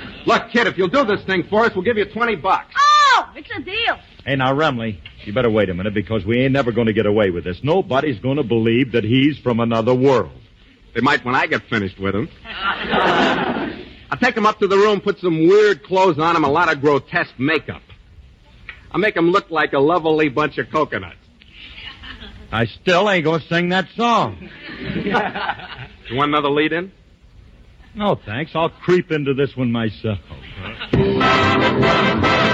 knot. 0.03 0.27
Look, 0.27 0.51
kid, 0.51 0.67
if 0.67 0.77
you'll 0.77 0.89
do 0.89 1.05
this 1.05 1.23
thing 1.23 1.47
for 1.49 1.63
us, 1.63 1.71
we'll 1.73 1.85
give 1.85 1.95
you 1.95 2.11
20 2.11 2.35
bucks. 2.35 2.75
Oh, 2.77 3.31
it's 3.37 3.49
a 3.57 3.61
deal. 3.61 3.97
Hey, 4.25 4.35
now, 4.35 4.53
Remley, 4.53 4.99
you 5.23 5.31
better 5.31 5.49
wait 5.49 5.69
a 5.69 5.73
minute 5.73 5.93
because 5.93 6.25
we 6.25 6.39
ain't 6.39 6.51
never 6.51 6.73
going 6.73 6.87
to 6.87 6.93
get 6.93 7.05
away 7.05 7.29
with 7.29 7.45
this. 7.45 7.63
Nobody's 7.63 8.19
going 8.19 8.35
to 8.35 8.43
believe 8.43 8.91
that 8.91 9.05
he's 9.05 9.37
from 9.37 9.61
another 9.61 9.95
world. 9.95 10.33
They 10.93 10.99
might 10.99 11.23
when 11.23 11.35
I 11.35 11.47
get 11.47 11.61
finished 11.69 11.97
with 12.01 12.15
him. 12.15 12.27
I'll 14.15 14.21
take 14.21 14.37
him 14.37 14.45
up 14.45 14.59
to 14.59 14.67
the 14.67 14.77
room, 14.77 15.01
put 15.01 15.19
some 15.19 15.45
weird 15.45 15.83
clothes 15.83 16.17
on 16.19 16.37
him, 16.37 16.45
a 16.45 16.49
lot 16.49 16.71
of 16.71 16.79
grotesque 16.79 17.37
makeup. 17.37 17.81
I'll 18.89 18.99
make 19.01 19.13
him 19.13 19.29
look 19.29 19.51
like 19.51 19.73
a 19.73 19.79
lovely 19.79 20.29
bunch 20.29 20.57
of 20.57 20.71
coconuts. 20.71 21.17
I 22.49 22.65
still 22.65 23.09
ain't 23.09 23.25
going 23.25 23.41
to 23.41 23.47
sing 23.47 23.69
that 23.69 23.89
song. 23.97 24.49
You 26.07 26.17
want 26.17 26.29
another 26.29 26.51
lead 26.51 26.71
in? 26.71 26.91
No, 27.95 28.13
thanks. 28.13 28.51
I'll 28.53 28.69
creep 28.69 29.11
into 29.11 29.33
this 29.33 29.57
one 29.57 29.71
myself. 29.71 30.19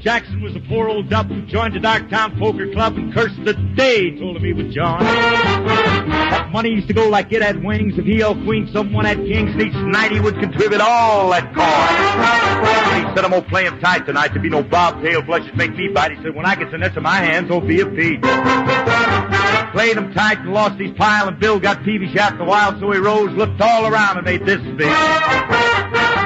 Jackson 0.00 0.40
was 0.40 0.54
a 0.54 0.60
poor 0.60 0.88
old 0.88 1.10
dup 1.10 1.26
who 1.26 1.42
joined 1.46 1.74
the 1.74 1.80
Darktown 1.80 2.38
Poker 2.38 2.70
Club 2.72 2.96
and 2.96 3.12
cursed 3.12 3.44
the 3.44 3.54
day 3.54 4.16
told 4.16 4.36
him 4.36 4.44
he 4.44 4.52
was 4.52 4.72
John. 4.72 5.00
That 5.00 6.50
money 6.52 6.70
used 6.70 6.86
to 6.86 6.94
go 6.94 7.08
like 7.08 7.32
it 7.32 7.42
had 7.42 7.64
wings. 7.64 7.98
If 7.98 8.04
he 8.04 8.18
held 8.18 8.44
queen, 8.44 8.70
someone 8.72 9.04
had 9.04 9.16
kings, 9.18 9.50
and 9.50 9.60
each 9.60 9.74
night 9.74 10.12
he 10.12 10.20
would 10.20 10.38
contribute 10.38 10.80
all 10.80 11.30
that 11.30 11.52
coin. 11.52 13.08
He 13.08 13.14
said, 13.14 13.24
I'm 13.24 13.32
gonna 13.32 13.42
play 13.42 13.66
him 13.66 13.80
tight 13.80 14.06
tonight 14.06 14.34
to 14.34 14.40
be 14.40 14.48
no 14.48 14.62
bobtail 14.62 15.22
blushes 15.22 15.50
make 15.56 15.74
me 15.74 15.88
bite. 15.88 16.12
He 16.12 16.22
said, 16.22 16.34
when 16.34 16.46
I 16.46 16.54
get 16.54 16.70
the 16.70 16.78
nets 16.78 16.96
in 16.96 17.02
my 17.02 17.16
hands, 17.16 17.50
I'll 17.50 17.60
be 17.60 17.80
a 17.80 17.86
Pete. 17.86 18.22
Played 19.72 19.96
him 19.96 20.14
tight 20.14 20.38
and 20.38 20.52
lost 20.52 20.80
his 20.80 20.92
pile, 20.92 21.26
and 21.26 21.40
Bill 21.40 21.58
got 21.58 21.82
peevish 21.82 22.14
after 22.16 22.42
a 22.42 22.46
while, 22.46 22.78
so 22.78 22.90
he 22.92 22.98
rose, 22.98 23.30
looked 23.32 23.60
all 23.60 23.86
around, 23.86 24.16
and 24.16 24.24
made 24.24 24.46
this 24.46 24.60
speech. 24.60 24.86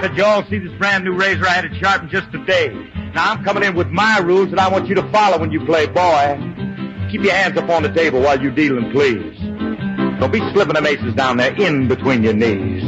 Said, 0.02 0.16
you 0.16 0.24
all 0.24 0.44
see 0.50 0.58
this 0.58 0.72
brand 0.78 1.04
new 1.04 1.14
razor 1.14 1.46
I 1.46 1.52
had 1.52 1.64
it 1.64 1.74
sharpened 1.80 2.10
just 2.10 2.30
today. 2.32 2.68
Now 3.14 3.32
I'm 3.32 3.44
coming 3.44 3.62
in 3.62 3.74
with 3.74 3.88
my 3.88 4.18
rules 4.18 4.50
that 4.50 4.58
I 4.58 4.68
want 4.68 4.88
you 4.88 4.94
to 4.94 5.02
follow 5.10 5.38
when 5.38 5.50
you 5.52 5.64
play, 5.66 5.86
boy. 5.86 6.38
Keep 7.10 7.22
your 7.24 7.34
hands 7.34 7.58
up 7.58 7.68
on 7.68 7.82
the 7.82 7.92
table 7.92 8.20
while 8.20 8.40
you're 8.40 8.54
dealing, 8.54 8.90
please. 8.90 9.38
Don't 10.18 10.32
be 10.32 10.40
slipping 10.52 10.74
the 10.74 10.86
aces 10.86 11.14
down 11.14 11.36
there 11.36 11.54
in 11.54 11.88
between 11.88 12.22
your 12.22 12.32
knees. 12.32 12.82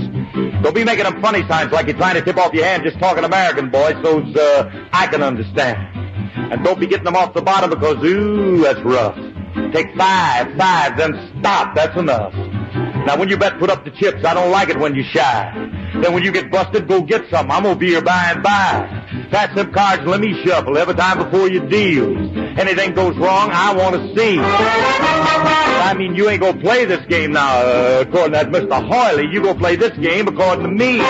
Don't 0.62 0.74
be 0.74 0.82
making 0.82 1.04
them 1.04 1.20
funny 1.20 1.46
signs 1.46 1.72
like 1.72 1.86
you're 1.86 1.96
trying 1.96 2.14
to 2.14 2.22
tip 2.22 2.38
off 2.38 2.54
your 2.54 2.64
hand 2.64 2.84
just 2.84 2.98
talking 2.98 3.22
American, 3.22 3.68
boys, 3.70 3.96
those 4.02 4.34
uh, 4.34 4.88
I 4.92 5.08
can 5.08 5.22
understand. 5.22 5.76
And 6.52 6.64
don't 6.64 6.80
be 6.80 6.86
getting 6.86 7.04
them 7.04 7.16
off 7.16 7.34
the 7.34 7.42
bottom 7.42 7.68
because, 7.68 8.02
ooh, 8.02 8.62
that's 8.62 8.80
rough. 8.80 9.16
Take 9.74 9.94
five, 9.94 10.56
five, 10.56 10.96
then 10.96 11.32
stop. 11.38 11.74
That's 11.74 11.96
enough. 11.98 12.32
Now, 13.06 13.18
when 13.18 13.28
you 13.28 13.36
bet, 13.36 13.58
put 13.58 13.70
up 13.70 13.84
the 13.84 13.90
chips. 13.90 14.24
I 14.24 14.34
don't 14.34 14.50
like 14.50 14.68
it 14.70 14.78
when 14.78 14.94
you 14.94 15.04
shy. 15.04 15.52
Then 16.02 16.12
when 16.14 16.22
you 16.22 16.32
get 16.32 16.50
busted, 16.50 16.88
go 16.88 17.02
get 17.02 17.28
some. 17.30 17.50
I'm 17.50 17.62
gonna 17.62 17.76
be 17.76 17.88
here 17.88 18.02
by 18.02 18.32
and 18.32 18.42
by. 18.42 19.04
Pass 19.30 19.54
them 19.54 19.72
cards, 19.72 20.02
let 20.06 20.20
me 20.20 20.42
shuffle 20.44 20.78
every 20.78 20.94
time 20.94 21.18
before 21.18 21.48
you 21.48 21.60
deal. 21.60 22.16
Anything 22.58 22.94
goes 22.94 23.16
wrong, 23.16 23.50
I 23.52 23.74
want 23.74 23.94
to 23.96 24.14
see. 24.16 24.38
I 24.38 25.94
mean, 25.96 26.14
you 26.14 26.28
ain't 26.28 26.40
gonna 26.40 26.60
play 26.60 26.84
this 26.84 27.04
game 27.06 27.32
now, 27.32 27.60
uh, 27.60 28.04
according 28.06 28.32
to 28.32 28.38
that 28.38 28.50
Mr. 28.50 28.88
Hoyley. 28.88 29.26
You 29.30 29.42
gonna 29.42 29.58
play 29.58 29.76
this 29.76 29.96
game 29.98 30.28
according 30.28 30.64
to 30.64 30.70
me. 30.70 31.00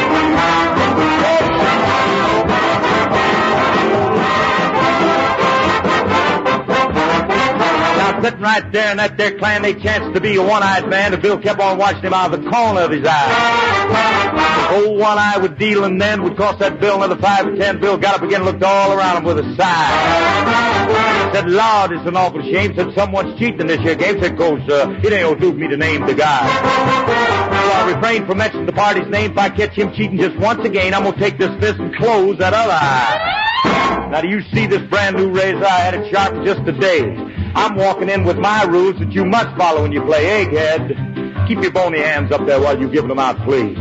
Sitting 8.25 8.41
right 8.41 8.73
there 8.73 8.91
in 8.91 8.97
that 8.97 9.19
there 9.19 9.37
clan, 9.39 9.61
they 9.61 9.75
chanced 9.75 10.15
to 10.15 10.21
be 10.21 10.37
a 10.37 10.43
one-eyed 10.43 10.89
man, 10.89 11.13
and 11.13 11.23
Bill 11.23 11.39
kept 11.39 11.61
on 11.61 11.77
watching 11.77 12.01
him 12.01 12.15
out 12.15 12.33
of 12.33 12.43
the 12.43 12.51
corner 12.51 12.81
of 12.81 12.91
his 12.91 13.03
eye. 13.05 14.71
Old 14.73 14.99
one-eye 14.99 15.37
would 15.39 15.59
deal 15.59 15.85
and 15.85 16.01
then 16.01 16.23
would 16.23 16.37
cost 16.37 16.59
that 16.61 16.81
Bill 16.81 16.97
another 16.97 17.21
five 17.21 17.47
or 17.47 17.55
ten. 17.55 17.81
Bill 17.81 17.99
got 17.99 18.15
up 18.15 18.23
again 18.23 18.41
and 18.41 18.47
looked 18.47 18.63
all 18.63 18.93
around 18.93 19.19
him 19.19 19.25
with 19.25 19.39
a 19.41 19.57
sigh. 19.57 21.33
Said, 21.35 21.51
Lord, 21.51 21.93
it's 21.93 22.07
an 22.09 22.17
awful 22.17 22.41
shame. 22.43 22.75
Said, 22.75 22.95
someone's 22.95 23.39
cheating 23.39 23.67
this 23.67 23.81
here 23.81 23.95
game. 23.95 24.19
Said, 24.23 24.39
cause, 24.39 24.67
uh, 24.71 24.99
it 25.03 25.13
ain't 25.13 25.23
no 25.23 25.35
do 25.35 25.53
for 25.53 25.59
me 25.59 25.69
to 25.69 25.77
name 25.77 26.07
the 26.07 26.15
guy. 26.15 26.47
So 26.47 27.73
I 27.73 27.93
refrain 27.95 28.27
from 28.27 28.39
mentioning 28.39 28.67
the 28.67 28.73
party's 28.73 29.09
name. 29.09 29.33
If 29.33 29.39
I 29.39 29.51
catch 29.51 29.73
him 29.73 29.93
cheating 29.93 30.17
just 30.17 30.37
once 30.37 30.65
again, 30.65 30.95
I'm 30.95 31.05
gonna 31.05 31.19
take 31.19 31.37
this 31.37 31.55
fist 31.61 31.79
and 31.79 31.95
close 31.97 32.39
that 32.39 32.55
other 32.55 32.73
eye. 32.73 34.09
Now, 34.11 34.21
do 34.23 34.29
you 34.29 34.43
see 34.55 34.67
this 34.67 34.83
brand 34.89 35.17
new 35.17 35.31
razor? 35.31 35.65
I 35.65 35.81
had 35.81 35.95
it 35.95 36.11
sharpened 36.11 36.47
just 36.47 36.65
today. 36.65 37.34
I'm 37.57 37.77
walking 37.77 38.09
in 38.09 38.25
with 38.25 38.37
my 38.39 38.65
rules 38.65 38.99
that 38.99 39.13
you 39.13 39.25
must 39.25 39.57
follow 39.57 39.83
when 39.83 39.93
you 39.93 40.03
play 40.03 40.45
egghead. 40.45 41.47
Keep 41.47 41.63
your 41.63 41.71
bony 41.73 42.01
hands 42.01 42.33
up 42.33 42.47
there 42.47 42.61
while 42.61 42.79
you're 42.79 42.91
giving 42.91 43.09
them 43.09 43.19
out, 43.19 43.39
please. 43.45 43.77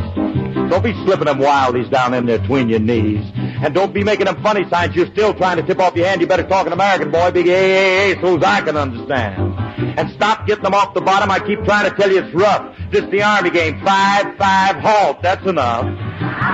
Don't 0.69 0.83
be 0.83 0.93
slipping 1.05 1.25
them 1.25 1.39
wildies 1.39 1.89
down 1.89 2.13
in 2.13 2.25
there 2.25 2.39
between 2.39 2.69
your 2.69 2.79
knees. 2.79 3.25
And 3.63 3.73
don't 3.73 3.93
be 3.93 4.03
making 4.03 4.25
them 4.25 4.43
funny 4.43 4.69
signs. 4.69 4.93
You're 4.93 5.07
still 5.07 5.33
trying 5.33 5.55
to 5.55 5.63
tip 5.63 5.79
off 5.79 5.95
your 5.95 6.05
hand. 6.05 6.19
You 6.19 6.27
better 6.27 6.43
talk 6.43 6.67
an 6.67 6.73
American, 6.73 7.11
boy. 7.11 7.31
Big 7.31 7.47
A, 7.47 7.51
A, 7.51 8.11
A, 8.11 8.21
so 8.21 8.35
as 8.35 8.43
I 8.43 8.59
can 8.59 8.75
understand. 8.75 9.55
And 9.97 10.11
stop 10.11 10.45
getting 10.45 10.63
them 10.65 10.73
off 10.73 10.93
the 10.93 10.99
bottom. 10.99 11.31
I 11.31 11.39
keep 11.39 11.63
trying 11.63 11.89
to 11.89 11.95
tell 11.95 12.11
you 12.11 12.19
it's 12.23 12.33
rough. 12.35 12.75
This 12.91 13.05
the 13.09 13.23
Army 13.23 13.51
game. 13.51 13.79
Five, 13.85 14.35
five, 14.37 14.75
halt. 14.75 15.21
That's 15.21 15.45
enough. 15.47 15.85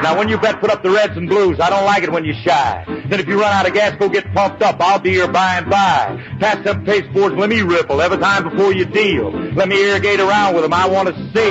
Now, 0.04 0.18
when 0.20 0.30
you 0.30 0.38
bet, 0.38 0.62
put 0.62 0.70
up 0.70 0.84
the 0.84 0.92
reds 0.92 1.18
and 1.18 1.28
blues. 1.28 1.60
I 1.60 1.72
don't 1.72 1.84
like 1.84 2.04
it 2.04 2.12
when 2.12 2.26
you're 2.26 2.40
shy. 2.44 2.86
Then 3.10 3.20
if 3.20 3.28
you 3.28 3.42
run 3.42 3.52
out 3.52 3.68
of 3.68 3.74
gas, 3.74 3.98
go 3.98 4.08
get 4.08 4.32
pumped 4.36 4.62
up. 4.62 4.80
I'll 4.80 5.00
be 5.00 5.10
here 5.10 5.28
by 5.28 5.58
and 5.58 5.70
by. 5.70 6.16
Pass 6.40 6.64
them 6.64 6.86
pasteboards. 6.86 7.38
Let 7.38 7.50
me 7.50 7.64
ripple 7.64 8.02
every 8.02 8.20
time 8.20 8.48
before 8.50 8.72
you 8.72 8.86
deal. 8.86 9.32
Let 9.54 9.68
me 9.68 9.82
irrigate 9.82 10.20
around 10.20 10.54
with 10.54 10.64
them. 10.64 10.74
I 10.74 10.88
want 10.88 11.10
to 11.10 11.16
see. 11.34 11.50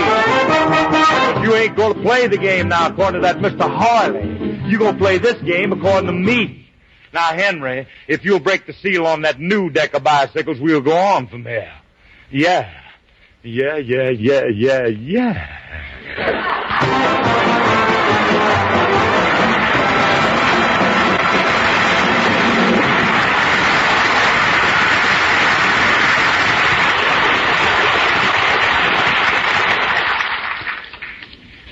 You 1.45 1.55
ain't 1.57 1.77
going 1.77 1.95
to 1.95 2.01
play 2.03 2.29
the 2.29 2.39
game 2.39 2.69
now 2.69 2.89
according 2.89 3.23
to 3.23 3.27
that 3.27 3.39
Mr. 3.39 3.69
Harley. 3.69 4.48
You 4.69 4.79
going 4.79 4.95
to 4.95 4.99
play 4.99 5.17
this 5.17 5.41
game 5.43 5.73
according 5.73 6.09
to 6.09 6.13
me. 6.13 6.69
Now, 7.13 7.33
Henry, 7.33 7.89
if 8.07 8.25
you'll 8.25 8.39
break 8.39 8.67
the 8.67 8.75
seal 8.75 9.07
on 9.07 9.23
that 9.23 9.41
new 9.41 9.71
deck 9.71 9.95
of 9.95 10.05
bicycles, 10.05 10.61
we'll 10.61 10.83
go 10.83 10.95
on 10.95 11.27
from 11.27 11.43
there. 11.43 11.73
Yeah. 12.31 12.71
Yeah, 13.43 13.77
yeah, 13.77 14.11
yeah, 14.11 14.45
yeah, 14.47 14.87
yeah. 14.87 15.65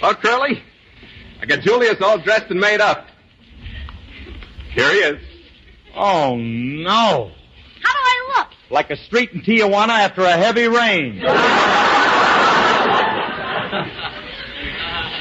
Oh, 0.03 0.15
Curly, 0.15 0.63
I 1.47 1.49
got 1.49 1.61
Julius 1.61 2.03
all 2.03 2.19
dressed 2.19 2.51
and 2.51 2.59
made 2.59 2.81
up. 2.81 3.07
Here 4.73 4.91
he 4.91 4.97
is. 4.97 5.23
Oh, 5.95 6.35
no. 6.35 7.31
How 7.83 7.93
do 7.93 7.99
I 8.03 8.35
look? 8.37 8.49
Like 8.69 8.91
a 8.91 8.97
street 8.97 9.31
in 9.31 9.43
Tijuana 9.43 9.91
after 9.91 10.23
a 10.23 10.37
heavy 10.37 10.67
rain. 10.67 11.21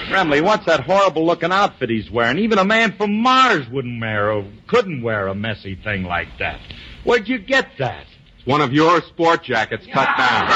Remley, 0.10 0.42
what's 0.42 0.66
that 0.66 0.80
horrible 0.80 1.28
looking 1.28 1.52
outfit 1.52 1.92
he's 1.92 2.10
wearing? 2.10 2.40
Even 2.40 2.58
a 2.58 2.66
man 2.66 2.98
from 2.98 3.22
Mars 3.22 3.70
wouldn't 3.70 4.02
wear 4.02 4.32
or 4.32 4.48
couldn't 4.66 5.04
wear 5.04 5.28
a 5.28 5.36
messy 5.36 5.76
thing 5.76 6.06
like 6.06 6.30
that. 6.40 6.60
Where'd 7.04 7.28
you 7.28 7.38
get 7.38 7.68
that? 7.78 8.08
It's 8.40 8.48
one 8.48 8.62
of 8.62 8.74
your 8.74 9.00
sport 9.04 9.44
jackets 9.44 9.86
cut 9.94 10.10
down. 10.18 10.50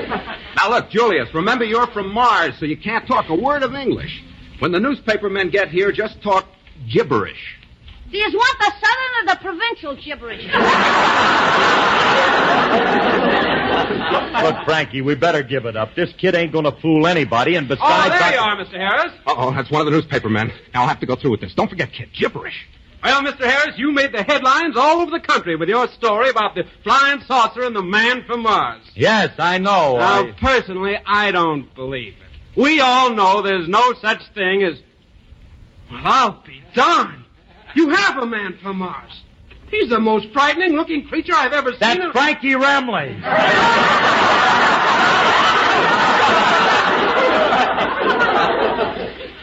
now 0.56 0.70
look, 0.70 0.90
Julius, 0.90 1.32
remember 1.34 1.64
you're 1.64 1.86
from 1.88 2.12
Mars, 2.12 2.54
so 2.58 2.66
you 2.66 2.76
can't 2.76 3.06
talk 3.06 3.28
a 3.28 3.34
word 3.34 3.62
of 3.62 3.74
English. 3.74 4.22
When 4.58 4.72
the 4.72 4.80
newspaper 4.80 5.28
men 5.28 5.50
get 5.50 5.68
here, 5.68 5.92
just 5.92 6.22
talk 6.22 6.46
gibberish. 6.88 7.58
Do 8.10 8.16
you 8.16 8.24
want 8.32 8.58
the 8.60 8.72
southern 8.80 9.12
or 9.20 9.34
the 9.34 9.40
provincial 9.42 9.96
gibberish? 10.02 10.44
Look, 14.42 14.64
Frankie, 14.64 15.00
we 15.02 15.14
better 15.14 15.42
give 15.42 15.66
it 15.66 15.76
up. 15.76 15.94
This 15.94 16.12
kid 16.18 16.34
ain't 16.34 16.52
gonna 16.52 16.72
fool 16.80 17.06
anybody, 17.06 17.56
and 17.56 17.66
besides... 17.66 17.82
Oh, 17.84 18.10
besides... 18.10 18.20
there 18.20 18.40
I- 18.40 18.44
you 18.44 18.50
are, 18.50 18.64
Mr. 18.64 18.76
Harris. 18.78 19.12
Uh-oh, 19.26 19.50
that's 19.52 19.70
one 19.70 19.80
of 19.80 19.86
the 19.86 19.90
newspaper 19.92 20.28
men. 20.28 20.52
Now 20.72 20.82
I'll 20.82 20.88
have 20.88 21.00
to 21.00 21.06
go 21.06 21.16
through 21.16 21.32
with 21.32 21.40
this. 21.40 21.52
Don't 21.54 21.68
forget, 21.68 21.92
kid, 21.92 22.10
gibberish. 22.12 22.66
Well, 23.02 23.22
Mr. 23.22 23.44
Harris, 23.48 23.78
you 23.78 23.92
made 23.92 24.12
the 24.12 24.22
headlines 24.22 24.76
all 24.76 25.00
over 25.00 25.10
the 25.12 25.20
country 25.20 25.54
with 25.54 25.68
your 25.68 25.86
story 25.88 26.28
about 26.30 26.54
the 26.54 26.64
flying 26.82 27.20
saucer 27.22 27.62
and 27.62 27.76
the 27.76 27.82
man 27.82 28.24
from 28.26 28.42
Mars. 28.42 28.82
Yes, 28.94 29.30
I 29.38 29.58
know. 29.58 29.98
Now, 29.98 30.22
I- 30.26 30.32
personally, 30.40 30.96
I 31.06 31.30
don't 31.30 31.72
believe 31.74 32.14
it. 32.14 32.22
We 32.60 32.80
all 32.80 33.10
know 33.10 33.42
there's 33.42 33.68
no 33.68 33.92
such 34.00 34.22
thing 34.34 34.62
as. 34.62 34.78
Well, 35.90 36.00
I'll 36.04 36.42
be 36.44 36.62
darned. 36.74 37.24
You 37.74 37.90
have 37.90 38.16
a 38.18 38.26
man 38.26 38.58
from 38.62 38.78
Mars. 38.78 39.22
He's 39.70 39.90
the 39.90 40.00
most 40.00 40.28
frightening 40.32 40.72
looking 40.72 41.06
creature 41.06 41.34
I've 41.34 41.52
ever 41.52 41.70
seen. 41.72 41.78
That's 41.80 42.12
Frankie 42.12 42.52
Remley. 42.54 43.20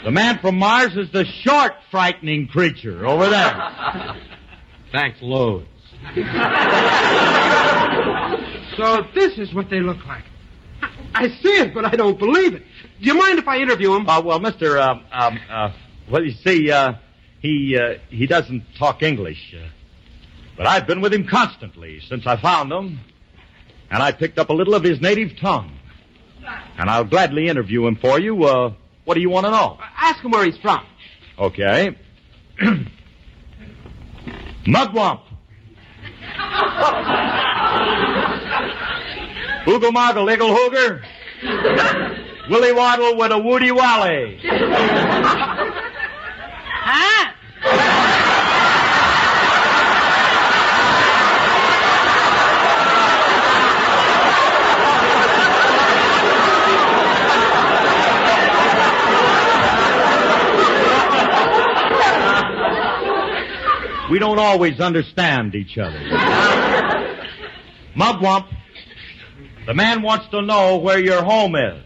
The 0.03 0.11
man 0.11 0.39
from 0.39 0.57
Mars 0.57 0.95
is 0.97 1.09
the 1.11 1.23
short, 1.25 1.73
frightening 1.89 2.47
creature 2.47 3.05
over 3.07 3.29
there. 3.29 3.53
Thanks, 4.91 5.19
loads. 5.21 5.65
so 8.77 9.03
this 9.15 9.37
is 9.37 9.53
what 9.53 9.69
they 9.69 9.79
look 9.79 10.05
like. 10.05 10.23
I- 10.81 10.89
I 11.15 11.27
see 11.29 11.49
it, 11.61 11.73
but 11.73 11.85
I 11.85 11.95
don't 11.95 12.17
believe 12.19 12.53
it. 12.55 12.63
Do 12.99 13.05
you 13.05 13.13
mind 13.13 13.39
if 13.39 13.47
I 13.47 13.57
interview 13.59 13.93
him? 13.95 14.09
Uh, 14.09 14.21
well, 14.21 14.39
Mister, 14.39 14.79
um, 14.79 15.05
um, 15.11 15.39
uh, 15.49 15.71
well, 16.09 16.23
you 16.23 16.31
see, 16.43 16.69
uh, 16.71 16.93
he 17.39 17.77
uh, 17.77 17.99
he 18.09 18.25
doesn't 18.25 18.63
talk 18.77 19.03
English, 19.03 19.55
uh, 19.57 19.67
but 20.57 20.65
I've 20.67 20.85
been 20.87 21.01
with 21.01 21.13
him 21.13 21.25
constantly 21.27 22.01
since 22.09 22.25
I 22.27 22.35
found 22.41 22.71
him, 22.71 22.99
and 23.91 24.01
I 24.03 24.11
picked 24.11 24.39
up 24.39 24.49
a 24.49 24.53
little 24.53 24.73
of 24.73 24.83
his 24.83 24.99
native 25.01 25.37
tongue, 25.39 25.77
and 26.77 26.89
I'll 26.89 27.03
gladly 27.05 27.47
interview 27.47 27.85
him 27.85 27.95
for 27.95 28.19
you. 28.19 28.43
Uh, 28.43 28.73
what 29.05 29.15
do 29.15 29.21
you 29.21 29.29
want 29.29 29.45
to 29.45 29.51
know? 29.51 29.77
Ask 29.97 30.23
him 30.23 30.31
where 30.31 30.45
he's 30.45 30.57
from. 30.57 30.85
Okay. 31.37 31.97
Mugwump. 34.65 35.21
Oogle 39.65 39.91
Moggle, 39.91 40.27
Iggle 40.29 40.53
Hooger. 40.55 41.03
Willy 42.49 42.73
Waddle 42.73 43.17
with 43.17 43.31
a 43.31 43.39
Woody 43.39 43.71
Wally. 43.71 44.39
Huh? 46.85 47.33
We 64.13 64.19
don't 64.19 64.37
always 64.37 64.79
understand 64.79 65.55
each 65.55 65.75
other. 65.79 65.97
Mugwump, 67.95 68.45
the 69.65 69.73
man 69.73 70.03
wants 70.03 70.27
to 70.27 70.43
know 70.43 70.77
where 70.77 70.99
your 70.99 71.23
home 71.23 71.55
is. 71.55 71.83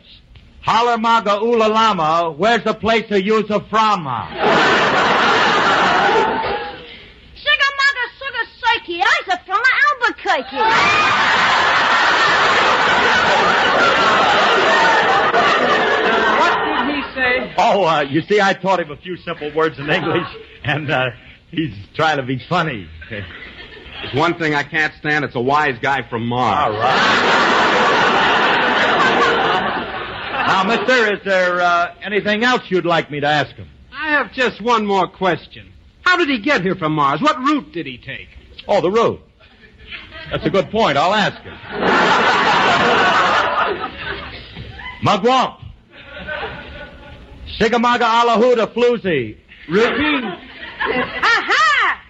Holler 0.60 0.98
maga 0.98 1.38
ula 1.40 1.70
lama, 1.70 2.34
where's 2.36 2.66
the 2.66 2.74
place 2.74 3.08
to 3.08 3.24
use 3.24 3.46
a 3.50 3.62
frama? 3.62 4.28
Sugar 7.34 7.72
mother, 7.80 8.08
sugar 8.20 8.46
psyche. 8.60 9.02
I's 9.02 9.40
from 9.46 9.64
Albuquerque. 9.88 10.58
What 16.42 16.56
did 16.66 16.94
he 16.94 17.02
say? 17.16 17.56
Oh, 17.58 17.86
uh, 17.86 18.02
you 18.02 18.22
see, 18.24 18.42
I 18.42 18.52
taught 18.52 18.82
him 18.82 18.92
a 18.92 18.98
few 18.98 19.16
simple 19.16 19.50
words 19.56 19.80
in 19.80 19.90
English, 19.90 20.28
and 20.66 20.92
uh, 20.92 21.12
he's 21.52 21.74
trying 21.96 22.18
to 22.18 22.24
be 22.24 22.42
funny. 22.50 22.88
There's 23.10 24.14
one 24.14 24.38
thing 24.38 24.54
I 24.54 24.64
can't 24.64 24.94
stand. 25.00 25.26
It's 25.26 25.36
a 25.36 25.42
wise 25.42 25.78
guy 25.82 26.08
from 26.10 26.28
Mars. 26.28 26.74
All 26.74 26.80
Now, 30.48 30.64
mister, 30.64 31.14
is 31.14 31.20
there 31.26 31.62
uh, 31.62 31.96
anything 32.02 32.44
else 32.44 32.62
you'd 32.70 32.86
like 32.86 33.12
me 33.12 33.20
to 33.20 33.28
ask 33.28 33.56
him? 33.56 33.68
I 33.92 34.10
have 34.12 34.32
just 34.34 34.62
one 34.62 34.86
more 34.86 35.08
question. 35.08 35.74
How 36.04 36.16
did 36.18 36.30
he 36.30 36.40
get 36.40 36.62
here 36.62 36.76
from 36.76 36.94
Mars? 36.94 37.22
What 37.22 37.38
route 37.38 37.74
did 37.74 37.86
he 37.86 37.98
take? 37.98 38.30
Oh, 38.68 38.82
the 38.82 38.92
route. 38.92 39.20
That's 40.32 40.46
a 40.46 40.50
good 40.50 40.70
point. 40.72 40.98
I'll 40.98 41.14
ask 41.14 41.42
him. 41.42 41.58
Mugwump. 45.06 45.64
Sigamaga 47.60 48.02
Alahuda 48.02 48.74
Floozy. 48.74 49.38
Repeat. 49.70 50.47
Aha! 50.94 52.02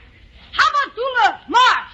Hamadula 0.57 1.39
Mars. 1.49 1.93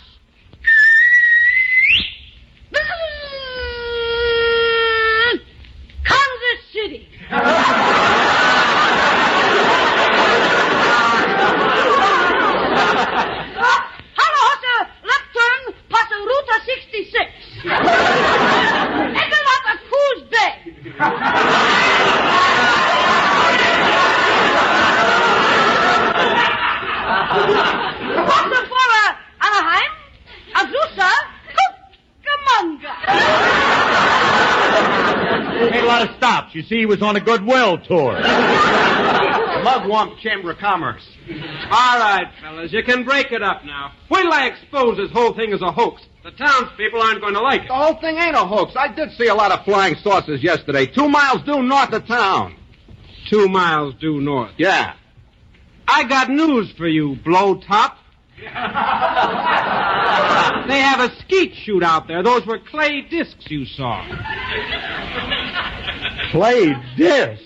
Kansas 6.03 6.59
City. 6.71 7.07
Hallo, 14.15 14.39
Hosse, 14.47 14.87
left 15.03 15.29
turn, 15.33 15.61
pass 15.89 16.09
Ruta 16.11 16.55
66. 16.65 17.31
Egelata 19.21 19.73
Coos 19.89 20.19
Bay. 20.29 20.51
Pass 27.23 28.51
for 28.67 28.87
uh, 28.93 29.11
Anaheim, 29.45 29.91
Azusa, 30.55 31.11
Cucamonga. 31.55 32.93
Made 35.71 35.83
a 35.83 35.85
lot 35.87 36.01
of 36.09 36.15
stops. 36.17 36.42
You 36.53 36.61
see, 36.63 36.79
he 36.79 36.85
was 36.85 37.01
on 37.01 37.15
a 37.15 37.19
goodwill 37.19 37.79
tour. 37.79 38.13
Mugwump 39.63 40.19
Chamber 40.19 40.51
of 40.51 40.59
Commerce. 40.59 41.01
All 41.27 41.99
right, 41.99 42.27
fellas, 42.41 42.71
you 42.71 42.83
can 42.83 43.03
break 43.03 43.31
it 43.31 43.41
up 43.41 43.65
now. 43.65 43.93
Wait 44.09 44.21
till 44.21 44.31
I 44.31 44.47
expose 44.47 44.97
this 44.97 45.09
whole 45.11 45.33
thing 45.33 45.51
as 45.53 45.61
a 45.61 45.71
hoax. 45.71 46.03
The 46.23 46.31
townspeople 46.31 47.01
aren't 47.01 47.21
going 47.21 47.33
to 47.33 47.41
like 47.41 47.63
it. 47.63 47.69
The 47.69 47.75
whole 47.75 47.95
thing 47.95 48.17
ain't 48.17 48.35
a 48.35 48.45
hoax. 48.45 48.73
I 48.77 48.87
did 48.93 49.11
see 49.13 49.27
a 49.27 49.35
lot 49.35 49.51
of 49.51 49.65
flying 49.65 49.95
saucers 49.95 50.43
yesterday, 50.43 50.85
two 50.85 51.09
miles 51.09 51.41
due 51.43 51.63
north 51.63 51.91
of 51.91 52.05
town. 52.05 52.55
Two 53.29 53.47
miles 53.47 53.95
due 53.99 54.21
north. 54.21 54.51
Yeah. 54.57 54.93
I 55.87 56.03
got 56.03 56.29
news 56.29 56.71
for 56.77 56.87
you, 56.87 57.15
blow 57.23 57.59
top. 57.59 57.97
they 58.37 58.49
have 60.79 60.99
a 60.99 61.09
skeet 61.19 61.55
shoot 61.63 61.83
out 61.83 62.07
there. 62.07 62.21
Those 62.23 62.45
were 62.45 62.59
clay 62.59 63.01
discs 63.01 63.49
you 63.49 63.65
saw. 63.65 64.03
Clay 66.33 66.73
discs? 66.97 67.43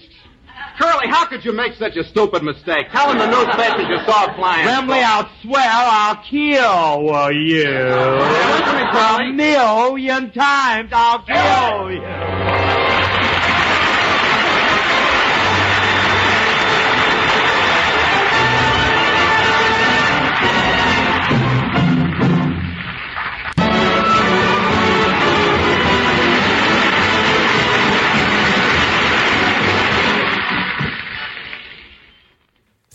Curly, 0.79 1.07
how 1.09 1.25
could 1.25 1.43
you 1.43 1.51
make 1.51 1.73
such 1.73 1.97
a 1.97 2.05
stupid 2.05 2.41
mistake? 2.41 2.87
Tell 2.93 3.11
him 3.11 3.17
the 3.17 3.27
newspapers 3.27 3.85
you 3.89 3.97
saw 4.05 4.33
flying. 4.33 4.65
Remley, 4.65 5.03
I'll 5.03 5.29
swear 5.41 5.61
I'll 5.61 6.23
kill 6.23 7.33
you. 7.33 7.67
A 7.67 9.33
million 9.33 10.31
times 10.31 10.91
I'll 10.93 11.19
kill 11.23 11.91
you. 11.91 12.76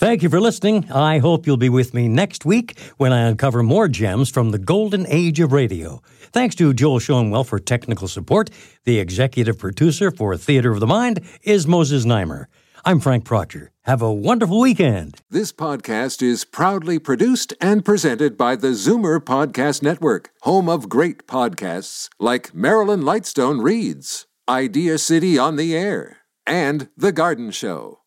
Thank 0.03 0.25
you 0.25 0.29
for 0.29 0.41
listening. 0.41 0.91
I 0.91 1.19
hope 1.19 1.47
you'll 1.47 1.57
be 1.57 1.69
with 1.69 1.95
me 1.95 2.09
next 2.09 2.45
week 2.45 2.77
when 2.97 3.13
I 3.13 3.21
uncover 3.21 3.63
more 3.63 3.87
gems 3.87 4.31
from 4.31 4.51
the 4.51 4.59
golden 4.59 5.07
age 5.07 5.39
of 5.39 5.53
radio. 5.53 6.03
Thanks 6.33 6.57
to 6.57 6.75
Joel 6.75 6.99
Schoenwell 6.99 7.47
for 7.47 7.61
technical 7.61 8.09
support. 8.09 8.51
The 8.83 8.99
executive 8.99 9.61
producer 9.61 10.11
for 10.11 10.37
Theater 10.37 10.73
of 10.73 10.81
the 10.81 10.89
Mind 10.89 11.21
is 11.45 11.69
Moses 11.69 12.05
Znaimer. 12.05 12.47
I'm 12.85 12.99
Frank 12.99 13.25
Proctor. 13.25 13.71
Have 13.83 14.03
a 14.03 14.13
wonderful 14.13 14.59
weekend. 14.59 15.21
This 15.31 15.53
podcast 15.53 16.21
is 16.21 16.45
proudly 16.45 16.99
produced 16.99 17.55
and 17.61 17.85
presented 17.85 18.37
by 18.37 18.57
the 18.57 18.73
Zoomer 18.73 19.21
Podcast 19.21 19.85
Network, 19.85 20.31
home 20.41 20.69
of 20.69 20.89
great 20.89 21.29
podcasts 21.29 22.09
like 22.19 22.53
Marilyn 22.53 23.03
Lightstone 23.03 23.63
Reads, 23.63 24.27
Idea 24.49 24.99
City 24.99 25.39
on 25.39 25.55
the 25.55 25.77
Air, 25.77 26.17
and 26.45 26.89
The 26.97 27.13
Garden 27.13 27.53
Show. 27.53 28.02